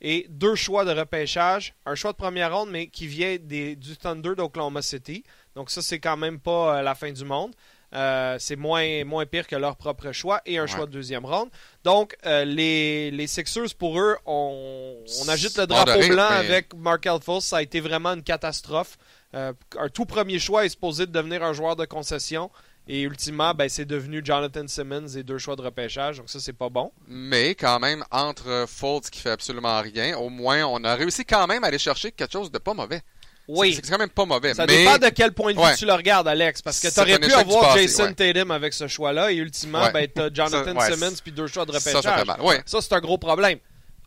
et 0.01 0.25
deux 0.29 0.55
choix 0.55 0.85
de 0.85 0.91
repêchage. 0.91 1.73
Un 1.85 1.95
choix 1.95 2.11
de 2.11 2.17
première 2.17 2.55
ronde, 2.55 2.69
mais 2.71 2.87
qui 2.87 3.07
vient 3.07 3.37
du 3.37 3.97
Thunder 3.97 4.35
d'Oklahoma 4.35 4.81
City. 4.81 5.23
Donc 5.55 5.69
ça, 5.69 5.81
c'est 5.81 5.99
quand 5.99 6.17
même 6.17 6.39
pas 6.39 6.79
euh, 6.79 6.81
la 6.81 6.95
fin 6.95 7.11
du 7.11 7.25
monde. 7.25 7.53
Euh, 7.93 8.37
c'est 8.39 8.55
moins, 8.55 9.03
moins 9.05 9.25
pire 9.25 9.45
que 9.45 9.55
leur 9.55 9.75
propre 9.75 10.11
choix 10.11 10.41
et 10.45 10.57
un 10.57 10.63
Ouais. 10.63 10.67
choix 10.67 10.85
de 10.87 10.91
deuxième 10.91 11.25
ronde. 11.25 11.49
Donc, 11.83 12.15
euh, 12.25 12.43
les, 12.43 13.11
les 13.11 13.27
Sixers, 13.27 13.75
pour 13.77 13.99
eux, 13.99 14.17
on, 14.25 14.95
on 15.23 15.29
agite 15.29 15.57
le 15.57 15.67
drapeau 15.67 15.91
de 15.91 15.97
rire, 15.97 16.09
blanc 16.13 16.27
mais- 16.31 16.35
avec 16.37 16.73
Markel 16.75 17.19
Fultz. 17.23 17.45
Ça 17.45 17.57
a 17.57 17.61
été 17.61 17.79
vraiment 17.81 18.13
une 18.13 18.23
catastrophe. 18.23 18.97
Euh, 19.35 19.53
un 19.79 19.89
tout 19.89 20.05
premier 20.05 20.39
choix 20.39 20.65
est 20.65 20.69
supposé 20.69 21.05
devenir 21.05 21.43
un 21.43 21.53
joueur 21.53 21.75
de 21.75 21.85
concession. 21.85 22.49
Et 22.87 23.01
ultimement, 23.01 23.53
ben, 23.53 23.69
c'est 23.69 23.85
devenu 23.85 24.21
Jonathan 24.25 24.67
Simmons 24.67 25.07
et 25.15 25.23
deux 25.23 25.37
choix 25.37 25.55
de 25.55 25.61
repêchage. 25.61 26.17
Donc 26.17 26.29
ça, 26.29 26.39
c'est 26.41 26.51
pas 26.51 26.67
bon. 26.69 26.91
Mais 27.07 27.55
quand 27.55 27.79
même, 27.79 28.03
entre 28.11 28.65
Fultz 28.67 29.09
qui 29.09 29.21
fait 29.21 29.29
absolument 29.29 29.79
rien, 29.81 30.17
au 30.17 30.29
moins 30.29 30.65
on 30.65 30.83
a 30.83 30.93
réussi 30.95 31.23
quand 31.23 31.47
même 31.47 31.63
à 31.63 31.67
aller 31.67 31.79
chercher 31.79 32.11
quelque 32.11 32.33
chose 32.33 32.51
de 32.51 32.57
pas 32.57 32.73
mauvais. 32.73 33.01
Oui. 33.47 33.73
C'est 33.75 33.89
quand 33.89 33.97
même 33.97 34.09
pas 34.09 34.25
mauvais. 34.25 34.53
Ça 34.53 34.65
mais 34.65 34.77
dépend 34.77 34.97
de 34.97 35.09
quel 35.09 35.33
point 35.33 35.51
de 35.53 35.57
vue 35.57 35.63
Ouais. 35.63 35.75
tu 35.75 35.85
le 35.85 35.93
regardes, 35.93 36.27
Alex. 36.27 36.61
Parce 36.61 36.79
que 36.79 36.87
C'est 36.89 36.93
tu 36.93 36.99
aurais 37.01 37.13
un 37.13 37.27
pu 37.27 37.33
avoir 37.33 37.77
Jason 37.77 38.03
ouais. 38.05 38.13
Tatum 38.13 38.51
avec 38.51 38.73
ce 38.73 38.87
choix-là. 38.87 39.31
Et 39.31 39.35
ultimement, 39.35 39.83
Ouais. 39.83 39.91
ben, 39.91 40.07
tu 40.13 40.21
as 40.21 40.29
Jonathan 40.33 40.79
Ça, 40.79 40.91
Simmons 40.93 41.15
puis 41.21 41.31
deux 41.31 41.47
choix 41.47 41.65
de 41.65 41.71
repêchage. 41.71 42.01
ça 42.03 42.17
fait 42.17 42.25
mal. 42.25 42.39
Ouais. 42.41 42.61
Ça, 42.65 42.79
c'est 42.81 42.93
un 42.93 43.01
gros 43.01 43.17
problème. 43.17 43.59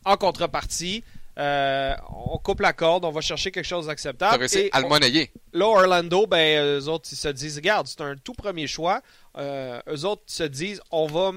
En 0.05 0.17
contrepartie, 0.17 1.03
euh, 1.37 1.93
on 2.31 2.37
coupe 2.39 2.61
la 2.61 2.73
corde, 2.73 3.05
on 3.05 3.11
va 3.11 3.21
chercher 3.21 3.51
quelque 3.51 3.65
chose 3.65 3.85
T'as 3.85 3.91
d'acceptable. 3.91 4.39
réussi 4.39 4.57
Et 4.59 4.69
à 4.73 4.81
le 4.81 4.87
monnayer. 4.87 5.31
là, 5.53 5.65
Orlando, 5.67 6.25
ben, 6.25 6.79
eux 6.79 6.87
autres, 6.87 7.09
ils 7.11 7.15
se 7.17 7.27
disent, 7.27 7.57
regarde, 7.57 7.85
c'est 7.87 8.01
un 8.01 8.15
tout 8.15 8.33
premier 8.33 8.65
choix. 8.65 9.01
Euh, 9.37 9.79
eux 9.87 10.05
autres 10.05 10.23
se 10.25 10.43
disent 10.43 10.81
on 10.91 11.05
va 11.05 11.31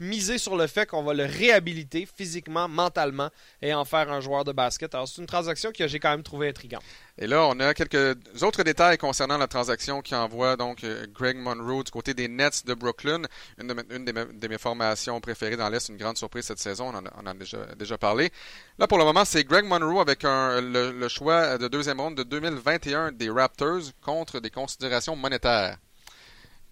miser 0.00 0.38
sur 0.38 0.56
le 0.56 0.66
fait 0.66 0.86
qu'on 0.86 1.02
va 1.02 1.14
le 1.14 1.24
réhabiliter 1.24 2.06
physiquement, 2.06 2.68
mentalement 2.68 3.30
et 3.62 3.72
en 3.72 3.84
faire 3.84 4.10
un 4.10 4.20
joueur 4.20 4.44
de 4.44 4.52
basket. 4.52 4.94
Alors, 4.94 5.06
c'est 5.06 5.20
une 5.20 5.26
transaction 5.26 5.70
que 5.72 5.86
j'ai 5.86 6.00
quand 6.00 6.10
même 6.10 6.22
trouvé 6.22 6.48
intrigante. 6.48 6.82
Et 7.16 7.26
là, 7.26 7.46
on 7.46 7.58
a 7.60 7.74
quelques 7.74 8.16
autres 8.42 8.62
détails 8.62 8.98
concernant 8.98 9.38
la 9.38 9.46
transaction 9.46 10.02
qui 10.02 10.14
envoie 10.14 10.56
donc 10.56 10.84
euh, 10.84 11.06
Greg 11.12 11.36
Monroe 11.36 11.84
du 11.84 11.90
côté 11.90 12.14
des 12.14 12.28
Nets 12.28 12.64
de 12.66 12.74
Brooklyn, 12.74 13.22
une 13.58 13.68
de, 13.68 14.48
mes, 14.48 14.58
formations 14.58 15.20
préférées 15.20 15.56
dans 15.56 15.68
l'Est, 15.68 15.88
une 15.88 15.96
grande 15.96 16.16
surprise 16.16 16.44
cette 16.44 16.58
saison, 16.58 16.92
on 16.92 16.96
en 16.96 17.26
a, 17.26 17.34
déjà, 17.74 17.98
parlé. 17.98 18.30
Là, 18.78 18.86
pour 18.86 18.98
le 18.98 19.04
moment, 19.04 19.24
c'est 19.24 19.44
Greg 19.44 19.64
Monroe 19.64 20.00
avec 20.00 20.20
le 20.24 21.08
choix 21.08 21.58
de 21.58 21.68
deuxième 21.68 22.00
ronde 22.00 22.16
de 22.16 22.22
2021 22.22 23.12
des 23.12 23.30
Raptors 23.30 23.92
contre 24.00 24.40
des 24.40 24.50
considérations 24.50 25.16
monétaires. 25.16 25.78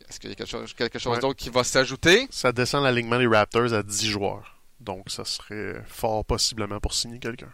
Est-ce 0.09 0.21
qu'il 0.21 0.31
y 0.31 0.33
a 0.33 0.37
quelque 0.37 0.49
chose, 0.49 0.73
quelque 0.75 0.99
chose 0.99 1.19
d'autre 1.19 1.39
qui 1.39 1.51
va 1.51 1.65
s'ajouter? 1.65 2.29
Ça 2.31 2.53
descend 2.53 2.85
l'alignement 2.85 3.19
des 3.19 3.27
Raptors 3.27 3.73
à 3.73 3.83
10 3.83 4.07
joueurs. 4.09 4.57
Donc, 4.81 5.11
ça 5.11 5.25
serait 5.25 5.83
fort 5.87 6.25
possiblement 6.25 6.79
pour 6.81 6.95
signer 6.95 7.19
quelqu'un. 7.19 7.53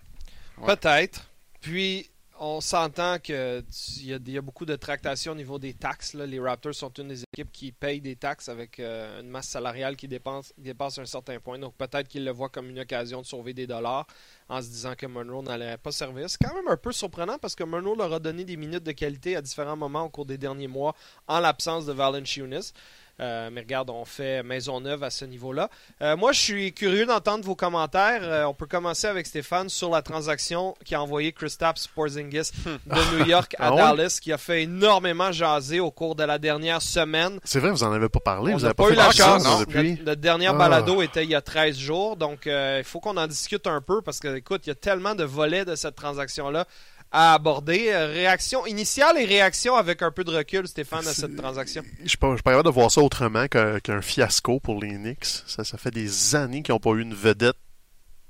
Peut-être. 0.67 1.29
Puis, 1.61 2.11
on 2.44 2.61
s'entend 2.61 3.20
qu'il 3.20 3.64
y, 4.02 4.37
a 4.37 4.42
beaucoup 4.42 4.66
de 4.66 4.74
tractations 4.74 5.31
au 5.31 5.35
niveau 5.37 5.61
des 5.61 5.74
taxes. 5.74 6.14
Les 6.14 6.40
Raptors 6.40 6.74
sont 6.74 6.92
une 6.94 7.07
des 7.07 7.22
équipes 7.22 7.52
qui 7.52 7.70
payent 7.70 8.00
des 8.00 8.16
taxes 8.16 8.48
avec 8.48 8.81
euh, 8.81 9.20
une 9.20 9.28
masse 9.28 9.46
salariale 9.46 9.94
qui 9.94 10.09
dépasse 10.09 10.52
un 10.98 11.05
certain 11.05 11.38
point. 11.38 11.61
Donc 11.61 11.76
peut-être 11.76 12.09
qu'ils 12.09 12.24
le 12.24 12.33
voient 12.33 12.48
comme 12.48 12.68
une 12.68 12.81
occasion 12.81 13.20
de 13.20 13.26
sauver 13.26 13.55
des 13.55 13.68
dollars 13.68 14.09
en 14.48 14.61
se 14.61 14.66
disant 14.66 14.94
que 14.96 15.07
Monroe 15.07 15.42
n'allait 15.44 15.76
pas 15.76 15.92
servir. 15.92 16.28
C'est 16.28 16.44
quand 16.44 16.55
même 16.55 16.66
un 16.66 16.76
peu 16.76 16.90
surprenant 16.90 17.38
parce 17.38 17.55
que 17.55 17.62
Monroe 17.62 17.94
leur 17.96 18.12
a 18.12 18.18
donné 18.18 18.44
des 18.44 18.57
minutes 18.57 18.83
de 18.83 18.92
qualité 18.92 19.37
à 19.37 19.40
différents 19.40 19.76
moments 19.76 20.02
au 20.02 20.11
cours 20.11 20.26
des 20.26 20.37
derniers 20.37 20.66
mois 20.66 20.96
en 21.28 21.38
l'absence 21.38 21.87
de 21.87 21.92
Valanciunas. 21.92 22.72
Euh, 23.20 23.51
mais 23.53 23.61
regarde, 23.61 23.90
on 23.90 24.05
fait 24.05 24.42
maison 24.42 24.81
neuve 24.81 25.03
à 25.03 25.11
ce 25.11 25.25
niveau-là. 25.25 25.68
Euh, 26.01 26.16
moi, 26.16 26.33
je 26.33 26.40
suis 26.40 26.72
curieux 26.72 27.07
d'entendre 27.07 27.44
vos 27.44 27.55
commentaires. 27.55 28.22
Euh, 28.22 28.44
on 28.44 28.55
peut 28.55 28.66
commencer 28.66 29.07
avec 29.07 29.27
Stéphane 29.27 29.68
sur 29.68 29.90
la 29.90 30.03
transaction 30.03 30.75
qui 30.85 30.94
a 30.94 31.03
envoyé 31.03 31.33
Kristaps 31.33 31.88
Porzingis 31.88 32.51
de 32.87 33.18
New 33.18 33.27
York 33.27 33.55
à 33.59 33.68
ah 33.68 33.77
Dallas, 33.77 34.18
qui 34.20 34.33
a 34.33 34.38
fait 34.38 34.62
énormément 34.62 35.31
jaser 35.31 35.79
au 35.79 35.90
cours 35.90 36.14
de 36.14 36.25
la 36.25 36.38
dernière 36.38 36.83
semaine. 36.83 37.38
C'est 37.44 37.61
vrai, 37.61 37.70
vous 37.70 37.85
en 37.85 37.92
avez 37.92 38.09
pas 38.09 38.20
parlé. 38.20 38.55
On 38.55 38.57
vous 38.57 38.64
avez 38.64 38.75
pas, 38.75 38.90
eu 38.90 38.94
la 38.94 39.11
chance. 39.11 39.61
Depuis... 39.61 40.01
Notre, 40.05 40.20
dernier 40.20 40.48
ah. 40.48 40.55
balado 40.55 41.03
était 41.03 41.25
il 41.25 41.31
y 41.31 41.35
a 41.35 41.42
13 41.42 41.77
jours, 41.77 42.16
donc 42.16 42.46
il 42.46 42.85
faut 42.85 43.01
qu'on 43.01 43.16
en 43.16 43.27
discute 43.27 43.66
un 43.66 43.81
peu 43.81 44.03
parce 44.03 44.20
que, 44.20 44.37
écoute, 44.37 44.62
il 44.66 44.70
y 44.70 44.72
a 44.72 44.77
tellement 44.77 45.14
de 45.14 45.25
volets 45.25 45.64
de 45.64 45.75
cette 45.75 45.94
transaction-là 45.94 46.66
à 47.12 47.35
aborder. 47.35 47.90
Euh, 47.90 48.07
réaction 48.07 48.66
initiale 48.66 49.18
et 49.18 49.25
réaction 49.25 49.77
avec 49.77 50.03
un 50.03 50.11
peu 50.11 50.25
de 50.25 50.31
recul, 50.31 50.66
Stéphane, 50.66 51.07
à 51.07 51.12
cette 51.12 51.37
transaction? 51.37 51.83
Je 51.98 52.03
ne 52.05 52.09
suis 52.09 52.18
pas 52.18 52.35
capable 52.35 52.64
de 52.64 52.70
voir 52.70 52.90
ça 52.90 53.03
autrement 53.03 53.46
qu'un 53.46 54.03
fiasco 54.03 54.59
pour 54.59 54.81
les 54.81 54.96
Knicks. 54.96 55.42
Ça, 55.46 55.62
ça 55.62 55.79
fait 55.79 55.90
des 55.90 56.35
années 56.35 56.62
qu'ils 56.62 56.75
n'ont 56.75 56.81
pas 56.81 56.90
eu 56.90 57.03
une 57.03 57.14
vedette 57.14 57.57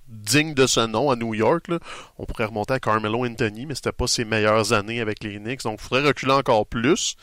digne 0.09 0.53
de 0.53 0.67
ce 0.67 0.81
nom 0.81 1.11
à 1.11 1.17
New 1.17 1.33
York. 1.33 1.67
On 2.19 2.27
pourrait 2.27 2.45
remonter 2.45 2.75
à 2.75 2.81
Carmelo 2.81 3.25
Anthony, 3.25 3.67
mais 3.67 3.75
c'était 3.75 3.93
pas 3.93 4.07
ses 4.07 4.25
meilleures 4.25 4.73
années 4.73 5.01
avec 5.01 5.23
les 5.25 5.39
Knicks. 5.39 5.63
Donc, 5.63 5.79
il 5.81 5.83
faudrait 5.83 6.07
reculer 6.07 6.33
encore 6.33 6.67
plus. 6.67 7.17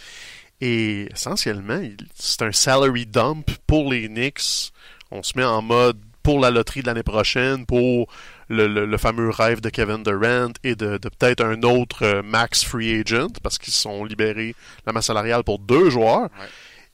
Et 0.61 1.07
essentiellement, 1.13 1.81
c'est 2.15 2.41
un 2.41 2.51
salary 2.51 3.05
dump 3.05 3.49
pour 3.67 3.91
les 3.91 4.07
Knicks. 4.07 4.71
On 5.11 5.23
se 5.23 5.37
met 5.37 5.43
en 5.43 5.61
mode 5.61 5.97
pour 6.23 6.39
la 6.39 6.51
loterie 6.51 6.81
de 6.81 6.87
l'année 6.87 7.03
prochaine, 7.03 7.65
pour 7.65 8.07
le, 8.49 8.97
fameux 8.97 9.29
rêve 9.29 9.61
de 9.61 9.69
Kevin 9.69 10.03
Durant 10.03 10.53
et 10.63 10.75
de, 10.75 10.97
peut-être 10.97 11.43
un 11.43 11.61
autre 11.63 12.03
euh, 12.03 12.23
max 12.23 12.63
free 12.63 12.99
agent, 12.99 13.33
parce 13.43 13.57
qu'ils 13.57 13.73
sont 13.73 14.03
libérés 14.03 14.55
la 14.85 14.93
masse 14.93 15.05
salariale 15.05 15.43
pour 15.43 15.59
deux 15.59 15.89
joueurs. 15.89 16.29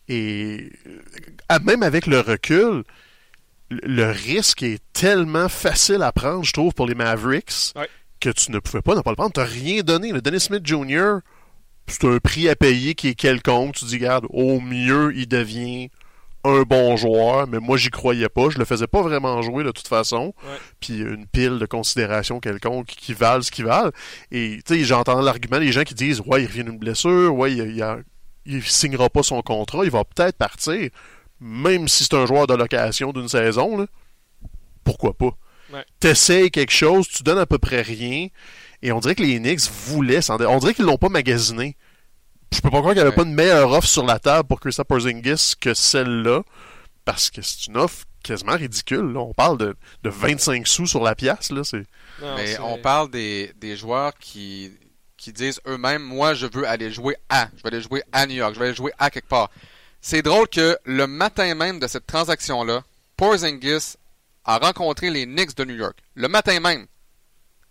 Et 0.07 0.69
euh, 1.51 1.59
même 1.63 1.83
avec 1.83 2.07
le 2.07 2.19
recul, 2.19 2.83
le 3.69 4.11
risque 4.11 4.63
est 4.63 4.81
tellement 4.93 5.49
facile 5.49 6.03
à 6.03 6.11
prendre, 6.11 6.43
je 6.43 6.51
trouve, 6.51 6.73
pour 6.73 6.87
les 6.87 6.95
Mavericks, 6.95 7.73
que 8.19 8.29
tu 8.29 8.51
ne 8.51 8.59
pouvais 8.59 8.81
pas 8.81 8.95
ne 8.95 9.01
pas 9.01 9.11
le 9.11 9.15
prendre. 9.15 9.33
Tu 9.33 9.39
n'as 9.39 9.45
rien 9.45 9.81
donné. 9.81 10.11
Le 10.11 10.21
Dennis 10.21 10.41
Smith 10.41 10.65
Jr., 10.65 11.19
c'est 11.87 12.03
un 12.05 12.17
prix 12.19 12.49
à 12.49 12.55
payer 12.55 12.95
qui 12.95 13.09
est 13.09 13.15
quelconque. 13.15 13.75
Tu 13.75 13.85
dis, 13.85 13.95
regarde, 13.95 14.25
au 14.29 14.59
mieux, 14.59 15.13
il 15.15 15.27
devient 15.27 15.89
un 16.45 16.61
bon 16.61 16.95
joueur, 16.95 17.47
mais 17.47 17.59
moi 17.59 17.75
j'y 17.75 17.89
croyais 17.89 18.29
pas. 18.29 18.49
Je 18.49 18.59
le 18.59 18.65
faisais 18.65 18.87
pas 18.87 19.01
vraiment 19.01 19.41
jouer 19.41 19.63
de 19.63 19.71
toute 19.71 19.87
façon. 19.87 20.33
Puis 20.79 20.99
une 20.99 21.25
pile 21.25 21.59
de 21.59 21.65
considérations 21.65 22.39
quelconques 22.39 22.87
qui 22.87 23.13
valent 23.13 23.41
ce 23.41 23.51
qu'ils 23.51 23.65
valent. 23.65 23.91
Et 24.31 24.59
tu 24.65 24.75
sais, 24.75 24.83
j'entends 24.83 25.21
l'argument 25.21 25.59
des 25.59 25.71
gens 25.71 25.83
qui 25.83 25.95
disent 25.95 26.21
Ouais, 26.25 26.43
il 26.43 26.47
revient 26.47 26.63
d'une 26.63 26.77
blessure, 26.77 27.35
ouais, 27.35 27.53
il, 27.53 27.83
il, 28.45 28.63
signera 28.63 29.09
pas 29.09 29.23
son 29.23 29.41
contrat, 29.41 29.83
il 29.83 29.91
va 29.91 30.03
peut-être 30.03 30.37
partir. 30.37 30.89
Même 31.41 31.87
si 31.87 32.03
c'est 32.03 32.13
un 32.13 32.25
joueur 32.25 32.47
de 32.47 32.53
location 32.53 33.11
d'une 33.11 33.27
saison, 33.27 33.77
là, 33.77 33.85
pourquoi 34.83 35.13
pas? 35.13 35.35
Ouais. 35.73 35.83
T'essayes 35.99 36.51
quelque 36.51 36.71
chose, 36.71 37.07
tu 37.07 37.23
donnes 37.23 37.39
à 37.39 37.47
peu 37.47 37.57
près 37.57 37.81
rien. 37.81 38.27
Et 38.81 38.91
on 38.91 38.99
dirait 38.99 39.15
que 39.15 39.23
les 39.23 39.39
Knicks 39.39 39.67
voulaient 39.87 40.19
On 40.29 40.59
dirait 40.59 40.73
qu'ils 40.75 40.85
l'ont 40.85 40.97
pas 40.97 41.09
magasiné 41.09 41.75
je 42.51 42.61
peux 42.61 42.69
pas 42.69 42.79
croire 42.79 42.93
qu'il 42.93 43.01
n'y 43.01 43.07
avait 43.07 43.15
pas 43.15 43.23
une 43.23 43.33
meilleure 43.33 43.71
offre 43.71 43.87
sur 43.87 44.05
la 44.05 44.19
table 44.19 44.47
pour 44.47 44.59
Christophe 44.59 44.87
Porzingis 44.87 45.53
que 45.59 45.73
celle-là, 45.73 46.41
parce 47.03 47.29
que 47.29 47.41
c'est 47.41 47.67
une 47.67 47.77
offre 47.77 48.05
quasiment 48.23 48.55
ridicule. 48.55 49.15
On 49.17 49.33
parle 49.33 49.57
de, 49.57 49.75
25 50.03 50.67
sous 50.67 50.87
sur 50.87 51.03
la 51.03 51.15
pièce. 51.15 51.51
Là. 51.51 51.61
Mais 52.37 52.59
on 52.59 52.77
parle 52.77 53.09
des, 53.11 53.75
joueurs 53.77 54.13
qui, 54.15 54.71
qui 55.17 55.31
disent 55.31 55.61
eux-mêmes, 55.67 56.03
moi, 56.03 56.33
je 56.33 56.47
veux 56.47 56.67
aller 56.67 56.91
jouer 56.91 57.15
à, 57.29 57.47
je 57.55 57.63
vais 57.63 57.69
aller 57.69 57.81
jouer 57.81 58.03
à 58.11 58.25
New 58.25 58.35
York, 58.35 58.53
je 58.55 58.59
vais 58.59 58.65
aller 58.67 58.75
jouer 58.75 58.91
à 58.97 59.09
quelque 59.09 59.27
part. 59.27 59.49
C'est 60.01 60.21
drôle 60.21 60.47
que 60.47 60.77
le 60.85 61.07
matin 61.07 61.55
même 61.55 61.79
de 61.79 61.87
cette 61.87 62.05
transaction-là, 62.05 62.83
Porzingis 63.17 63.95
a 64.43 64.57
rencontré 64.59 65.09
les 65.09 65.25
Knicks 65.25 65.55
de 65.55 65.65
New 65.65 65.75
York. 65.75 65.97
Le 66.15 66.27
matin 66.27 66.59
même. 66.59 66.85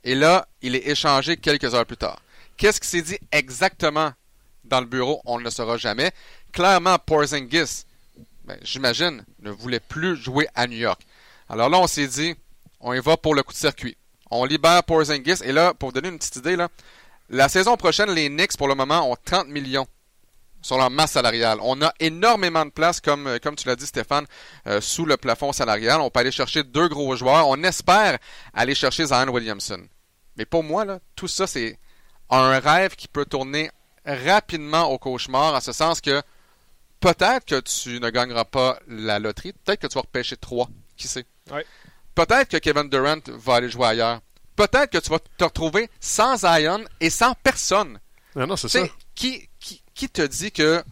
Et 0.02 0.14
là, 0.14 0.46
il 0.60 0.74
est 0.74 0.88
échangé 0.88 1.36
quelques 1.36 1.74
heures 1.74 1.86
plus 1.86 1.96
tard. 1.96 2.20
Qu'est-ce 2.56 2.80
qui 2.80 2.88
s'est 2.88 3.02
dit 3.02 3.18
exactement? 3.32 4.12
Dans 4.64 4.80
le 4.80 4.86
bureau, 4.86 5.20
on 5.24 5.38
ne 5.38 5.44
le 5.44 5.50
saura 5.50 5.76
jamais. 5.76 6.12
Clairement, 6.52 6.98
Porzingis, 6.98 7.84
ben, 8.44 8.58
j'imagine, 8.62 9.24
ne 9.40 9.50
voulait 9.50 9.80
plus 9.80 10.16
jouer 10.16 10.46
à 10.54 10.66
New 10.66 10.78
York. 10.78 11.02
Alors 11.48 11.68
là, 11.68 11.78
on 11.78 11.86
s'est 11.86 12.06
dit, 12.06 12.34
on 12.80 12.92
y 12.92 13.00
va 13.00 13.16
pour 13.16 13.34
le 13.34 13.42
coup 13.42 13.52
de 13.52 13.58
circuit. 13.58 13.96
On 14.30 14.44
libère 14.44 14.82
Porzingis. 14.84 15.42
Et 15.44 15.52
là, 15.52 15.74
pour 15.74 15.88
vous 15.90 15.92
donner 15.92 16.08
une 16.08 16.18
petite 16.18 16.36
idée, 16.36 16.56
la 17.30 17.48
saison 17.48 17.76
prochaine, 17.76 18.10
les 18.10 18.28
Knicks, 18.28 18.56
pour 18.56 18.68
le 18.68 18.74
moment, 18.74 19.10
ont 19.10 19.16
30 19.24 19.48
millions 19.48 19.86
sur 20.60 20.78
leur 20.78 20.90
masse 20.90 21.12
salariale. 21.12 21.58
On 21.60 21.80
a 21.82 21.92
énormément 22.00 22.64
de 22.64 22.70
place, 22.70 23.00
comme, 23.00 23.26
euh, 23.26 23.38
tu 23.38 23.68
l'as 23.68 23.76
dit, 23.76 23.86
Stéphane, 23.86 24.26
euh, 24.66 24.80
sous 24.80 25.04
le 25.04 25.16
plafond 25.16 25.52
salarial. 25.52 26.00
On 26.00 26.10
peut 26.10 26.20
aller 26.20 26.32
chercher 26.32 26.62
deux 26.64 26.88
gros 26.88 27.14
joueurs. 27.16 27.48
On 27.48 27.62
espère 27.62 28.18
aller 28.54 28.74
chercher 28.74 29.06
Zion 29.06 29.28
Williamson. 29.28 29.82
Mais 30.36 30.46
pour 30.46 30.64
moi, 30.64 30.98
tout 31.14 31.28
ça, 31.28 31.46
c'est 31.46 31.78
un 32.30 32.58
rêve 32.58 32.96
qui 32.96 33.08
peut 33.08 33.26
tourner 33.26 33.70
rapidement 34.04 34.90
au 34.90 34.98
cauchemar, 34.98 35.54
en 35.54 35.60
ce 35.60 35.72
sens 35.72 36.00
que 36.00 36.22
peut-être 37.00 37.44
que 37.44 37.60
tu 37.60 38.00
ne 38.00 38.10
gagneras 38.10 38.44
pas 38.44 38.78
la 38.88 39.18
loterie, 39.18 39.52
peut-être 39.52 39.80
que 39.80 39.86
tu 39.86 39.94
vas 39.94 40.02
repêcher 40.02 40.36
trois, 40.36 40.68
qui 40.96 41.08
sait. 41.08 41.26
Peut-être 42.14 42.48
que 42.48 42.56
Kevin 42.58 42.88
Durant 42.88 43.20
va 43.26 43.56
aller 43.56 43.68
jouer 43.68 43.86
ailleurs. 43.88 44.20
Peut-être 44.56 44.90
que 44.90 44.98
tu 44.98 45.10
vas 45.10 45.18
te 45.18 45.44
retrouver 45.44 45.90
sans 46.00 46.36
Zion 46.36 46.84
et 47.00 47.10
sans 47.10 47.34
personne. 47.42 47.98
Ah 48.36 48.46
non, 48.46 48.56
c'est 48.56 48.68
ça. 48.68 48.80
Qui, 49.14 49.48
qui, 49.58 49.82
qui 49.94 50.08
te 50.08 50.22
dit 50.22 50.52
que 50.52 50.82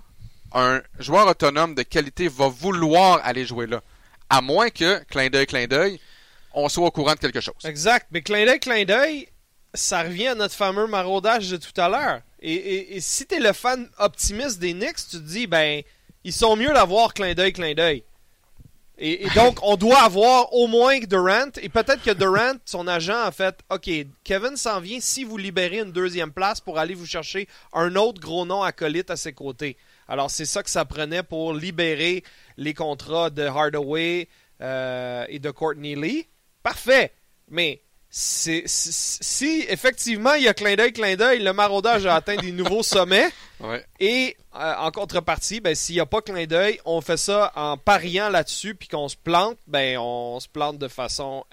un 0.53 0.83
joueur 0.99 1.27
autonome 1.29 1.75
de 1.75 1.83
qualité 1.83 2.29
va 2.29 2.49
vouloir 2.49 3.21
aller 3.25 3.47
jouer 3.47 3.67
là? 3.67 3.81
À 4.29 4.41
moins 4.41 4.71
que, 4.71 5.03
clin 5.05 5.29
d'œil, 5.29 5.47
clin 5.47 5.67
d'œil, 5.67 6.01
on 6.55 6.69
soit 6.69 6.87
au 6.87 6.91
courant 6.91 7.15
de 7.15 7.19
quelque 7.19 7.41
chose. 7.41 7.55
Exact. 7.65 8.09
Mais 8.11 8.23
clin 8.23 8.45
d'œil, 8.45 8.61
clin 8.61 8.85
d'œil, 8.85 9.29
ça 9.75 10.03
revient 10.03 10.29
à 10.29 10.35
notre 10.35 10.55
fameux 10.55 10.87
maraudage 10.87 11.51
de 11.51 11.57
tout 11.57 11.81
à 11.81 11.89
l'heure. 11.89 12.21
Et, 12.45 13.01
si 13.01 13.25
tu 13.27 13.37
es 13.37 13.41
le 13.41 13.53
fan 13.53 13.89
optimiste 13.99 14.59
des 14.59 14.73
Knicks, 14.73 14.97
tu 15.11 15.17
te 15.19 15.23
dis, 15.23 15.47
ben, 15.47 15.83
ils 16.25 16.33
sont 16.33 16.57
mieux 16.57 16.73
d'avoir 16.73 17.15
clin 17.15 17.35
d'œil, 17.35 17.53
clin 17.53 17.75
d'œil. 17.75 18.03
Et, 18.99 19.27
donc, 19.35 19.59
on 19.63 19.77
doit 19.77 20.03
avoir 20.03 20.53
au 20.53 20.67
moins 20.67 20.99
Durant. 21.01 21.51
Et 21.61 21.69
peut-être 21.69 22.03
que 22.03 22.11
Durant, 22.11 22.55
son 22.65 22.87
agent, 22.87 23.17
a 23.17 23.31
fait 23.31 23.59
OK, 23.71 23.89
Kevin 24.25 24.57
s'en 24.57 24.81
vient 24.81 25.01
si 25.01 25.25
vous 25.25 25.37
libérez 25.37 25.81
une 25.81 25.93
deuxième 25.93 26.33
place 26.33 26.61
pour 26.61 26.79
aller 26.79 26.95
vous 26.95 27.07
chercher 27.07 27.49
un 27.73 27.95
autre 27.97 28.21
gros 28.21 28.45
nom 28.45 28.63
acolyte 28.63 29.11
à 29.11 29.17
ses 29.17 29.33
côtés. 29.33 29.77
Alors, 30.09 30.31
c'est 30.31 30.45
ça 30.45 30.63
que 30.63 30.71
ça 30.71 30.85
prenait 30.85 31.23
pour 31.23 31.55
libérer 31.55 32.23
les 32.57 32.75
contrats 32.75 33.31
de 33.31 33.43
Hardaway 33.43 34.29
euh, 34.61 35.25
et 35.29 35.39
de 35.39 35.51
Courtney 35.51 35.95
Lee. 35.95 36.27
Parfait. 36.63 37.13
Mais 37.49 37.83
si 38.15 39.65
effectivement 39.69 40.35
il 40.35 40.43
y 40.43 40.49
a 40.49 40.53
clin 40.55 40.75
d'œil, 40.77 40.93
clin 40.93 41.17
d'œil, 41.17 41.43
le 41.43 41.53
maraudage 41.55 42.05
a 42.07 42.15
atteint 42.15 42.37
des 42.37 42.53
nouveaux 42.53 42.83
sommets. 42.83 43.31
Et 44.01 44.37
euh, 44.55 44.75
en 44.79 44.91
contrepartie, 44.91 45.61
ben, 45.61 45.75
s'il 45.75 45.95
n'y 45.95 46.01
a 46.01 46.07
pas 46.07 46.21
clin 46.21 46.45
d'œil, 46.47 46.79
on 46.85 47.01
fait 47.01 47.17
ça 47.17 47.53
en 47.55 47.79
pariant 47.79 48.29
là-dessus, 48.29 48.75
puis 48.75 48.89
qu'on 48.89 49.09
se 49.09 49.17
plante, 49.17 49.57
ben, 49.67 49.97
on 49.99 50.39
se 50.41 50.49
plante 50.49 50.79
de 50.79 50.89
façon 50.89 51.45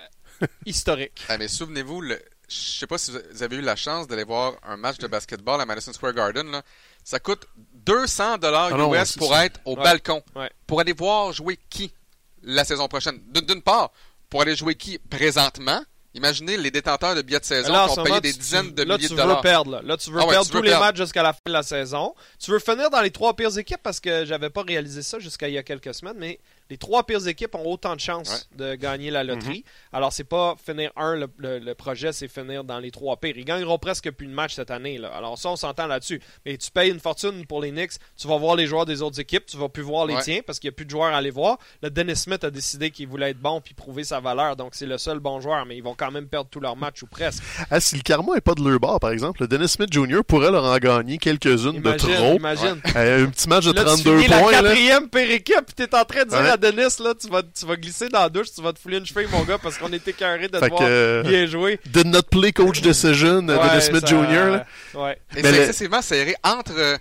euh, 0.42 0.48
historique. 0.66 1.22
Ah, 1.30 1.38
mais 1.38 1.48
souvenez-vous, 1.48 2.04
je 2.04 2.16
sais 2.50 2.88
pas 2.88 2.98
si 2.98 3.12
vous 3.12 3.44
avez 3.44 3.56
eu 3.58 3.62
la 3.62 3.76
chance 3.76 4.08
d'aller 4.08 4.24
voir 4.24 4.54
un 4.64 4.76
match 4.76 4.98
de 4.98 5.08
basketball 5.08 5.62
à 5.62 5.66
Madison 5.66 5.94
Square 5.94 6.14
Garden. 6.14 6.62
Ça 7.04 7.20
coûte 7.20 7.46
200 7.86 8.40
dollars 8.40 8.72
Ah 8.74 8.78
non, 8.78 8.94
US 8.94 9.14
pour 9.16 9.36
être 9.38 9.60
au 9.66 9.76
Ouais. 9.78 9.84
balcon. 9.84 10.22
Ouais. 10.36 10.50
Pour 10.68 10.82
aller 10.82 10.94
voir 10.94 11.32
jouer 11.32 11.58
qui 11.70 11.94
la 12.44 12.66
saison 12.66 12.88
prochaine? 12.88 13.22
D'une 13.48 13.62
part, 13.62 13.92
pour 14.30 14.42
aller 14.42 14.56
jouer 14.56 14.76
qui 14.76 14.98
présentement? 14.98 15.82
Imaginez 16.16 16.58
les 16.58 16.72
détenteurs 16.72 17.14
de 17.16 17.22
billets 17.22 17.40
de 17.40 17.46
saison 17.46 17.72
Là, 17.72 17.88
qui 17.88 18.00
ont 18.00 18.04
payé 18.04 18.20
des 18.22 18.34
tu- 18.34 18.40
dizaines 18.40 18.72
de 18.74 18.82
là, 18.84 18.96
milliers 18.98 19.08
tu 19.08 19.14
de 19.14 19.20
dollars. 19.20 19.38
veux 19.38 19.42
perdre. 19.44 19.72
Là, 19.74 19.82
Là, 19.84 19.98
tu 19.98 20.10
veux 20.10 20.20
Ah 20.20 20.26
ouais, 20.26 20.30
perdre 20.32 20.46
tu 20.48 20.52
tous 20.52 20.58
veux 20.58 20.64
les 20.64 20.70
perdre. 20.70 20.86
matchs 20.86 20.98
jusqu'à 20.98 21.22
la 21.24 21.34
fin 21.34 21.40
de 21.46 21.52
la 21.52 21.64
saison. 21.64 22.16
Tu 22.40 22.50
veux 22.52 22.60
finir 22.60 22.90
dans 22.90 23.02
les 23.02 23.12
trois 23.12 23.36
pires 23.36 23.56
équipes 23.58 23.82
parce 23.84 24.00
que 24.00 24.26
j'avais 24.26 24.50
pas 24.50 24.64
réalisé 24.64 25.04
ça 25.04 25.20
jusqu'à 25.20 25.48
il 25.48 25.54
y 25.54 25.58
a 25.60 25.64
quelques 25.64 25.94
semaines, 25.94 26.18
mais 26.18 26.40
les 26.70 26.78
trois 26.78 27.04
pires 27.04 27.28
équipes 27.28 27.56
ont 27.56 27.66
autant 27.66 27.96
de 27.96 28.00
chances 28.00 28.48
de 28.56 28.76
gagner 28.76 29.10
la 29.12 29.24
loterie. 29.24 29.64
Alors, 29.92 30.14
c'est 30.14 30.24
pas 30.24 30.56
finir 30.64 30.92
un, 30.96 31.16
le, 31.16 31.28
le- 31.38 31.60
le 31.60 31.76
projet, 31.76 32.12
c'est 32.14 32.28
finir 32.28 32.64
dans 32.64 32.80
les 32.80 32.92
trois 32.92 33.18
pires. 33.18 33.34
Ils 33.38 33.46
gagneront 33.46 33.78
presque 33.80 34.12
plus 34.12 34.28
de 34.28 34.34
matchs 34.34 34.56
cette 34.56 34.72
année. 34.72 34.98
Là. 34.98 35.10
Alors, 35.16 35.38
ça, 35.38 35.50
on 35.50 35.56
s'entend 35.56 35.88
là-dessus. 35.88 36.22
Mais 36.46 36.58
tu 36.58 36.70
payes 36.72 36.92
une 36.92 37.00
fortune 37.00 37.46
pour 37.48 37.62
les 37.62 37.72
Knicks, 37.72 37.94
tu 38.18 38.28
vas 38.28 38.38
voir 38.38 38.56
les 38.56 38.68
joueurs 38.68 38.86
des 38.86 39.02
autres 39.02 39.20
équipes, 39.20 39.46
tu 39.46 39.58
vas 39.58 39.70
plus 39.70 39.84
voir 39.84 40.06
les 40.06 40.16
Ouais. 40.16 40.22
tiens 40.24 40.40
parce 40.46 40.60
qu'il 40.60 40.68
n'y 40.70 40.74
a 40.74 40.76
plus 40.76 40.86
de 40.86 40.90
joueurs 40.92 41.14
à 41.14 41.18
aller 41.18 41.32
voir. 41.32 41.58
Le 41.82 41.90
Dennis 41.90 42.16
Smith 42.18 42.44
a 42.44 42.52
décidé 42.52 42.92
qu'il 42.92 43.08
voulait 43.08 43.32
être 43.32 43.40
bon 43.40 43.62
puis 43.62 43.74
prouver 43.74 44.04
sa 44.04 44.20
valeur, 44.20 44.56
donc 44.56 44.76
c'est 44.76 44.86
le 44.86 44.98
seul 44.98 45.20
bon 45.20 45.40
joueur, 45.40 45.66
mais 45.66 45.78
ils 45.78 45.84
vont 45.84 45.96
quand 45.96 46.12
même 46.12 46.28
perdre 46.28 46.50
tous 46.50 46.60
leurs 46.60 46.76
matchs 46.76 47.02
ou 47.04 47.08
presque. 47.08 47.44
Ah, 47.72 47.80
si 47.80 47.96
le 47.96 48.02
karma 48.02 48.36
est 48.36 48.42
pas 48.42 48.54
de 48.56 48.62
leur 48.68 48.80
bord, 48.80 49.00
par 49.00 49.12
exemple, 49.12 49.42
le 49.42 49.48
Dennis 49.48 49.70
Smith 49.70 49.92
Jr. 49.92 50.20
pourrait 50.28 50.52
leur 50.52 50.66
en 50.66 50.78
gagner 50.78 51.18
quelques-unes 51.18 51.82
de 51.82 51.92
trop. 51.94 52.36
imagine. 52.36 52.82
Euh, 52.96 53.26
un 53.26 53.30
petit 53.30 53.48
match 53.50 53.66
de 53.66 53.72
Là, 53.74 53.82
tu 53.82 53.88
32 54.04 54.18
finis 54.18 54.28
la 54.30 54.40
points. 54.40 54.52
là. 54.52 54.62
quatrième 54.62 55.10
pire 55.10 55.32
équipe, 55.32 55.66
pis 55.68 55.74
t'es 55.76 55.96
en 55.96 56.06
train 56.06 56.24
de 56.26 56.30
dire 56.30 56.58
Denis, 56.60 56.96
là, 57.04 57.14
tu 57.20 57.28
vas, 57.30 57.42
tu 57.44 57.66
vas 57.66 57.76
glisser 57.76 58.10
dans 58.10 58.20
la 58.22 58.30
douche, 58.30 58.52
tu 58.54 58.62
vas 58.62 58.72
te 58.74 58.80
fouler 58.80 58.98
une 59.00 59.06
cheville, 59.06 59.28
mon 59.32 59.44
gars, 59.44 59.58
parce 59.58 59.78
qu'on 59.78 59.92
était 59.92 60.14
carré 60.14 60.48
de 60.48 60.60
te 60.60 60.66
voir 60.68 60.80
que, 60.80 60.86
euh, 60.86 61.24
bien 61.24 61.46
jouer. 61.48 61.80
Did 61.88 62.06
not 62.08 62.22
play 62.30 62.52
coach 62.52 62.82
decision, 62.82 63.48
euh, 63.50 63.58
Ouais, 63.58 63.70
Dennis 63.70 63.86
Smith 63.86 64.02
ça- 64.02 64.08
Jr. 64.08 64.52
là. 64.52 64.66
Ouais. 64.94 65.14
Et 65.36 65.42
Mais 65.42 65.42
c'est 65.44 65.52
le- 65.52 65.58
excessivement 65.60 66.02
serré 66.02 66.36
entre, 66.44 66.74
euh, 66.78 66.98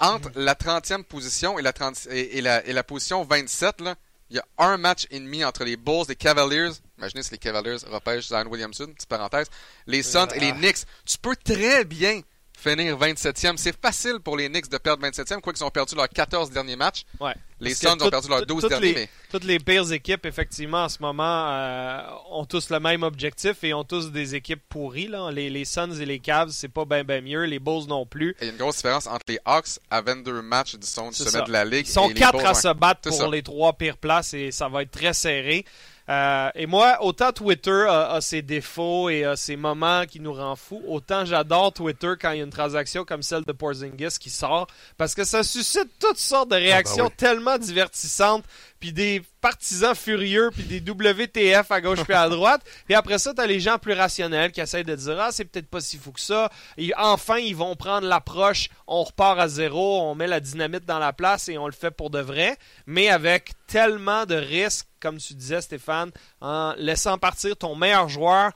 entre 0.00 0.30
la 0.36 0.54
30e 0.54 1.02
position 1.04 1.58
et 1.58 1.62
la, 1.62 1.72
30 1.72 2.06
et, 2.10 2.38
et 2.38 2.40
la, 2.40 2.64
et 2.66 2.72
la 2.72 2.82
position 2.84 3.24
27. 3.24 3.80
Là, 3.80 3.94
il 4.30 4.36
y 4.36 4.38
a 4.38 4.44
un 4.58 4.76
match 4.78 5.06
et 5.10 5.18
demi 5.18 5.44
entre 5.44 5.64
les 5.64 5.76
Bulls, 5.76 6.04
les 6.08 6.16
Cavaliers. 6.16 6.70
Imaginez 6.98 7.22
si 7.22 7.32
les 7.32 7.38
Cavaliers 7.38 7.76
repêchent 7.90 8.28
Zion 8.28 8.46
Williamson, 8.48 8.86
petite 8.86 9.08
parenthèse. 9.08 9.48
Les 9.86 10.02
Suns 10.02 10.28
et 10.34 10.40
les 10.40 10.50
Ah. 10.50 10.58
Knicks. 10.58 10.84
Tu 11.04 11.18
peux 11.18 11.36
très 11.36 11.84
bien 11.84 12.20
finir 12.62 12.96
27e. 12.96 13.56
C'est 13.56 13.74
facile 13.80 14.18
pour 14.22 14.36
les 14.36 14.48
Knicks 14.48 14.68
de 14.68 14.78
perdre 14.78 15.06
27e, 15.06 15.40
quoi 15.40 15.52
qu'ils 15.52 15.64
ont 15.64 15.70
perdu 15.70 15.94
leurs 15.94 16.08
14 16.08 16.50
derniers 16.50 16.76
matchs. 16.76 17.04
Ouais. 17.20 17.34
Les 17.60 17.74
Suns 17.74 17.96
ont 18.00 18.10
perdu 18.10 18.28
leurs 18.28 18.40
tout- 18.40 18.46
12 18.46 18.60
toutes 18.62 18.70
derniers, 18.70 18.86
les- 18.88 18.94
mais 19.02 19.08
Toutes 19.30 19.44
les 19.44 19.58
pires 19.60 19.92
équipes, 19.92 20.26
effectivement, 20.26 20.84
en 20.84 20.88
ce 20.88 20.98
moment, 21.00 21.48
euh, 21.50 22.00
ont 22.32 22.44
tous 22.44 22.70
le 22.70 22.80
même 22.80 23.02
objectif 23.04 23.62
et 23.62 23.72
ont 23.72 23.84
tous 23.84 24.10
des 24.10 24.34
équipes 24.34 24.62
pourries. 24.68 25.06
Là. 25.06 25.30
Les, 25.30 25.48
les 25.48 25.64
Suns 25.64 25.92
et 26.00 26.04
les 26.04 26.18
Cavs, 26.18 26.50
c'est 26.50 26.68
pas 26.68 26.84
bien 26.84 27.04
ben 27.04 27.22
mieux. 27.24 27.44
Les 27.44 27.58
Bulls 27.60 27.86
non 27.88 28.04
plus. 28.04 28.34
il 28.40 28.46
y 28.46 28.50
a 28.50 28.52
une 28.52 28.58
grosse 28.58 28.76
différence 28.76 29.06
entre 29.06 29.24
les 29.28 29.38
Hawks 29.44 29.78
à 29.90 30.00
22 30.02 30.42
matchs 30.42 30.74
du 30.74 30.86
sommet 30.86 31.10
de 31.46 31.52
la 31.52 31.64
Ligue. 31.64 31.86
Ils 31.86 31.90
sont 31.92 32.10
et 32.10 32.14
les 32.14 32.20
quatre 32.20 32.32
Bulls, 32.38 32.46
à 32.46 32.52
ouais. 32.52 32.54
se 32.60 32.72
battre 32.74 33.00
pour 33.02 33.12
ça. 33.16 33.28
les 33.28 33.42
trois 33.42 33.72
pires 33.74 33.96
places 33.96 34.34
et 34.34 34.50
ça 34.50 34.68
va 34.68 34.82
être 34.82 34.90
très 34.90 35.12
serré. 35.12 35.64
Euh, 36.12 36.50
et 36.54 36.66
moi, 36.66 36.98
autant 37.00 37.32
Twitter 37.32 37.86
a, 37.88 38.12
a 38.12 38.20
ses 38.20 38.42
défauts 38.42 39.08
et 39.08 39.24
a 39.24 39.34
ses 39.34 39.56
moments 39.56 40.04
qui 40.04 40.20
nous 40.20 40.34
rend 40.34 40.56
fous, 40.56 40.82
autant 40.86 41.24
j'adore 41.24 41.72
Twitter 41.72 42.12
quand 42.20 42.32
il 42.32 42.38
y 42.38 42.40
a 42.40 42.44
une 42.44 42.50
transaction 42.50 43.04
comme 43.04 43.22
celle 43.22 43.44
de 43.44 43.52
Porzingis 43.52 44.18
qui 44.20 44.28
sort 44.28 44.66
parce 44.98 45.14
que 45.14 45.24
ça 45.24 45.42
suscite 45.42 45.88
toutes 45.98 46.18
sortes 46.18 46.50
de 46.50 46.56
réactions 46.56 47.06
oui. 47.06 47.14
tellement 47.16 47.56
divertissantes 47.56 48.44
puis 48.78 48.92
des 48.92 49.22
partisans 49.42 49.94
furieux 49.94 50.50
puis 50.54 50.62
des 50.62 50.80
WTF 50.80 51.70
à 51.70 51.80
gauche 51.82 52.02
puis 52.04 52.14
à 52.14 52.28
droite. 52.28 52.62
Puis 52.86 52.94
après 52.94 53.18
ça, 53.18 53.34
t'as 53.34 53.46
les 53.46 53.60
gens 53.60 53.78
plus 53.78 53.92
rationnels 53.92 54.52
qui 54.52 54.60
essayent 54.60 54.84
de 54.84 54.94
dire 54.94 55.18
ah 55.20 55.30
c'est 55.32 55.44
peut-être 55.44 55.68
pas 55.68 55.80
si 55.80 55.98
fou 55.98 56.12
que 56.12 56.20
ça. 56.20 56.50
Et 56.78 56.92
enfin, 56.96 57.38
ils 57.38 57.56
vont 57.56 57.76
prendre 57.76 58.06
l'approche, 58.06 58.68
on 58.86 59.02
repart 59.02 59.38
à 59.38 59.48
zéro, 59.48 60.00
on 60.02 60.14
met 60.14 60.26
la 60.26 60.40
dynamite 60.40 60.86
dans 60.86 60.98
la 60.98 61.12
place 61.12 61.48
et 61.48 61.58
on 61.58 61.66
le 61.66 61.72
fait 61.72 61.90
pour 61.90 62.10
de 62.10 62.20
vrai, 62.20 62.56
mais 62.86 63.08
avec 63.08 63.52
tellement 63.66 64.24
de 64.26 64.36
risques, 64.36 64.86
comme 65.00 65.18
tu 65.18 65.34
disais 65.34 65.60
Stéphane, 65.60 66.10
en 66.40 66.74
laissant 66.78 67.18
partir 67.18 67.56
ton 67.56 67.74
meilleur 67.74 68.08
joueur. 68.08 68.52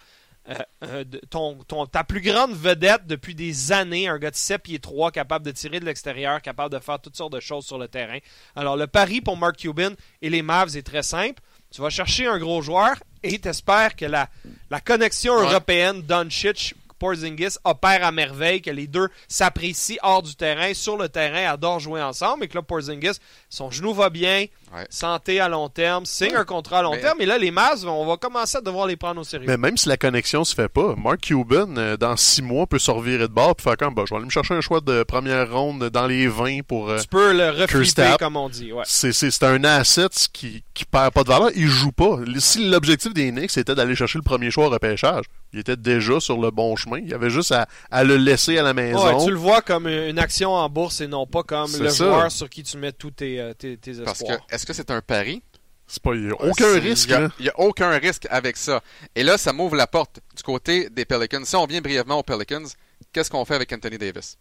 Euh, 0.48 0.54
euh, 0.84 1.04
de- 1.04 1.20
ton, 1.30 1.56
ton- 1.66 1.86
ta 1.86 2.04
plus 2.04 2.20
grande 2.20 2.52
vedette 2.52 3.06
depuis 3.06 3.34
des 3.34 3.72
années, 3.72 4.08
un 4.08 4.18
gars 4.18 4.30
de 4.30 4.36
7 4.36 4.62
pieds 4.62 4.78
3 4.78 5.10
capable 5.10 5.44
de 5.44 5.50
tirer 5.50 5.80
de 5.80 5.84
l'extérieur, 5.84 6.40
capable 6.42 6.72
de 6.74 6.78
faire 6.78 7.00
toutes 7.00 7.16
sortes 7.16 7.32
de 7.32 7.40
choses 7.40 7.66
sur 7.66 7.78
le 7.78 7.88
terrain. 7.88 8.18
Alors 8.54 8.76
le 8.76 8.86
pari 8.86 9.20
pour 9.20 9.36
Mark 9.36 9.56
Cuban 9.56 9.90
et 10.22 10.30
les 10.30 10.42
Mavs 10.42 10.76
est 10.76 10.86
très 10.86 11.02
simple. 11.02 11.42
Tu 11.72 11.80
vas 11.80 11.90
chercher 11.90 12.26
un 12.26 12.38
gros 12.38 12.62
joueur 12.62 12.94
et 13.22 13.38
t'espères 13.38 13.96
que 13.96 14.04
la, 14.06 14.28
la 14.70 14.80
connexion 14.80 15.34
Ouais. 15.36 15.42
européenne 15.42 16.02
Doncic 16.02 16.74
Porzingis 16.98 17.56
opère 17.64 18.06
à 18.06 18.10
merveille, 18.12 18.62
que 18.62 18.70
les 18.70 18.86
deux 18.86 19.08
s'apprécient 19.28 19.98
hors 20.02 20.22
du 20.22 20.34
terrain, 20.34 20.72
sur 20.72 20.96
le 20.96 21.10
terrain, 21.10 21.50
adorent 21.52 21.78
jouer 21.80 22.00
ensemble, 22.00 22.44
et 22.44 22.48
que 22.48 22.54
là, 22.56 22.62
Porzingis, 22.62 23.18
son 23.50 23.70
genou 23.70 23.92
va 23.92 24.08
bien, 24.08 24.46
Ouais. 24.74 24.86
santé 24.90 25.38
à 25.40 25.48
long 25.48 25.68
terme, 25.68 26.04
signe 26.06 26.34
un 26.34 26.44
contrat 26.44 26.80
à 26.80 26.82
long 26.82 26.90
Mais- 26.92 27.00
terme, 27.00 27.20
et 27.20 27.26
là, 27.26 27.38
les 27.38 27.50
Mavs, 27.50 27.86
on 27.86 28.04
va 28.04 28.16
commencer 28.16 28.58
à 28.58 28.60
devoir 28.60 28.86
les 28.86 28.96
prendre 28.96 29.20
au 29.20 29.24
sérieux. 29.24 29.46
Mais 29.46 29.56
même 29.56 29.76
si 29.76 29.88
la 29.88 29.96
connexion 29.96 30.44
se 30.44 30.54
fait 30.54 30.68
pas, 30.68 30.94
Mark 30.96 31.20
Cuban, 31.20 31.76
euh, 31.76 31.96
dans 31.96 32.16
six 32.16 32.42
mois, 32.42 32.66
peut 32.66 32.78
se 32.80 32.90
revirer 32.90 33.28
de 33.28 33.32
bord 33.32 33.54
et 33.58 33.62
faire 33.62 33.76
comme, 33.76 33.94
bah, 33.94 34.02
je 34.06 34.10
vais 34.10 34.16
aller 34.16 34.24
me 34.26 34.30
chercher 34.30 34.54
un 34.54 34.60
choix 34.60 34.80
de 34.80 35.02
première 35.04 35.50
ronde 35.52 35.88
dans 35.90 36.06
les 36.06 36.26
20 36.26 36.62
pour... 36.66 36.90
euh, 36.90 36.98
tu 36.98 37.06
peux 37.08 37.32
le 37.32 37.50
reflipper, 37.50 38.16
comme 38.18 38.36
on 38.36 38.48
dit. 38.48 38.72
Ouais. 38.72 38.82
c'est, 38.86 39.42
un 39.44 39.62
asset 39.64 40.08
qui, 40.32 40.62
qui 40.74 40.84
perd 40.84 41.12
pas 41.12 41.22
de 41.22 41.28
valeur. 41.28 41.50
Il 41.54 41.68
joue 41.68 41.92
pas. 41.92 42.18
Si 42.38 42.68
l'objectif 42.68 43.14
des 43.14 43.30
Knicks 43.30 43.50
c'était 43.52 43.74
d'aller 43.74 43.94
chercher 43.94 44.18
le 44.18 44.24
premier 44.24 44.50
choix 44.50 44.66
au 44.66 44.70
repêchage, 44.70 45.24
il 45.52 45.60
était 45.60 45.76
déjà 45.76 46.18
sur 46.20 46.38
le 46.40 46.50
bon 46.50 46.74
chemin. 46.76 46.98
Il 46.98 47.08
y 47.08 47.14
avait 47.14 47.30
juste 47.30 47.52
à, 47.52 47.66
à 47.90 48.02
le 48.04 48.16
laisser 48.16 48.58
à 48.58 48.62
la 48.62 48.74
maison. 48.74 49.04
Ouais, 49.18 49.24
tu 49.24 49.30
le 49.30 49.36
vois 49.36 49.62
comme 49.62 49.86
une 49.86 50.18
action 50.18 50.52
en 50.52 50.68
bourse 50.68 51.00
et 51.00 51.06
non 51.06 51.26
pas 51.26 51.42
comme 51.44 51.70
le 51.78 51.88
ça. 51.88 52.04
joueur 52.04 52.32
sur 52.32 52.48
qui 52.50 52.62
tu 52.62 52.76
mets 52.78 52.92
tous 52.92 53.12
tes, 53.12 53.40
euh, 53.40 53.54
tes, 53.54 53.76
tes 53.76 53.92
Parce 54.04 54.18
que, 54.18 54.24
espoirs. 54.24 54.46
Est-ce 54.56 54.66
que 54.66 54.72
c'est 54.72 54.90
un 54.90 55.00
pari? 55.00 55.42
C'est 55.86 56.02
pas, 56.02 56.14
il 56.14 56.26
y 56.26 56.30
a 56.30 56.34
aucun 56.34 56.72
C'est- 56.72 56.78
risque. 56.80 57.08
Il 57.10 57.14
a- 57.14 57.30
n'y 57.38 57.48
a, 57.48 57.60
aucun 57.60 57.90
risque 57.90 58.26
avec 58.28 58.56
ça. 58.56 58.82
Et 59.14 59.22
là, 59.22 59.38
ça 59.38 59.52
m'ouvre 59.52 59.76
la 59.76 59.86
porte 59.86 60.18
du 60.36 60.42
côté 60.42 60.90
des 60.90 61.04
Pelicans. 61.04 61.44
Si 61.44 61.54
on 61.54 61.64
vient 61.66 61.80
brièvement 61.80 62.18
aux 62.18 62.22
Pelicans, 62.24 62.64
qu'est-ce 63.12 63.30
qu'on 63.30 63.44
fait 63.44 63.54
avec 63.54 63.72
Anthony 63.72 63.96
Davis? 63.96 64.36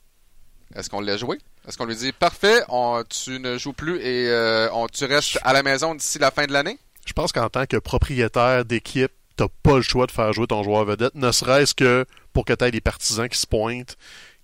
Est-ce 0.76 0.90
qu'on 0.90 1.02
laisse 1.02 1.20
jouer? 1.20 1.38
Est-ce 1.68 1.78
qu'on 1.78 1.86
lui 1.86 1.96
dit 1.96 2.12
parfait, 2.12 2.64
on- 2.70 3.04
tu 3.08 3.40
ne 3.40 3.60
joues 3.60 3.74
plus 3.74 3.98
et 4.00 4.28
euh, 4.30 4.68
on, 4.74 4.88
tu 4.88 5.06
restes 5.06 5.38
à 5.44 5.54
la 5.54 5.62
maison 5.62 5.94
d'ici 5.94 6.18
la 6.18 6.32
fin 6.32 6.48
de 6.48 6.52
l'année? 6.52 6.80
Je 7.06 7.14
pense 7.14 7.32
qu'en 7.32 7.50
tant 7.50 7.68
que 7.68 7.78
propriétaire 7.78 8.66
d'équipe, 8.66 9.12
t'as 9.36 9.48
pas 9.62 9.76
le 9.76 9.84
choix 9.84 10.08
de 10.08 10.12
faire 10.12 10.34
jouer 10.34 10.48
ton 10.48 10.64
joueur 10.64 10.86
vedette, 10.86 11.14
ne 11.14 11.32
serait-ce 11.32 11.76
que 11.76 12.06
pour 12.34 12.46
que 12.46 12.54
t'aies 12.54 12.72
des 12.72 12.82
partisans 12.82 13.30
qui 13.30 13.38
se 13.38 13.46
pointent, 13.46 13.96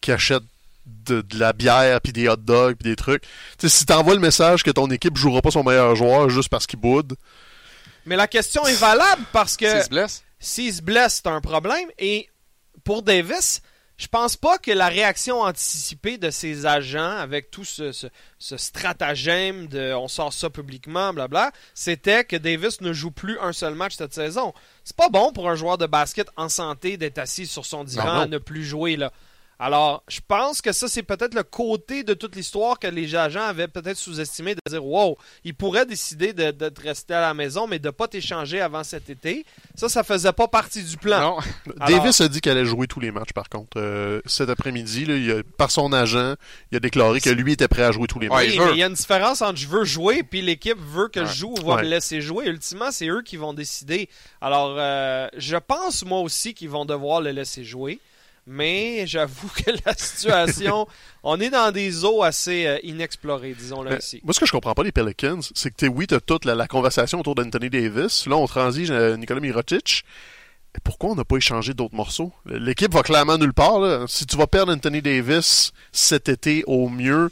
qui 0.02 0.12
achètent 0.12 0.44
de, 0.86 1.22
de 1.22 1.40
la 1.40 1.54
bière, 1.54 2.02
puis 2.02 2.14
des 2.14 2.28
hot 2.28 2.36
dogs, 2.38 2.76
puis 2.76 2.90
des 2.90 2.96
trucs. 2.96 3.24
Tu 3.58 3.68
sais, 3.68 3.70
si 3.70 3.86
t'envoies 3.86 4.14
le 4.16 4.20
message 4.20 4.64
que 4.64 4.72
ton 4.72 4.88
équipe 4.90 5.18
jouera 5.18 5.42
pas 5.42 5.52
son 5.52 5.64
meilleur 5.64 5.96
joueur 5.96 6.30
juste 6.30 6.50
parce 6.50 6.68
qu'il 6.68 6.80
boude, 6.80 7.16
Mais 8.06 8.16
la 8.16 8.28
question 8.28 8.66
est 8.68 8.74
valable 8.80 9.24
parce 9.32 9.58
que 9.58 9.70
S'il 9.70 9.84
se 9.84 9.90
blesse? 9.90 10.24
s'il 10.40 10.74
se 10.74 10.82
blesse, 10.82 11.22
c'est 11.24 11.28
un 11.30 11.42
problème. 11.42 11.88
Et 12.00 12.28
pour 12.84 13.04
Davis, 13.04 13.62
je 13.98 14.08
pense 14.08 14.36
pas 14.36 14.58
que 14.58 14.72
la 14.72 14.88
réaction 14.88 15.42
anticipée 15.42 16.18
de 16.18 16.32
ses 16.32 16.66
agents 16.66 17.18
avec 17.18 17.52
tout 17.52 17.64
ce, 17.64 17.92
ce, 17.92 18.08
ce 18.40 18.58
stratagème 18.58 19.68
de 19.68 19.94
on 19.94 20.08
sort 20.08 20.34
ça 20.34 20.50
publiquement, 20.50 21.14
blabla, 21.14 21.52
c'était 21.76 22.24
que 22.24 22.36
Davis 22.36 22.82
ne 22.82 22.94
joue 22.94 23.12
plus 23.12 23.38
un 23.40 23.54
seul 23.54 23.76
match 23.76 23.96
cette 23.96 24.16
saison. 24.16 24.54
C'est 24.84 24.96
pas 24.96 25.10
bon 25.10 25.32
pour 25.32 25.48
un 25.50 25.56
joueur 25.56 25.78
de 25.78 25.86
basket 25.86 26.28
en 26.36 26.50
santé 26.50 26.98
d'être 26.98 27.20
assis 27.20 27.46
sur 27.46 27.66
son 27.68 27.84
divan 27.84 28.06
Non, 28.06 28.14
non. 28.14 28.20
à 28.22 28.26
ne 28.28 28.38
plus 28.40 28.66
jouer 28.66 28.96
là. 28.96 29.12
Alors, 29.64 30.02
je 30.08 30.20
pense 30.28 30.60
que 30.60 30.72
ça, 30.72 30.88
c'est 30.88 31.04
peut-être 31.04 31.36
le 31.36 31.44
côté 31.44 32.04
de 32.04 32.16
toute 32.16 32.36
l'histoire 32.36 32.80
que 32.80 32.88
les 32.88 33.16
agents 33.16 33.44
avaient 33.44 33.68
peut-être 33.68 33.96
sous-estimé 33.98 34.56
de 34.56 34.60
dire 34.68 34.84
Wow, 34.84 35.18
il 35.44 35.54
pourrait 35.54 35.86
décider 35.86 36.34
de, 36.34 36.50
de 36.50 36.70
te 36.70 36.82
rester 36.82 37.14
à 37.14 37.22
la 37.22 37.36
maison, 37.36 37.68
mais 37.68 37.78
de 37.78 37.86
ne 37.88 37.92
pas 37.92 38.08
t'échanger 38.08 38.60
avant 38.60 38.84
cet 38.84 39.12
été. 39.12 39.46
Ça, 39.76 39.88
ça 39.88 40.04
faisait 40.04 40.32
pas 40.34 40.48
partie 40.48 40.84
du 40.84 40.98
plan. 40.98 41.20
Non. 41.22 41.38
Alors- 41.80 42.02
Davis 42.02 42.20
a 42.22 42.28
dit 42.28 42.42
qu'elle 42.42 42.58
allait 42.58 42.66
jouer 42.66 42.88
tous 42.88 43.00
les 43.00 43.12
matchs, 43.12 43.34
par 43.34 43.50
contre. 43.50 43.78
Euh, 43.78 44.20
cet 44.26 44.50
après-midi, 44.50 45.06
par 45.58 45.70
son 45.70 45.94
agent, 45.94 46.34
il 46.72 46.78
a 46.78 46.80
déclaré 46.80 47.22
que 47.22 47.30
lui 47.30 47.54
était 47.54 47.68
prêt 47.68 47.84
à 47.84 47.92
jouer 47.92 48.08
tous 48.08 48.20
les 48.20 48.30
Ouais, 48.30 48.48
matchs. 48.48 48.58
Mais 48.58 48.72
il 48.74 48.78
y 48.80 48.84
a 48.84 48.88
une 48.88 48.94
différence 48.96 49.44
entre 49.44 49.60
je 49.60 49.68
veux 49.68 49.84
jouer 49.84 50.24
puis 50.24 50.42
l'équipe 50.42 50.80
veut 50.80 51.08
que 51.08 51.20
Ouais. 51.20 51.26
je 51.28 51.34
joue 51.36 51.54
ou 51.62 51.66
va 51.68 51.76
Ouais. 51.76 51.84
me 51.84 51.88
laisser 51.90 52.20
jouer. 52.20 52.48
Ultimement, 52.48 52.90
c'est 52.90 53.08
eux 53.10 53.22
qui 53.22 53.38
vont 53.38 53.54
décider. 53.54 54.10
Alors, 54.42 54.74
euh, 54.80 55.28
je 55.38 55.58
pense 55.58 56.04
moi 56.04 56.20
aussi 56.22 56.56
qu'ils 56.56 56.70
vont 56.70 56.86
devoir 56.86 57.22
le 57.22 57.30
laisser 57.30 57.64
jouer. 57.64 58.00
Mais 58.48 59.06
j'avoue 59.06 59.50
que 59.50 59.72
la 59.86 59.94
situation, 59.96 60.88
on 61.24 61.40
est 61.40 61.52
dans 61.52 61.72
des 61.72 62.04
eaux 62.06 62.24
assez 62.24 62.66
euh, 62.66 62.80
inexplorées, 62.84 63.54
disons-le 63.54 63.92
ainsi. 63.92 64.20
Moi, 64.24 64.34
ce 64.34 64.40
que 64.40 64.46
je 64.46 64.52
comprends 64.52 64.74
pas 64.74 64.84
des 64.84 64.92
Pelicans, 64.92 65.40
c'est 65.54 65.70
que, 65.70 65.76
t'es- 65.76 65.88
oui, 65.88 66.08
t'as 66.08 66.20
toute 66.20 66.46
la, 66.46 66.56
la 66.56 66.68
conversation 66.68 67.20
autour 67.20 67.36
d'Anthony 67.36 67.70
Davis. 67.70 68.26
Là, 68.28 68.38
on 68.38 68.48
transige 68.48 68.90
euh, 68.92 69.16
Nicolas 69.18 69.40
Mirotic. 69.40 70.04
Pourquoi 70.84 71.12
on 71.12 71.16
n'a 71.16 71.26
pas 71.26 71.36
échangé 71.36 71.74
d'autres 71.74 71.96
morceaux? 71.96 72.32
L'équipe 72.46 72.94
va 72.94 73.04
clairement 73.04 73.38
nulle 73.38 73.54
part. 73.54 73.80
Là. 73.80 74.06
Si 74.08 74.26
tu 74.26 74.38
vas 74.38 74.48
perdre 74.48 74.74
Anthony 74.74 75.02
Davis 75.02 75.72
cet 75.92 76.30
été 76.30 76.64
au 76.66 76.88
mieux, 76.90 77.30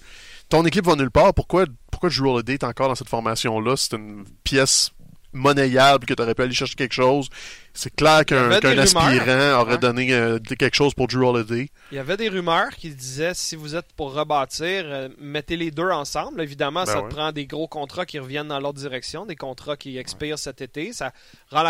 ton 0.50 0.66
équipe 0.66 0.86
va 0.86 0.96
nulle 0.96 1.10
part. 1.12 1.34
Pourquoi, 1.34 1.66
pourquoi 1.90 2.10
Drew 2.10 2.28
Holiday 2.28 2.56
est 2.56 2.64
encore 2.66 2.90
dans 2.90 2.96
cette 2.96 3.08
formation-là? 3.10 3.76
C'est 3.78 3.96
une 3.96 4.26
pièce 4.44 4.92
monnayable 5.34 6.06
que 6.06 6.14
tu 6.14 6.22
aurais 6.22 6.34
pu 6.36 6.42
aller 6.42 6.54
chercher 6.54 6.76
quelque 6.76 6.94
chose. 6.94 7.30
C'est 7.74 7.96
clair 7.96 8.26
qu'un 8.26 8.50
rumeurs. 8.50 8.80
aspirant 8.80 9.62
aurait 9.62 9.74
Ouais. 9.74 9.78
donné 9.78 10.12
euh, 10.12 10.40
quelque 10.40 10.76
chose 10.76 10.94
pour 10.94 11.08
Drew 11.08 11.24
Holiday. 11.24 11.70
Il 11.92 11.96
y 11.96 12.00
avait 12.00 12.18
des 12.18 12.28
rumeurs 12.28 12.70
qui 12.76 12.90
disaient 12.90 13.34
si 13.36 13.56
vous 13.56 13.76
êtes 13.76 13.86
pour 13.96 14.14
rebâtir, 14.14 14.84
euh, 14.86 15.08
mettez 15.20 15.56
les 15.56 15.70
deux 15.72 15.90
ensemble. 15.92 16.42
Évidemment, 16.42 16.84
Ben 16.84 16.92
ça 16.94 17.02
ouais. 17.04 17.10
te 17.10 17.14
prend 17.14 17.32
des 17.32 17.46
gros 17.46 17.68
contrats 17.68 18.06
qui 18.06 18.18
reviennent 18.20 18.48
dans 18.48 18.60
l'autre 18.60 18.80
direction, 18.80 19.26
des 19.26 19.36
contrats 19.36 19.78
qui 19.78 19.98
expirent 19.98 20.40
cet 20.40 20.62
été. 20.62 20.92
Ça 20.94 21.14
rend 21.52 21.64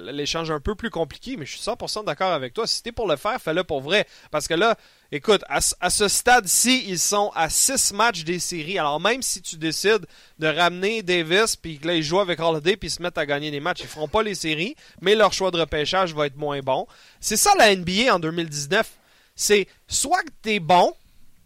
l'échange 0.00 0.50
un 0.50 0.60
peu 0.60 0.74
plus 0.74 0.90
compliqué, 0.90 1.36
mais 1.36 1.46
je 1.46 1.52
suis 1.52 1.60
100% 1.60 2.04
d'accord 2.04 2.32
avec 2.32 2.54
toi. 2.54 2.66
Si 2.66 2.82
t'es 2.82 2.92
pour 2.92 3.08
le 3.08 3.16
faire, 3.16 3.40
fais-le 3.40 3.64
pour 3.64 3.80
vrai. 3.80 4.06
Parce 4.30 4.48
que 4.48 4.54
là, 4.54 4.76
écoute, 5.12 5.42
à, 5.48 5.60
ce- 5.60 5.74
à 5.80 5.90
ce 5.90 6.08
stade-ci, 6.08 6.84
ils 6.88 6.98
sont 6.98 7.30
à 7.34 7.48
6 7.50 7.92
matchs 7.92 8.24
des 8.24 8.38
séries. 8.40 8.78
Alors 8.78 8.98
même 9.00 9.22
si 9.22 9.40
tu 9.42 9.56
décides 9.56 10.06
de 10.38 10.46
ramener 10.48 11.02
Davis, 11.02 11.54
puis 11.54 11.78
que 11.78 11.86
là, 11.86 11.94
ils 11.94 12.02
jouent 12.02 12.20
avec 12.20 12.40
Holiday, 12.40 12.76
puis 12.76 12.88
ils 12.88 12.92
se 12.92 13.02
mettent 13.02 13.18
à 13.18 13.26
gagner 13.26 13.50
des 13.50 13.60
matchs, 13.60 13.80
ils 13.82 13.86
feront 13.86 14.08
pas 14.08 14.22
les 14.22 14.34
séries, 14.34 14.74
mais 15.00 15.14
leur 15.14 15.32
choix 15.32 15.50
de 15.50 15.60
repêchage 15.60 16.14
va 16.14 16.26
être 16.26 16.36
moins 16.36 16.60
bon. 16.60 16.86
C'est 17.20 17.36
ça 17.36 17.52
la 17.58 17.74
NBA 17.76 18.12
en 18.14 18.18
2019. 18.18 18.88
C'est 19.36 19.66
soit 19.86 20.22
que 20.22 20.30
t'es 20.42 20.58
bon, 20.58 20.94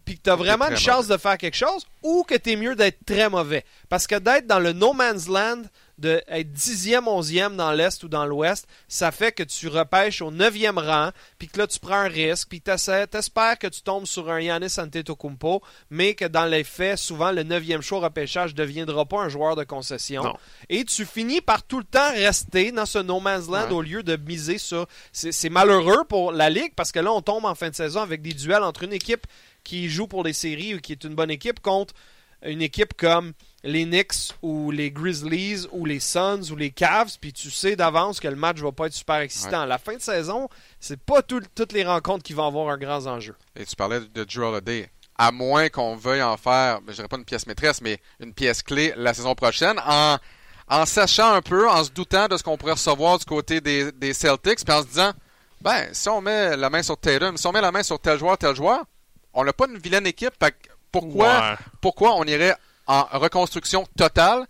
puis 0.05 0.15
que 0.15 0.19
Ou 0.21 0.23
t'es 0.23 0.35
vraiment 0.35 0.65
une 0.69 0.77
chance 0.77 1.07
de 1.07 1.17
faire 1.17 1.37
quelque 1.37 1.57
chose, 1.57 1.85
ou 2.01 2.23
que 2.23 2.35
t'es 2.35 2.55
mieux 2.55 2.75
d'être 2.75 2.99
très 3.05 3.29
mauvais. 3.29 3.65
Parce 3.89 4.07
que 4.07 4.15
d'être 4.15 4.47
dans 4.47 4.59
le 4.59 4.71
no 4.73 4.93
man's 4.93 5.27
land, 5.27 5.63
d'être 5.97 6.51
dixième, 6.53 7.07
onzième 7.07 7.57
dans 7.57 7.71
l'Est 7.71 8.03
ou 8.03 8.07
dans 8.07 8.25
l'Ouest, 8.25 8.67
ça 8.87 9.11
fait 9.11 9.31
que 9.31 9.43
tu 9.43 9.67
repêches 9.67 10.21
au 10.21 10.31
neuvième 10.31 10.77
rang, 10.77 11.09
puis 11.39 11.47
que 11.47 11.57
là, 11.57 11.67
tu 11.67 11.79
prends 11.79 11.95
un 11.95 12.07
risque, 12.07 12.49
puis 12.49 12.61
t'espères 12.61 13.57
que 13.57 13.67
tu 13.67 13.81
tombes 13.81 14.05
sur 14.05 14.29
un 14.29 14.39
Giannis 14.39 14.75
Antetokounmpo, 14.77 15.61
mais 15.89 16.13
que 16.13 16.25
dans 16.25 16.45
les 16.45 16.63
faits, 16.63 16.97
souvent, 16.97 17.31
le 17.31 17.43
neuvième 17.43 17.81
choix 17.81 17.99
repêchage 17.99 18.51
ne 18.51 18.57
deviendra 18.57 19.05
pas 19.05 19.19
un 19.21 19.29
joueur 19.29 19.55
de 19.55 19.63
concession. 19.63 20.23
Non. 20.23 20.35
Et 20.69 20.85
tu 20.85 21.05
finis 21.05 21.41
par 21.41 21.63
tout 21.63 21.79
le 21.79 21.83
temps 21.85 22.11
rester 22.11 22.71
dans 22.71 22.85
ce 22.85 22.99
no 22.99 23.19
man's 23.19 23.47
land 23.47 23.67
Ouais. 23.67 23.73
au 23.73 23.81
lieu 23.81 24.03
de 24.03 24.15
miser 24.17 24.57
sur... 24.59 24.85
C'est 25.11 25.31
c'est 25.31 25.49
malheureux 25.49 26.03
pour 26.07 26.31
la 26.31 26.49
Ligue, 26.49 26.73
parce 26.75 26.91
que 26.91 26.99
là, 26.99 27.11
on 27.11 27.21
tombe 27.21 27.45
en 27.45 27.55
fin 27.55 27.69
de 27.69 27.75
saison 27.75 28.01
avec 28.01 28.21
des 28.21 28.33
duels 28.33 28.63
entre 28.63 28.83
une 28.83 28.93
équipe 28.93 29.25
qui 29.63 29.89
joue 29.89 30.07
pour 30.07 30.23
les 30.23 30.33
séries 30.33 30.75
ou 30.75 30.79
qui 30.79 30.91
est 30.91 31.03
une 31.03 31.15
bonne 31.15 31.31
équipe 31.31 31.59
contre 31.59 31.93
une 32.43 32.61
équipe 32.61 32.93
comme 32.93 33.33
les 33.67 33.83
Knicks 33.85 34.33
ou 34.41 34.71
les 34.71 34.89
Grizzlies 34.91 35.67
ou 35.71 35.85
les 35.85 35.99
Suns 35.99 36.49
ou 36.51 36.55
les 36.55 36.71
Cavs, 36.71 37.17
puis 37.19 37.33
tu 37.33 37.51
sais 37.51 37.75
d'avance 37.75 38.19
que 38.19 38.27
le 38.27 38.35
match 38.35 38.57
va 38.59 38.71
pas 38.71 38.87
être 38.87 38.93
super 38.93 39.17
excitant. 39.17 39.65
La 39.65 39.77
fin 39.77 39.95
de 39.95 40.01
saison, 40.01 40.47
c'est 40.79 40.99
pas 40.99 41.21
tout- 41.21 41.41
toutes 41.53 41.73
les 41.73 41.83
rencontres 41.85 42.23
qui 42.23 42.33
vont 42.33 42.47
avoir 42.47 42.69
un 42.69 42.77
grand 42.77 43.05
enjeu. 43.05 43.35
Et 43.55 43.65
tu 43.65 43.75
parlais 43.75 43.99
de 43.99 44.23
Drew 44.23 44.43
Holiday. 44.43 44.89
À 45.17 45.31
moins 45.31 45.67
qu'on 45.69 45.95
veuille 45.95 46.21
en 46.23 46.37
faire, 46.37 46.79
ben, 46.81 46.91
je 46.91 46.95
dirais 46.95 47.07
pas 47.07 47.17
une 47.17 47.25
pièce 47.25 47.45
maîtresse, 47.45 47.81
mais 47.81 47.99
une 48.19 48.33
pièce 48.33 48.63
clé 48.63 48.93
la 48.95 49.13
saison 49.13 49.35
prochaine, 49.35 49.77
en, 49.85 50.17
en 50.69 50.85
sachant 50.85 51.33
un 51.33 51.41
peu, 51.41 51.67
en 51.69 51.83
se 51.83 51.91
doutant 51.91 52.27
de 52.27 52.37
ce 52.37 52.43
qu'on 52.43 52.55
pourrait 52.57 52.73
recevoir 52.73 53.17
du 53.19 53.25
côté 53.25 53.59
des, 53.59 53.91
des 53.91 54.13
Celtics, 54.13 54.63
puis 54.63 54.73
en 54.75 54.81
se 54.83 54.87
disant, 54.87 55.11
ben, 55.61 55.87
si 55.91 56.07
on 56.07 56.21
met 56.21 56.55
la 56.55 56.69
main 56.69 56.83
sur 56.83 56.97
Tatum, 56.97 57.35
si 57.35 57.45
on 57.47 57.51
met 57.51 57.61
la 57.61 57.71
main 57.71 57.83
sur 57.83 57.99
tel 57.99 58.17
joueur, 58.19 58.37
tel 58.37 58.55
joueur, 58.55 58.85
on 59.33 59.43
n'a 59.43 59.51
pas 59.53 59.65
une 59.67 59.77
vilaine 59.77 60.05
équipe, 60.07 60.33
fait 60.41 60.55
pourquoi, 60.91 61.39
Ouais. 61.39 61.55
pourquoi 61.81 62.13
on 62.15 62.23
irait 62.23 62.55
en 62.87 63.03
reconstruction 63.19 63.85
totale 63.97 64.45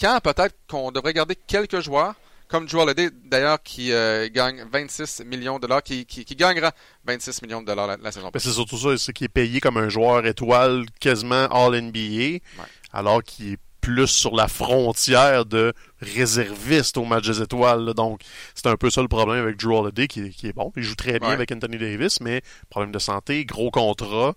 quand 0.00 0.20
peut-être 0.22 0.54
qu'on 0.68 0.90
devrait 0.92 1.12
garder 1.12 1.36
quelques 1.46 1.80
joueurs, 1.80 2.14
comme 2.48 2.66
Drew 2.66 2.80
Holiday 2.80 3.10
d'ailleurs 3.24 3.62
qui 3.62 3.92
euh, 3.92 4.28
gagne 4.32 4.64
26 4.70 5.22
millions 5.26 5.56
de 5.56 5.62
dollars, 5.62 5.82
qui, 5.82 6.04
qui, 6.06 6.24
qui 6.24 6.34
gagnera 6.36 6.72
26 7.06 7.42
millions 7.42 7.60
de 7.62 7.66
dollars 7.66 7.86
la, 7.86 7.96
la 7.96 8.12
saison 8.12 8.30
prochaine. 8.30 8.50
c'est 8.50 8.54
surtout 8.54 8.76
ça, 8.78 8.96
c'est 8.98 9.12
qu'il 9.12 9.24
est 9.26 9.28
payé 9.28 9.60
comme 9.60 9.76
un 9.76 9.88
joueur 9.88 10.26
étoile 10.26 10.84
quasiment 11.00 11.46
All-NBA, 11.46 12.38
alors 12.92 13.22
qu'il 13.22 13.52
est 13.54 13.58
plus 13.80 14.06
sur 14.06 14.36
la 14.36 14.46
frontière 14.46 15.44
de 15.44 15.72
réserviste 16.00 16.96
au 16.98 17.04
match 17.04 17.26
des 17.26 17.42
étoiles. 17.42 17.84
là. 17.84 17.94
Donc, 17.94 18.20
c'est 18.54 18.68
un 18.68 18.76
peu 18.76 18.90
ça 18.90 19.02
le 19.02 19.08
problème 19.08 19.42
avec 19.42 19.56
Drew 19.56 19.72
Holiday, 19.76 20.06
qui, 20.06 20.20
est- 20.20 20.30
qui 20.30 20.46
est 20.46 20.52
bon. 20.52 20.72
Il 20.76 20.82
joue 20.84 20.94
très 20.94 21.18
bien 21.18 21.28
Ouais. 21.30 21.34
avec 21.34 21.50
Anthony 21.50 21.78
Davis, 21.78 22.20
mais 22.20 22.42
problème 22.70 22.92
de 22.92 22.98
santé, 23.00 23.44
gros 23.44 23.70
contrat. 23.72 24.34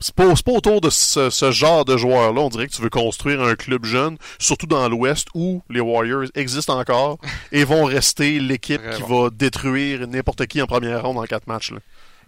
C'est 0.00 0.14
pas, 0.14 0.26
pas 0.26 0.52
autour 0.52 0.80
de 0.80 0.90
ce, 0.90 1.30
ce 1.30 1.50
genre 1.50 1.84
de 1.84 1.96
joueur-là. 1.96 2.40
On 2.40 2.48
dirait 2.48 2.66
que 2.66 2.72
tu 2.72 2.82
veux 2.82 2.90
construire 2.90 3.40
un 3.42 3.54
club 3.54 3.84
jeune, 3.84 4.16
surtout 4.38 4.66
dans 4.66 4.88
l'Ouest, 4.88 5.28
où 5.34 5.62
les 5.70 5.80
Warriors 5.80 6.24
existent 6.34 6.78
encore 6.78 7.18
et 7.52 7.64
vont 7.64 7.84
rester 7.84 8.38
l'équipe 8.38 8.82
qui 8.90 9.02
va 9.02 9.30
détruire 9.30 10.06
n'importe 10.06 10.46
qui 10.46 10.60
en 10.60 10.66
première 10.66 11.02
ronde 11.02 11.18
en 11.18 11.24
quatre 11.24 11.46
matchs. 11.46 11.70
là. 11.72 11.78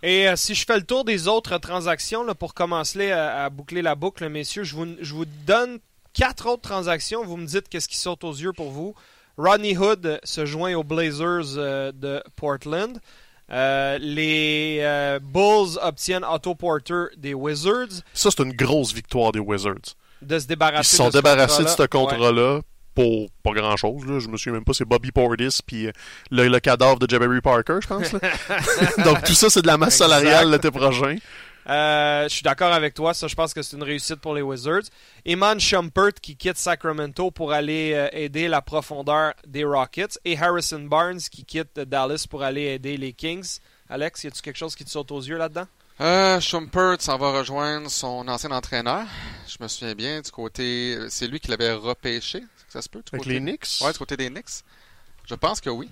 Et 0.02 0.28
euh, 0.28 0.36
si 0.36 0.54
je 0.54 0.64
fais 0.64 0.76
le 0.76 0.84
tour 0.84 1.04
des 1.04 1.26
autres 1.26 1.58
transactions, 1.58 2.22
là, 2.22 2.34
pour 2.34 2.54
commencer 2.54 3.10
à, 3.10 3.44
à 3.44 3.50
boucler 3.50 3.82
la 3.82 3.94
boucle, 3.94 4.28
messieurs, 4.28 4.62
je 4.64 4.74
vous, 4.74 4.86
je 5.00 5.14
vous 5.14 5.24
donne 5.46 5.78
quatre 6.12 6.46
autres 6.48 6.62
transactions. 6.62 7.24
Vous 7.24 7.36
me 7.36 7.46
dites 7.46 7.68
qu'est-ce 7.68 7.88
qui 7.88 7.96
saute 7.96 8.24
aux 8.24 8.32
yeux 8.34 8.52
pour 8.52 8.70
vous. 8.70 8.94
Rodney 9.38 9.76
Hood 9.76 10.06
euh, 10.06 10.18
se 10.24 10.46
joint 10.46 10.74
aux 10.74 10.84
Blazers 10.84 11.56
euh, 11.56 11.92
de 11.92 12.22
Portland. 12.36 12.98
Euh, 13.52 13.98
les 14.00 14.78
euh, 14.80 15.20
Bulls 15.22 15.78
obtiennent 15.80 16.24
Otto 16.24 16.54
Porter 16.54 17.04
des 17.16 17.32
Wizards 17.34 18.02
Ça, 18.12 18.30
c'est 18.30 18.42
une 18.42 18.52
grosse 18.52 18.92
victoire 18.92 19.30
des 19.32 19.38
Wizards. 19.38 19.94
de 20.22 20.38
se 20.38 20.44
Ils 20.44 20.48
débarrasser 20.48 20.90
se 20.90 20.96
sont 20.96 21.08
de 21.08 21.12
débarrassés 21.12 21.62
de 21.62 21.68
ce 21.68 21.86
contrat-là. 21.86 22.56
Ouais. 22.56 22.60
pour 22.94 23.28
pas 23.44 23.52
grand-chose. 23.52 24.02
Je 24.06 24.28
me 24.28 24.36
souviens 24.36 24.54
même 24.54 24.64
pas, 24.64 24.72
c'est 24.72 24.84
Bobby 24.86 25.12
Portis 25.12 25.60
puis 25.64 25.86
euh, 25.86 25.92
le, 26.30 26.48
le 26.48 26.58
cadavre 26.60 26.98
de 26.98 27.08
Jabari 27.08 27.40
Parker, 27.40 27.78
je 27.82 27.86
pense. 27.86 28.10
Donc 29.04 29.22
tout 29.24 29.34
ça, 29.34 29.48
c'est 29.50 29.62
de 29.62 29.66
la 29.66 29.76
masse 29.78 29.96
salariale 29.96 30.50
l'été 30.50 30.70
prochain. 30.70 31.16
Euh, 31.68 32.24
je 32.24 32.28
suis 32.28 32.42
d'accord 32.42 32.72
avec 32.72 32.94
toi. 32.94 33.12
Ça, 33.12 33.26
je 33.26 33.34
pense 33.34 33.52
que 33.52 33.62
c'est 33.62 33.76
une 33.76 33.82
réussite 33.82 34.16
pour 34.16 34.34
les 34.34 34.42
Wizards. 34.42 34.84
Eman 35.26 35.58
Shumpert 35.58 36.14
qui 36.22 36.36
quitte 36.36 36.56
Sacramento 36.58 37.30
pour 37.30 37.52
aller 37.52 37.92
euh, 37.94 38.08
aider 38.12 38.46
la 38.48 38.62
profondeur 38.62 39.34
des 39.46 39.64
Rockets. 39.64 40.18
Et 40.24 40.38
Harrison 40.38 40.80
Barnes 40.80 41.18
qui 41.18 41.44
quitte 41.44 41.80
Dallas 41.80 42.26
pour 42.30 42.42
aller 42.42 42.62
aider 42.66 42.96
les 42.96 43.12
Kings. 43.12 43.58
Alex, 43.88 44.24
y 44.24 44.26
a-tu 44.28 44.42
quelque 44.42 44.56
chose 44.58 44.76
qui 44.76 44.84
te 44.84 44.90
saute 44.90 45.10
aux 45.10 45.20
yeux 45.20 45.38
là-dedans? 45.38 45.66
Euh, 46.00 46.38
Schumpert 46.40 47.00
s'en 47.00 47.16
va 47.16 47.30
rejoindre 47.32 47.90
son 47.90 48.28
ancien 48.28 48.50
entraîneur. 48.50 49.04
Je 49.48 49.56
me 49.60 49.66
souviens 49.66 49.94
bien 49.94 50.20
du 50.20 50.30
côté. 50.30 50.96
C'est 51.08 51.26
lui 51.26 51.40
qui 51.40 51.48
l'avait 51.50 51.72
repêché. 51.72 52.38
Est-ce 52.38 52.64
que 52.66 52.72
Ça 52.72 52.82
se 52.82 52.88
peut? 52.88 52.98
Du 53.00 53.10
Avec 53.12 53.22
côté... 53.22 53.34
les 53.34 53.40
Knicks? 53.40 53.80
Ouais, 53.80 53.92
du 53.92 53.98
côté 53.98 54.16
des 54.16 54.28
Knicks. 54.28 54.62
Je 55.28 55.34
pense 55.34 55.60
que 55.60 55.70
oui. 55.70 55.88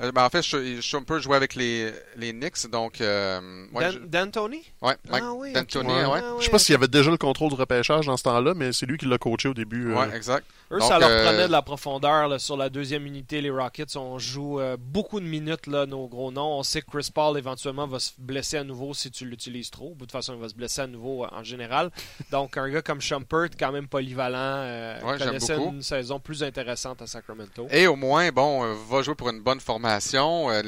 Euh, 0.00 0.12
ben, 0.12 0.24
en 0.24 0.28
fait, 0.28 0.42
Schumpert 0.42 1.20
jouait 1.20 1.36
avec 1.36 1.54
les, 1.54 1.90
les 2.16 2.32
Knicks, 2.32 2.66
donc. 2.70 3.00
Euh, 3.00 3.66
ouais, 3.72 3.84
Dan- 3.84 3.92
je- 3.92 3.98
D'Antoni? 4.06 4.62
ouais, 4.82 4.94
Mike 5.08 5.22
Ah 5.26 5.32
oui. 5.32 5.52
D'Antoni, 5.54 5.88
Ouais. 5.88 6.04
ouais. 6.04 6.20
Ah 6.22 6.28
Je 6.32 6.34
oui, 6.36 6.44
sais 6.44 6.50
pas 6.50 6.58
s'il 6.58 6.72
y 6.74 6.76
avait 6.76 6.88
déjà 6.88 7.10
le 7.10 7.16
contrôle 7.16 7.48
du 7.48 7.54
repêchage 7.54 8.04
dans 8.06 8.16
ce 8.18 8.22
temps-là, 8.24 8.52
mais 8.54 8.72
c'est 8.74 8.84
lui 8.84 8.98
qui 8.98 9.06
l'a 9.06 9.16
coaché 9.16 9.48
au 9.48 9.54
début. 9.54 9.92
euh, 9.92 9.94
Ouais, 9.96 10.14
exact. 10.14 10.44
Eux, 10.70 10.80
Donc, 10.80 10.88
ça 10.88 10.98
leur 10.98 11.08
prenait 11.24 11.46
de 11.46 11.52
la 11.52 11.62
profondeur 11.62 12.28
là, 12.28 12.38
sur 12.38 12.56
la 12.56 12.68
deuxième 12.68 13.06
unité. 13.06 13.40
Les 13.40 13.50
Rockets, 13.50 13.96
on 13.96 14.18
joue 14.18 14.60
euh, 14.60 14.76
beaucoup 14.78 15.20
de 15.20 15.24
minutes, 15.24 15.66
là, 15.68 15.86
nos 15.86 16.08
gros 16.08 16.30
noms. 16.32 16.58
On 16.58 16.62
sait 16.62 16.82
que 16.82 16.90
Chris 16.90 17.08
Paul, 17.14 17.38
éventuellement, 17.38 17.86
va 17.86 17.98
se 18.00 18.10
blesser 18.18 18.58
à 18.58 18.64
nouveau 18.64 18.92
si 18.92 19.10
tu 19.10 19.24
l'utilises 19.24 19.70
trop. 19.70 19.94
De 19.94 20.00
toute 20.00 20.12
façon, 20.12 20.34
il 20.34 20.40
va 20.40 20.48
se 20.48 20.54
blesser 20.54 20.82
à 20.82 20.86
nouveau 20.88 21.24
euh, 21.24 21.28
en 21.32 21.42
général. 21.44 21.90
Donc, 22.32 22.56
un 22.58 22.68
gars 22.68 22.82
comme 22.82 23.00
Shumpert, 23.00 23.48
quand 23.58 23.72
même 23.72 23.86
polyvalent, 23.88 24.36
euh, 24.36 25.00
Ouais, 25.02 25.16
connaissait 25.18 25.56
une 25.56 25.80
saison 25.82 26.18
plus 26.20 26.42
intéressante 26.42 27.00
à 27.00 27.06
Sacramento. 27.06 27.66
Et 27.70 27.86
au 27.86 27.96
moins, 27.96 28.28
bon, 28.30 28.64
euh, 28.64 28.74
va 28.90 29.00
jouer 29.02 29.14
pour 29.14 29.30
une 29.30 29.40
bonne 29.40 29.60
formation. 29.60 29.85
Euh, 29.86 30.62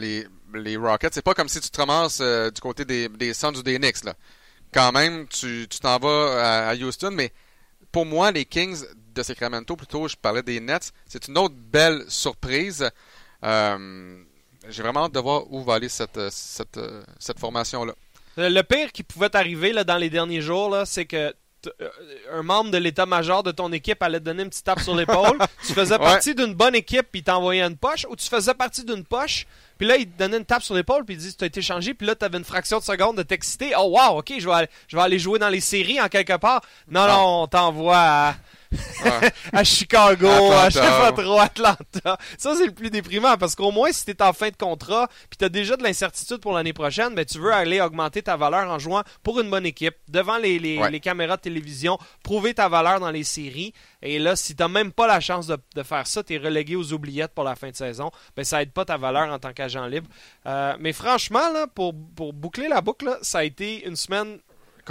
les, 0.54 0.76
Rockets, 0.76 1.14
c'est 1.14 1.22
pas 1.22 1.34
comme 1.34 1.48
si 1.48 1.60
tu 1.60 1.70
te 1.70 1.80
ramasses 1.80 2.20
euh, 2.20 2.50
du 2.50 2.60
côté 2.60 2.84
des, 2.84 3.08
des 3.08 3.34
Suns 3.34 3.56
ou 3.56 3.62
des 3.62 3.78
Knicks. 3.78 4.04
Là. 4.04 4.14
Quand 4.72 4.92
même, 4.92 5.26
tu 5.28 5.66
t'en 5.80 5.98
vas 5.98 6.68
à, 6.68 6.74
Houston, 6.74 7.10
mais 7.12 7.32
pour 7.90 8.06
moi, 8.06 8.30
les 8.30 8.44
Kings 8.44 8.84
de 9.14 9.22
Sacramento, 9.22 9.76
plutôt, 9.76 10.08
je 10.08 10.16
parlais 10.16 10.42
des 10.42 10.60
Nets, 10.60 10.92
c'est 11.06 11.28
une 11.28 11.38
autre 11.38 11.54
belle 11.56 12.04
surprise. 12.08 12.88
Euh, 13.44 14.18
J'ai 14.68 14.82
vraiment 14.82 15.04
hâte 15.04 15.12
de 15.12 15.20
voir 15.20 15.50
où 15.50 15.62
va 15.64 15.74
aller 15.74 15.88
cette, 15.88 16.20
cette, 16.30 16.78
cette 17.18 17.38
formation-là. 17.38 17.94
Le 18.36 18.62
pire 18.62 18.92
qui 18.92 19.02
pouvait 19.02 19.34
arriver 19.34 19.72
là, 19.72 19.84
dans 19.84 19.96
les 19.96 20.10
derniers 20.10 20.42
jours, 20.42 20.76
c'est 20.84 21.06
que 21.06 21.34
un 22.32 22.42
membre 22.42 22.70
de 22.70 22.78
l'état-major 22.78 23.42
de 23.42 23.50
ton 23.50 23.72
équipe 23.72 24.02
allait 24.02 24.20
te 24.20 24.24
donner 24.24 24.42
une 24.44 24.48
petite 24.50 24.64
tape 24.64 24.80
sur 24.80 24.94
l'épaule. 24.94 25.38
tu 25.66 25.72
faisais 25.72 25.94
Ouais. 25.94 26.04
partie 26.04 26.34
d'une 26.34 26.54
bonne 26.54 26.74
équipe 26.74 27.06
puis 27.10 27.20
il 27.20 27.24
t'envoyait 27.24 27.62
une 27.62 27.76
poche, 27.76 28.06
ou 28.08 28.16
tu 28.16 28.28
faisais 28.28 28.54
partie 28.54 28.84
d'une 28.84 29.04
poche, 29.04 29.46
puis 29.76 29.86
là, 29.86 29.96
il 29.96 30.08
te 30.08 30.18
donnait 30.18 30.36
une 30.38 30.44
tape 30.44 30.62
sur 30.62 30.74
l'épaule 30.74 31.04
puis 31.04 31.14
il 31.16 31.18
dit 31.18 31.34
Tu 31.34 31.44
as 31.44 31.46
été 31.46 31.60
changé, 31.62 31.94
puis 31.94 32.06
là, 32.06 32.14
tu 32.14 32.24
avais 32.24 32.38
une 32.38 32.44
fraction 32.44 32.78
de 32.78 32.84
seconde 32.84 33.16
de 33.16 33.22
t'exciter. 33.22 33.72
Oh, 33.78 33.96
wow, 33.98 34.18
ok, 34.18 34.32
je 34.38 34.46
vais, 34.48 34.54
aller, 34.54 34.68
je 34.86 34.96
vais 34.96 35.02
aller 35.02 35.18
jouer 35.18 35.38
dans 35.38 35.48
les 35.48 35.60
séries 35.60 36.00
en 36.00 36.08
quelque 36.08 36.36
part. 36.36 36.60
Non, 36.88 37.02
Ah. 37.02 37.08
non, 37.16 37.42
on 37.42 37.46
t'envoie 37.48 37.96
à. 37.98 38.34
Ouais. 38.72 39.30
à 39.52 39.64
Chicago, 39.64 40.26
Atlanta. 40.26 40.62
à 40.62 40.68
je 40.70 40.74
sais 40.74 40.80
pas 40.80 41.12
trop, 41.12 41.38
Atlanta. 41.40 42.18
Ça, 42.36 42.54
c'est 42.56 42.66
le 42.66 42.72
plus 42.72 42.90
déprimant 42.90 43.36
parce 43.36 43.54
qu'au 43.54 43.70
moins, 43.70 43.92
si 43.92 44.04
t'es 44.04 44.20
en 44.22 44.32
fin 44.32 44.48
de 44.48 44.56
contrat 44.56 45.08
puis 45.30 45.38
t'as 45.38 45.48
déjà 45.48 45.76
de 45.76 45.82
l'incertitude 45.82 46.38
pour 46.38 46.52
l'année 46.52 46.72
prochaine, 46.72 47.14
ben, 47.14 47.24
tu 47.24 47.38
veux 47.38 47.52
aller 47.52 47.80
augmenter 47.80 48.22
ta 48.22 48.36
valeur 48.36 48.68
en 48.70 48.78
jouant 48.78 49.02
pour 49.22 49.40
une 49.40 49.48
bonne 49.50 49.66
équipe, 49.66 49.94
devant 50.08 50.36
les, 50.38 50.58
les, 50.58 50.78
Ouais. 50.78 50.90
les 50.90 51.00
caméras 51.00 51.36
de 51.36 51.42
télévision, 51.42 51.98
prouver 52.22 52.54
ta 52.54 52.68
valeur 52.68 53.00
dans 53.00 53.10
les 53.10 53.24
séries. 53.24 53.72
Et 54.02 54.18
là, 54.18 54.36
si 54.36 54.54
t'as 54.54 54.68
même 54.68 54.92
pas 54.92 55.06
la 55.06 55.20
chance 55.20 55.46
de, 55.46 55.56
de 55.74 55.82
faire 55.82 56.06
ça, 56.06 56.22
t'es 56.22 56.36
relégué 56.38 56.76
aux 56.76 56.92
oubliettes 56.92 57.32
pour 57.34 57.44
la 57.44 57.56
fin 57.56 57.70
de 57.70 57.76
saison, 57.76 58.10
ben, 58.36 58.44
ça 58.44 58.62
aide 58.62 58.72
pas 58.72 58.84
ta 58.84 58.96
valeur 58.96 59.32
en 59.32 59.38
tant 59.38 59.52
qu'agent 59.52 59.86
libre. 59.86 60.08
Euh, 60.46 60.74
mais 60.78 60.92
franchement, 60.92 61.50
là, 61.52 61.66
pour, 61.66 61.94
pour 62.14 62.32
boucler 62.32 62.68
la 62.68 62.80
boucle, 62.80 63.06
là, 63.06 63.18
ça 63.22 63.38
a 63.38 63.44
été 63.44 63.86
une 63.86 63.96
semaine 63.96 64.38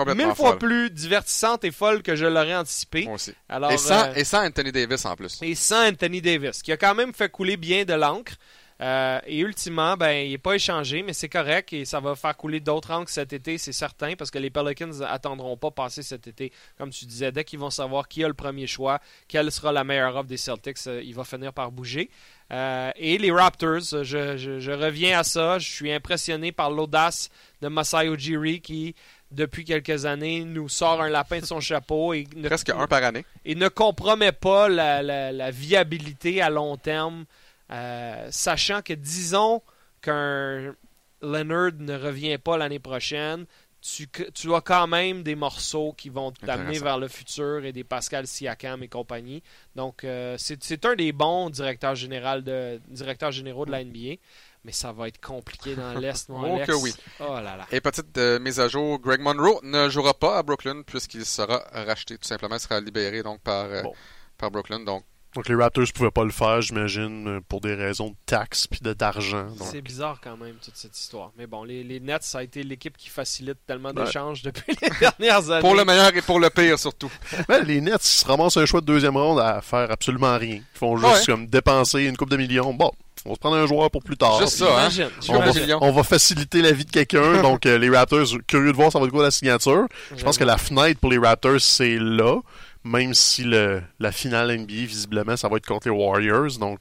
mille 0.05 0.35
fois 0.35 0.49
folle. 0.51 0.57
plus 0.59 0.89
divertissante 0.91 1.63
et 1.63 1.71
folle 1.71 2.01
que 2.03 2.15
je 2.15 2.25
l'aurais 2.25 2.55
anticipé. 2.55 3.05
Moi 3.05 3.15
aussi. 3.15 3.33
Alors, 3.49 3.71
et, 3.71 3.77
sans, 3.77 4.05
euh, 4.09 4.13
et 4.15 4.23
sans 4.23 4.45
Anthony 4.45 4.71
Davis 4.71 5.05
en 5.05 5.15
plus. 5.15 5.39
et 5.41 5.55
sans 5.55 5.87
Anthony 5.89 6.21
Davis, 6.21 6.61
qui 6.61 6.71
a 6.71 6.77
quand 6.77 6.95
même 6.95 7.13
fait 7.13 7.29
couler 7.29 7.57
bien 7.57 7.85
de 7.85 7.93
l'encre. 7.93 8.33
Euh, 8.79 9.19
et 9.25 9.39
ultimement, 9.39 9.97
ben, 9.97 10.11
il 10.11 10.29
n'est 10.29 10.37
pas 10.37 10.53
échangé, 10.53 11.01
mais 11.01 11.11
c'est 11.13 11.29
correct 11.29 11.73
et 11.73 11.83
ça 11.83 11.99
va 11.99 12.15
faire 12.15 12.37
couler 12.37 12.59
d'autres 12.59 12.91
angles 12.91 13.09
cet 13.09 13.33
été, 13.33 13.57
c'est 13.57 13.71
certain, 13.71 14.13
parce 14.15 14.29
que 14.29 14.37
les 14.37 14.51
Pelicans 14.51 15.01
attendront 15.01 15.57
pas 15.57 15.71
passer 15.71 16.03
cet 16.03 16.27
été. 16.27 16.51
Comme 16.77 16.91
tu 16.91 17.05
disais, 17.05 17.31
dès 17.31 17.43
qu'ils 17.43 17.57
vont 17.57 17.71
savoir 17.71 18.07
qui 18.07 18.23
a 18.23 18.27
le 18.27 18.35
premier 18.35 18.67
choix, 18.67 18.99
quelle 19.27 19.51
sera 19.51 19.71
la 19.71 19.83
meilleure 19.83 20.15
offre 20.15 20.27
des 20.27 20.37
Celtics, 20.37 20.77
euh, 20.85 21.01
il 21.03 21.15
va 21.15 21.23
finir 21.23 21.53
par 21.53 21.71
bouger. 21.71 22.11
Euh, 22.53 22.91
et 22.97 23.17
les 23.17 23.31
Raptors, 23.31 23.79
je, 24.03 24.37
je- 24.37 24.59
je 24.59 24.71
reviens 24.71 25.17
à 25.19 25.23
ça. 25.23 25.57
Je 25.57 25.67
suis 25.69 25.91
impressionné 25.91 26.51
par 26.51 26.69
l'audace 26.69 27.31
de 27.63 27.69
Masai 27.69 28.07
Ujiri 28.07 28.61
qui, 28.61 28.93
depuis 29.31 29.65
quelques 29.65 30.05
années, 30.05 30.43
nous 30.45 30.69
sort 30.69 31.01
un 31.01 31.09
lapin 31.09 31.39
de 31.39 31.45
son 31.45 31.59
chapeau 31.59 32.13
et 32.13 32.25
ne, 32.35 32.47
Presque 32.47 32.69
un 32.69 32.87
par 32.87 33.03
année. 33.03 33.25
et 33.45 33.55
ne 33.55 33.67
compromet 33.67 34.31
pas 34.31 34.69
la, 34.69 35.01
la- 35.03 35.31
la 35.31 35.51
viabilité 35.51 36.41
à 36.41 36.49
long 36.49 36.77
terme, 36.77 37.25
euh, 37.71 38.27
sachant 38.31 38.81
que 38.81 38.93
disons 38.93 39.61
qu'un 40.01 40.73
Leonard 41.21 41.71
ne 41.79 41.97
revient 41.97 42.37
pas 42.37 42.57
l'année 42.57 42.79
prochaine, 42.79 43.45
tu, 43.81 44.07
tu 44.33 44.53
as 44.53 44.61
quand 44.61 44.87
même 44.87 45.23
des 45.23 45.35
morceaux 45.35 45.93
qui 45.95 46.09
vont 46.09 46.31
t'amener 46.31 46.79
vers 46.79 46.97
le 46.97 47.07
futur 47.07 47.63
et 47.63 47.71
des 47.71 47.83
Pascal 47.83 48.25
Siakam 48.27 48.81
et 48.83 48.87
compagnie. 48.87 49.43
Donc, 49.75 50.03
euh, 50.03 50.35
c'est 50.37 50.61
c'est 50.63 50.83
un 50.85 50.95
des 50.95 51.11
bons 51.11 51.49
directeurs, 51.49 51.95
général 51.95 52.43
de, 52.43 52.81
directeurs 52.89 53.31
généraux 53.31 53.65
de 53.65 53.71
la 53.71 53.83
NBA, 53.83 54.15
mais 54.63 54.71
ça 54.71 54.91
va 54.91 55.07
être 55.07 55.19
compliqué 55.21 55.75
dans 55.75 55.93
l'Est, 55.93 56.29
mon 56.29 56.61
Oh 56.61 56.65
que 56.65 56.73
oui. 56.73 56.93
Oh 57.19 57.35
là 57.35 57.55
là. 57.55 57.65
Et 57.71 57.81
petite 57.81 58.17
euh, 58.17 58.39
mise 58.39 58.59
à 58.59 58.67
jour, 58.67 58.99
Greg 58.99 59.21
Monroe 59.21 59.59
ne 59.63 59.89
jouera 59.89 60.13
pas 60.13 60.37
à 60.39 60.43
Brooklyn 60.43 60.81
puisqu'il 60.85 61.25
sera 61.25 61.63
racheté 61.71 62.17
tout 62.17 62.27
simplement, 62.27 62.55
il 62.55 62.61
sera 62.61 62.79
libéré 62.79 63.23
donc 63.23 63.39
par, 63.41 63.65
euh, 63.65 63.83
Bon. 63.83 63.93
par 64.37 64.51
Brooklyn. 64.51 64.79
Donc, 64.81 65.03
Donc 65.35 65.47
les 65.49 65.55
Raptors 65.55 65.85
pouvaient 65.93 66.09
pas 66.11 66.23
le 66.23 66.31
faire, 66.31 66.61
j'imagine, 66.61 67.27
euh, 67.27 67.39
pour 67.47 67.61
des 67.61 67.75
raisons 67.75 68.09
de 68.09 68.15
taxes 68.25 68.65
puis 68.67 68.79
de 68.81 68.93
d'argent. 68.93 69.47
C'est 69.61 69.81
bizarre 69.81 70.19
quand 70.21 70.35
même, 70.37 70.55
toute 70.55 70.75
cette 70.75 70.97
histoire. 70.97 71.31
Mais 71.37 71.45
bon, 71.47 71.63
les, 71.63 71.83
les 71.83 71.99
Nets, 71.99 72.23
ça 72.23 72.39
a 72.39 72.43
été 72.43 72.63
l'équipe 72.63 72.97
qui 72.97 73.09
facilite 73.09 73.59
tellement 73.67 73.89
Ouais. 73.89 74.03
d'échanges 74.05 74.41
depuis 74.41 74.75
les 74.81 74.89
dernières 74.99 75.49
années. 75.51 75.61
pour 75.61 75.75
le 75.75 75.85
meilleur 75.85 76.15
et 76.15 76.21
pour 76.21 76.39
le 76.39 76.49
pire 76.49 76.79
surtout. 76.79 77.11
Ouais, 77.49 77.63
les 77.63 77.79
Nets, 77.81 78.03
ils 78.03 78.09
se 78.09 78.25
ramassent 78.25 78.57
un 78.57 78.65
choix 78.65 78.81
de 78.81 78.85
deuxième 78.87 79.15
ronde 79.15 79.39
à 79.39 79.61
faire 79.61 79.91
absolument 79.91 80.37
rien. 80.37 80.55
Ils 80.55 80.77
font 80.77 80.97
juste 80.97 81.27
Ouais. 81.27 81.33
comme 81.33 81.45
dépenser 81.47 82.03
une 82.05 82.17
coupe 82.17 82.29
de 82.31 82.37
millions. 82.37 82.73
Bon, 82.73 82.91
on 83.27 83.31
va 83.31 83.35
se 83.35 83.39
prendre 83.39 83.57
un 83.57 83.67
joueur 83.67 83.91
pour 83.91 84.01
plus 84.01 84.15
tard. 84.15 84.39
Juste 84.39 84.57
ça, 84.57 84.87
hein? 84.87 85.09
On 85.27 85.91
va, 85.91 85.99
on 85.99 86.03
faciliter 86.03 86.61
la 86.61 86.71
vie 86.71 86.85
de 86.85 86.91
quelqu'un. 86.91 87.41
donc, 87.41 87.65
euh, 87.65 87.77
les 87.77 87.89
Raptors, 87.89 88.25
curieux 88.47 88.71
de 88.71 88.75
voir 88.75 88.91
ça 88.91 88.99
va 88.99 89.05
être 89.05 89.11
quoi 89.11 89.23
la 89.23 89.31
signature? 89.31 89.85
Je 90.15 90.23
pense 90.23 90.37
que 90.37 90.45
la 90.45 90.57
fenêtre 90.57 90.99
pour 90.99 91.11
les 91.11 91.17
Raptors, 91.17 91.59
c'est 91.59 91.97
là. 91.99 92.39
Même 92.85 93.13
si 93.13 93.43
le, 93.43 93.83
la 93.99 94.13
finale 94.13 94.57
NBA, 94.57 94.85
visiblement, 94.85 95.35
ça 95.35 95.49
va 95.49 95.57
être 95.57 95.65
contre 95.65 95.89
les 95.89 95.93
Warriors. 95.93 96.57
Donc, 96.57 96.79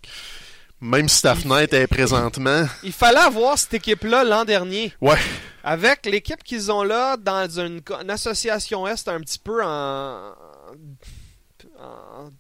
même 0.81 1.09
si 1.09 1.23
ta 1.23 1.35
fenêtre 1.35 1.75
est 1.75 1.89
présentement. 1.89 2.65
Il 2.85 2.93
fallait 2.93 3.19
avoir 3.19 3.59
cette 3.59 3.75
équipe-là 3.75 4.23
l'an 4.23 4.45
dernier. 4.45 4.93
Ouais. 5.01 5.19
Avec 5.65 6.07
l'équipe 6.07 6.45
qu'ils 6.45 6.71
ont 6.71 6.85
là, 6.85 7.17
dans 7.17 7.59
une, 7.59 7.81
une 8.01 8.11
association 8.11 8.87
Est 8.87 9.09
un 9.09 9.21
petit 9.21 9.41
peu 9.41 9.65
en, 9.65 10.31
en 11.81 12.31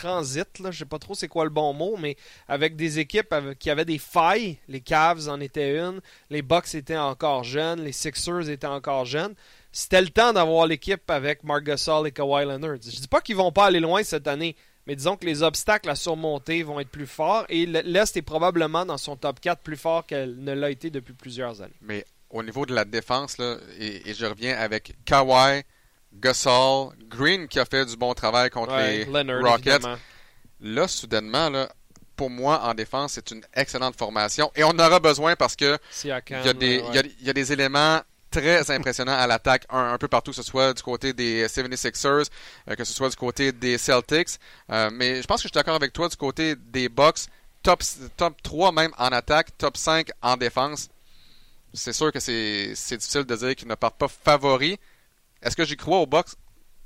transit, 0.00 0.58
là, 0.58 0.70
je 0.70 0.78
sais 0.78 0.84
pas 0.84 0.98
trop 0.98 1.14
c'est 1.14 1.28
quoi 1.28 1.44
le 1.44 1.50
bon 1.50 1.72
mot, 1.72 1.96
mais 1.98 2.16
avec 2.48 2.76
des 2.76 2.98
équipes 2.98 3.34
qui 3.58 3.70
avaient 3.70 3.84
des 3.84 3.98
failles. 3.98 4.58
Les 4.68 4.80
Cavs 4.80 5.28
en 5.28 5.40
étaient 5.40 5.76
une, 5.78 6.00
les 6.30 6.42
Bucks 6.42 6.74
étaient 6.74 6.96
encore 6.96 7.44
jeunes, 7.44 7.82
les 7.84 7.92
Sixers 7.92 8.48
étaient 8.48 8.66
encore 8.66 9.04
jeunes. 9.04 9.34
C'était 9.72 10.00
le 10.02 10.08
temps 10.08 10.32
d'avoir 10.32 10.66
l'équipe 10.66 11.08
avec 11.10 11.44
Marc 11.44 11.64
Gasol 11.64 12.08
et 12.08 12.12
Kawhi 12.12 12.44
Leonard. 12.44 12.76
Je 12.82 13.00
dis 13.00 13.08
pas 13.08 13.20
qu'ils 13.20 13.36
vont 13.36 13.52
pas 13.52 13.66
aller 13.66 13.80
loin 13.80 14.02
cette 14.02 14.26
année, 14.26 14.56
mais 14.86 14.96
disons 14.96 15.16
que 15.16 15.26
les 15.26 15.42
obstacles 15.42 15.90
à 15.90 15.94
surmonter 15.94 16.62
vont 16.64 16.80
être 16.80 16.88
plus 16.90 17.06
forts 17.06 17.44
et 17.48 17.66
le- 17.66 17.82
l'Est 17.84 18.16
est 18.16 18.22
probablement 18.22 18.84
dans 18.84 18.98
son 18.98 19.14
top 19.16 19.38
4 19.40 19.60
plus 19.62 19.76
fort 19.76 20.06
qu'elle 20.06 20.36
ne 20.42 20.52
l'a 20.52 20.70
été 20.70 20.90
depuis 20.90 21.12
plusieurs 21.14 21.62
années. 21.62 21.74
Mais 21.82 22.04
au 22.30 22.42
niveau 22.42 22.66
de 22.66 22.74
la 22.74 22.84
défense, 22.84 23.36
et, 23.78 24.08
et 24.10 24.14
je 24.14 24.26
reviens 24.26 24.56
avec 24.58 24.94
Kawhi, 25.04 25.62
Gasol, 26.12 26.92
Green 27.08 27.48
qui 27.48 27.58
a 27.58 27.64
fait 27.64 27.84
du 27.86 27.96
bon 27.96 28.12
travail 28.14 28.50
contre 28.50 28.74
Ouais, 28.74 28.98
les 28.98 29.04
Leonard, 29.06 29.42
Rockets. 29.42 29.74
évidemment. 29.74 29.98
Là, 30.60 30.88
soudainement, 30.88 31.48
là, 31.50 31.72
pour 32.16 32.28
moi, 32.30 32.60
en 32.64 32.74
défense, 32.74 33.12
c'est 33.12 33.30
une 33.30 33.42
excellente 33.54 33.96
formation. 33.96 34.50
Et 34.54 34.62
on 34.64 34.68
en 34.70 34.78
aura 34.78 35.00
besoin 35.00 35.36
parce 35.36 35.56
que 35.56 35.78
il 36.42 36.46
y, 36.46 36.48
a 36.48 36.52
des, 36.52 36.82
il 36.90 36.94
y 36.94 36.98
a- 36.98 37.02
il 37.20 37.26
y 37.26 37.30
a 37.30 37.32
des 37.32 37.52
éléments 37.52 38.00
très 38.30 38.70
impressionnants 38.70 39.16
à 39.18 39.26
l'attaque 39.26 39.64
un, 39.70 39.92
un 39.94 39.98
peu 39.98 40.06
partout, 40.06 40.30
que 40.32 40.36
ce 40.36 40.42
soit 40.42 40.74
du 40.74 40.82
côté 40.82 41.12
des 41.12 41.48
76ers, 41.48 42.28
euh, 42.68 42.74
que 42.76 42.84
ce 42.84 42.92
soit 42.92 43.08
du 43.08 43.16
côté 43.16 43.52
des 43.52 43.78
Celtics. 43.78 44.38
Euh, 44.70 44.90
mais 44.92 45.22
je 45.22 45.26
pense 45.26 45.38
que 45.38 45.44
je 45.44 45.48
suis 45.48 45.54
d'accord 45.54 45.74
avec 45.74 45.92
toi 45.92 46.08
du 46.08 46.16
côté 46.16 46.54
des 46.56 46.88
Bucks. 46.88 47.20
Top, 47.62 47.82
top 48.16 48.40
3 48.42 48.72
même 48.72 48.92
en 48.98 49.08
attaque, 49.08 49.56
top 49.58 49.76
5 49.76 50.08
en 50.22 50.36
défense. 50.36 50.88
C'est 51.74 51.92
sûr 51.92 52.10
que 52.12 52.18
c'est 52.20 52.72
c'est 52.74 52.96
difficile 52.98 53.24
de 53.24 53.36
dire 53.36 53.54
qu'ils 53.54 53.68
ne 53.68 53.74
partent 53.74 53.98
pas 53.98 54.08
favoris. 54.08 54.76
Est-ce 55.42 55.56
que 55.56 55.64
j'y 55.64 55.76
crois 55.76 55.98
aux 55.98 56.06
Bucks? 56.06 56.28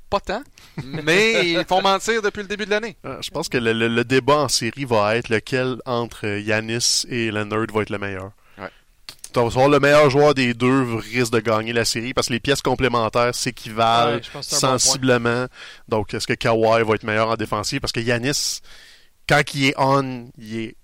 Pas 0.09 0.19
tant. 0.19 0.43
Mais 0.83 1.49
ils 1.51 1.65
font 1.65 1.81
mentir 1.81 2.21
depuis 2.21 2.41
le 2.41 2.47
début 2.47 2.65
de 2.65 2.69
l'année. 2.71 2.95
Euh, 3.05 3.21
Je 3.21 3.29
pense 3.31 3.49
que 3.49 3.57
le, 3.57 3.73
le- 3.73 3.87
le 3.87 4.03
débat 4.03 4.37
en 4.37 4.47
série 4.47 4.85
va 4.85 5.15
être 5.17 5.29
lequel 5.29 5.77
entre 5.85 6.25
Yanis 6.39 7.05
et 7.09 7.31
Leonard 7.31 7.65
va 7.73 7.81
être 7.81 7.89
le 7.89 7.97
meilleur. 7.97 8.31
Ouais. 8.57 8.69
Tu 9.33 9.39
vas 9.39 9.45
savoir 9.49 9.67
le 9.69 9.79
meilleur 9.79 10.09
joueur 10.09 10.33
des 10.35 10.53
deux 10.53 10.83
risque 10.95 11.31
de 11.33 11.39
gagner 11.39 11.73
la 11.73 11.85
série 11.85 12.13
parce 12.13 12.27
que 12.27 12.33
les 12.33 12.39
pièces 12.39 12.61
complémentaires 12.61 13.33
s'équivalent 13.33 14.15
Ouais, 14.17 14.21
bon 14.33 14.41
sensiblement. 14.43 15.47
Donc, 15.89 16.13
est-ce 16.13 16.27
que 16.27 16.33
Kawhi 16.33 16.83
va 16.83 16.93
être 16.95 17.03
meilleur 17.03 17.29
en 17.29 17.35
défensive? 17.35 17.79
Parce 17.81 17.91
que 17.91 17.99
Yanis, 17.99 18.61
quand 19.27 19.41
il 19.55 19.65
est 19.65 19.73
on, 19.77 20.29
il 20.37 20.59
est... 20.59 20.75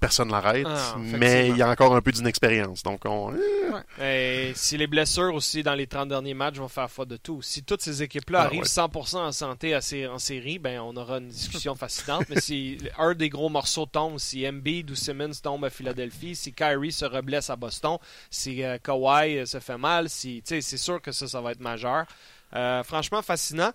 personne 0.00 0.30
l'arrête, 0.30 0.66
Ah, 0.68 0.96
mais 0.98 1.48
il 1.48 1.56
y 1.56 1.62
a 1.62 1.68
encore 1.68 1.94
un 1.94 2.00
peu 2.00 2.12
d'inexpérience. 2.12 2.82
Donc, 2.82 3.00
on... 3.04 3.34
Et 4.00 4.52
si 4.54 4.76
les 4.76 4.86
blessures 4.86 5.34
aussi 5.34 5.62
dans 5.62 5.74
les 5.74 5.86
30 5.86 6.08
derniers 6.08 6.34
matchs 6.34 6.56
vont 6.56 6.68
faire 6.68 6.90
foi 6.90 7.04
de 7.04 7.16
tout. 7.16 7.42
Si 7.42 7.62
toutes 7.64 7.82
ces 7.82 8.02
équipes-là 8.02 8.42
Ah, 8.42 8.44
arrivent 8.44 8.62
ouais. 8.62 8.66
100% 8.66 9.16
en 9.16 9.32
santé 9.32 9.74
à 9.74 9.80
en 10.12 10.18
série, 10.18 10.58
ben 10.58 10.80
on 10.80 10.96
aura 10.96 11.18
une 11.18 11.28
discussion 11.28 11.74
fascinante. 11.76 12.26
Mais 12.28 12.40
si 12.40 12.78
un 12.96 13.14
des 13.14 13.28
gros 13.28 13.48
morceaux 13.48 13.86
tombe, 13.86 14.18
si 14.18 14.46
Embiid 14.46 14.90
ou 14.90 14.94
Simmons 14.94 15.32
tombe 15.42 15.64
à 15.64 15.70
Philadelphie, 15.70 16.36
si 16.36 16.52
Kyrie 16.52 16.92
se 16.92 17.04
reblesse 17.04 17.50
à 17.50 17.56
Boston, 17.56 17.98
si 18.30 18.62
euh, 18.62 18.78
Kawhi 18.78 19.38
euh, 19.38 19.46
se 19.46 19.60
fait 19.60 19.78
mal, 19.78 20.08
si, 20.08 20.42
tu 20.46 20.54
sais, 20.54 20.60
c'est 20.60 20.76
sûr 20.78 21.00
que 21.00 21.12
ça, 21.12 21.26
ça 21.26 21.40
va 21.40 21.52
être 21.52 21.60
majeur. 21.60 22.04
Euh, 22.54 22.82
franchement, 22.82 23.20
fascinant. 23.22 23.72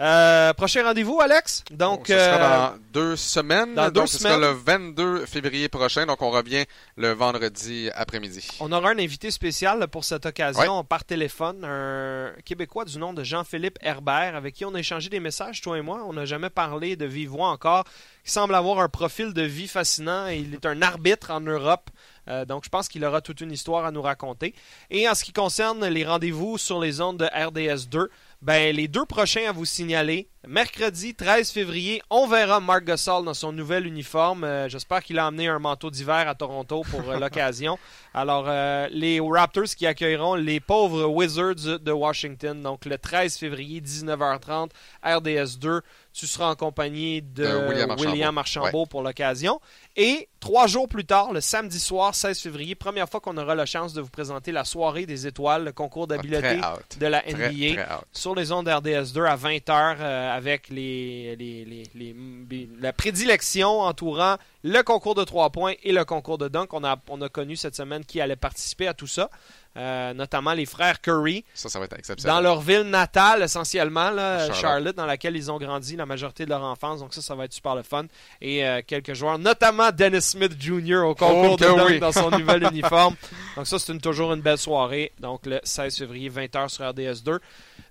Euh, 0.00 0.52
prochain 0.54 0.82
rendez-vous, 0.82 1.20
Alex? 1.20 1.62
Donc, 1.70 2.06
ce 2.08 2.14
sera 2.14 2.24
euh, 2.24 2.70
dans 2.70 2.78
deux 2.92 3.14
semaines. 3.16 3.74
dans 3.74 3.84
deux 3.86 3.92
donc, 3.92 4.08
ce 4.08 4.18
sera 4.18 4.34
semaines. 4.34 4.50
le 4.50 4.56
22 4.56 5.26
février 5.26 5.68
prochain. 5.68 6.04
Donc, 6.04 6.20
on 6.20 6.30
revient 6.30 6.64
le 6.96 7.12
vendredi 7.12 7.90
après-midi. 7.94 8.48
On 8.58 8.72
aura 8.72 8.90
un 8.90 8.98
invité 8.98 9.30
spécial 9.30 9.86
pour 9.86 10.04
cette 10.04 10.26
occasion 10.26 10.82
par 10.82 11.04
téléphone, 11.04 11.64
un 11.64 12.32
Québécois 12.44 12.84
du 12.84 12.98
nom 12.98 13.12
de 13.12 13.22
Jean-Philippe 13.22 13.78
Herbert, 13.82 14.34
avec 14.34 14.54
qui 14.54 14.64
on 14.64 14.74
a 14.74 14.80
échangé 14.80 15.08
des 15.08 15.20
messages, 15.20 15.60
toi 15.60 15.78
et 15.78 15.82
moi. 15.82 16.02
On 16.08 16.12
n'a 16.14 16.24
jamais 16.24 16.50
parlé 16.50 16.96
de 16.96 17.04
vive 17.06 17.28
voix 17.28 17.50
encore. 17.50 17.84
Il 18.24 18.30
semble 18.30 18.56
avoir 18.56 18.80
un 18.80 18.88
profil 18.88 19.32
de 19.32 19.42
vie 19.42 19.68
fascinant. 19.68 20.26
et 20.26 20.38
Il 20.38 20.54
est 20.54 20.66
un 20.66 20.82
arbitre 20.82 21.30
en 21.30 21.40
Europe. 21.40 21.90
Euh, 22.26 22.44
donc, 22.44 22.64
je 22.64 22.68
pense 22.68 22.88
qu'il 22.88 23.04
aura 23.04 23.20
toute 23.20 23.40
une 23.42 23.52
histoire 23.52 23.84
à 23.84 23.92
nous 23.92 24.02
raconter. 24.02 24.54
Et 24.90 25.08
en 25.08 25.14
ce 25.14 25.22
qui 25.22 25.32
concerne 25.32 25.86
les 25.86 26.04
rendez-vous 26.04 26.58
sur 26.58 26.80
les 26.80 27.00
ondes 27.00 27.18
de 27.18 27.26
RDS 27.26 27.88
2, 27.88 28.10
ben, 28.44 28.76
les 28.76 28.88
deux 28.88 29.06
prochains 29.06 29.48
à 29.48 29.52
vous 29.52 29.64
signaler. 29.64 30.28
Mercredi 30.46 31.14
13 31.14 31.50
février, 31.52 32.02
on 32.10 32.26
verra 32.26 32.60
Mark 32.60 32.84
Gasol 32.84 33.24
dans 33.24 33.32
son 33.34 33.50
nouvel 33.50 33.86
uniforme. 33.86 34.44
Euh, 34.44 34.68
J'espère 34.68 35.02
qu'il 35.02 35.18
a 35.18 35.26
amené 35.26 35.48
un 35.48 35.58
manteau 35.58 35.90
d'hiver 35.90 36.28
à 36.28 36.34
Toronto 36.34 36.82
pour 36.90 37.08
euh, 37.10 37.18
l'occasion. 37.20 37.78
Alors, 38.12 38.44
euh, 38.48 38.86
les 38.90 39.20
Raptors 39.20 39.74
qui 39.76 39.86
accueilleront 39.86 40.34
les 40.34 40.60
pauvres 40.60 41.06
Wizards 41.06 41.80
de 41.80 41.92
Washington. 41.92 42.60
Donc, 42.60 42.84
le 42.84 42.98
13 42.98 43.38
février, 43.38 43.80
19h30, 43.80 44.68
RDS 45.02 45.58
2. 45.58 45.80
Tu 46.12 46.28
seras 46.28 46.50
en 46.50 46.54
compagnie 46.54 47.22
de, 47.22 47.42
De 47.44 47.68
William 47.68 47.90
Archambault. 47.90 48.10
William 48.10 48.38
Archambault 48.38 48.86
pour 48.86 49.02
l'occasion. 49.02 49.60
Et 49.96 50.28
trois 50.38 50.68
jours 50.68 50.88
plus 50.88 51.04
tard, 51.04 51.32
le 51.32 51.40
samedi 51.40 51.80
soir, 51.80 52.14
16 52.14 52.38
février, 52.38 52.76
première 52.76 53.08
fois 53.08 53.18
qu'on 53.18 53.36
aura 53.36 53.56
la 53.56 53.66
chance 53.66 53.94
de 53.94 54.00
vous 54.00 54.10
présenter 54.10 54.52
la 54.52 54.64
soirée 54.64 55.06
des 55.06 55.26
étoiles, 55.26 55.64
le 55.64 55.72
concours 55.72 56.06
d'habileté 56.06 56.58
out. 56.58 56.98
de 57.00 57.06
la 57.06 57.20
NBA 57.22 57.82
très 57.82 57.86
sur 58.12 58.36
les 58.36 58.52
ondes 58.52 58.68
RDS2 58.68 59.26
à 59.26 59.36
20h 59.36 60.33
avec 60.34 60.68
les, 60.68 61.36
les- 61.36 61.64
les- 61.94 62.68
la 62.80 62.92
prédilection 62.92 63.80
entourant 63.80 64.36
le 64.62 64.82
concours 64.82 65.14
de 65.14 65.24
3 65.24 65.50
points 65.50 65.74
et 65.82 65.92
le 65.92 66.04
concours 66.04 66.38
de 66.38 66.48
dunk. 66.48 66.72
On 66.72 66.82
a, 66.84 66.96
on 67.08 67.20
a 67.22 67.28
connu 67.28 67.54
cette 67.56 67.76
semaine 67.76 68.04
qui 68.04 68.20
allait 68.20 68.36
participer 68.36 68.86
à 68.88 68.94
tout 68.94 69.06
ça. 69.06 69.30
euh, 69.76 70.14
notamment 70.14 70.52
les 70.52 70.66
frères 70.66 71.00
Curry, 71.00 71.44
Ça, 71.52 71.68
ça 71.68 71.80
va 71.80 71.86
être 71.86 71.98
exceptionnel. 71.98 72.36
dans 72.36 72.40
leur 72.40 72.60
ville 72.60 72.82
natale 72.82 73.42
essentiellement, 73.42 74.10
là, 74.10 74.38
Charlotte. 74.38 74.56
Charlotte. 74.60 74.96
dans 74.96 75.06
laquelle 75.06 75.34
ils 75.36 75.50
ont 75.50 75.58
grandi 75.58 75.96
la 75.96 76.06
majorité 76.06 76.44
de 76.44 76.50
leur 76.50 76.62
enfance. 76.62 77.00
Donc 77.00 77.12
ça, 77.12 77.20
ça 77.20 77.34
va 77.34 77.44
être 77.46 77.52
super 77.52 77.74
le 77.74 77.82
fun. 77.82 78.04
Et 78.40 78.64
euh, 78.64 78.82
quelques 78.86 79.14
joueurs, 79.14 79.36
notamment 79.36 79.90
Dennis 79.90 80.20
Smith 80.22 80.52
Jr. 80.60 80.98
au 81.04 81.16
concours 81.16 81.54
Oh, 81.54 81.56
de 81.56 81.64
dunk 81.64 81.86
oui. 81.88 81.98
dans 81.98 82.12
son 82.12 82.30
nouvel 82.30 82.62
uniforme. 82.70 83.16
Donc 83.56 83.66
ça, 83.66 83.80
c'est 83.80 83.92
une- 83.92 84.00
toujours 84.00 84.32
une 84.32 84.42
belle 84.42 84.58
soirée. 84.58 85.10
Donc 85.18 85.44
le 85.44 85.58
16 85.64 85.98
février, 85.98 86.30
20h 86.30 86.68
sur 86.68 86.84
RDS2. 86.84 87.40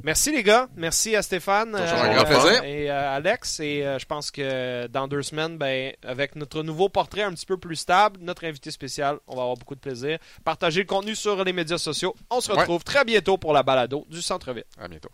Merci 0.04 0.32
les 0.32 0.44
gars. 0.44 0.68
Merci 0.76 1.16
à 1.16 1.22
Stéphane. 1.22 1.72
Toujours 1.72 2.00
un 2.00 2.14
grand 2.14 2.26
plaisir. 2.26 2.64
Et 2.66 2.92
euh, 2.92 3.16
Alex. 3.16 3.60
Et 3.62 3.86
euh, 3.86 3.98
je 4.00 4.06
pense 4.06 4.32
que 4.32 4.88
dans 4.88 5.08
deux 5.08 5.22
semaines, 5.22 5.58
ben, 5.58 5.94
avec 6.04 6.36
notre 6.36 6.62
nouveau 6.62 6.90
portrait 6.90 7.22
un 7.24 7.32
petit 7.34 7.46
peu 7.46 7.58
plus 7.58 7.78
stable, 7.78 8.20
notre 8.22 8.44
invité 8.46 8.70
spécial, 8.70 9.18
on 9.28 9.36
va 9.36 9.44
avoir 9.44 9.58
beaucoup 9.58 9.76
de 9.76 9.80
plaisir. 9.80 10.20
Partagez 10.44 10.82
le 10.82 10.88
contenu 10.88 11.16
sur 11.16 11.42
les 11.44 11.54
médias 11.54 11.78
sociaux. 11.78 12.16
On 12.30 12.42
se 12.42 12.52
Ouais. 12.52 12.60
retrouve 12.60 12.84
très 12.84 13.06
bientôt 13.06 13.38
pour 13.38 13.54
la 13.54 13.64
balado 13.64 14.06
du 14.10 14.22
Centre-Ville. 14.22 14.66
À 14.78 14.88
bientôt. 14.90 15.10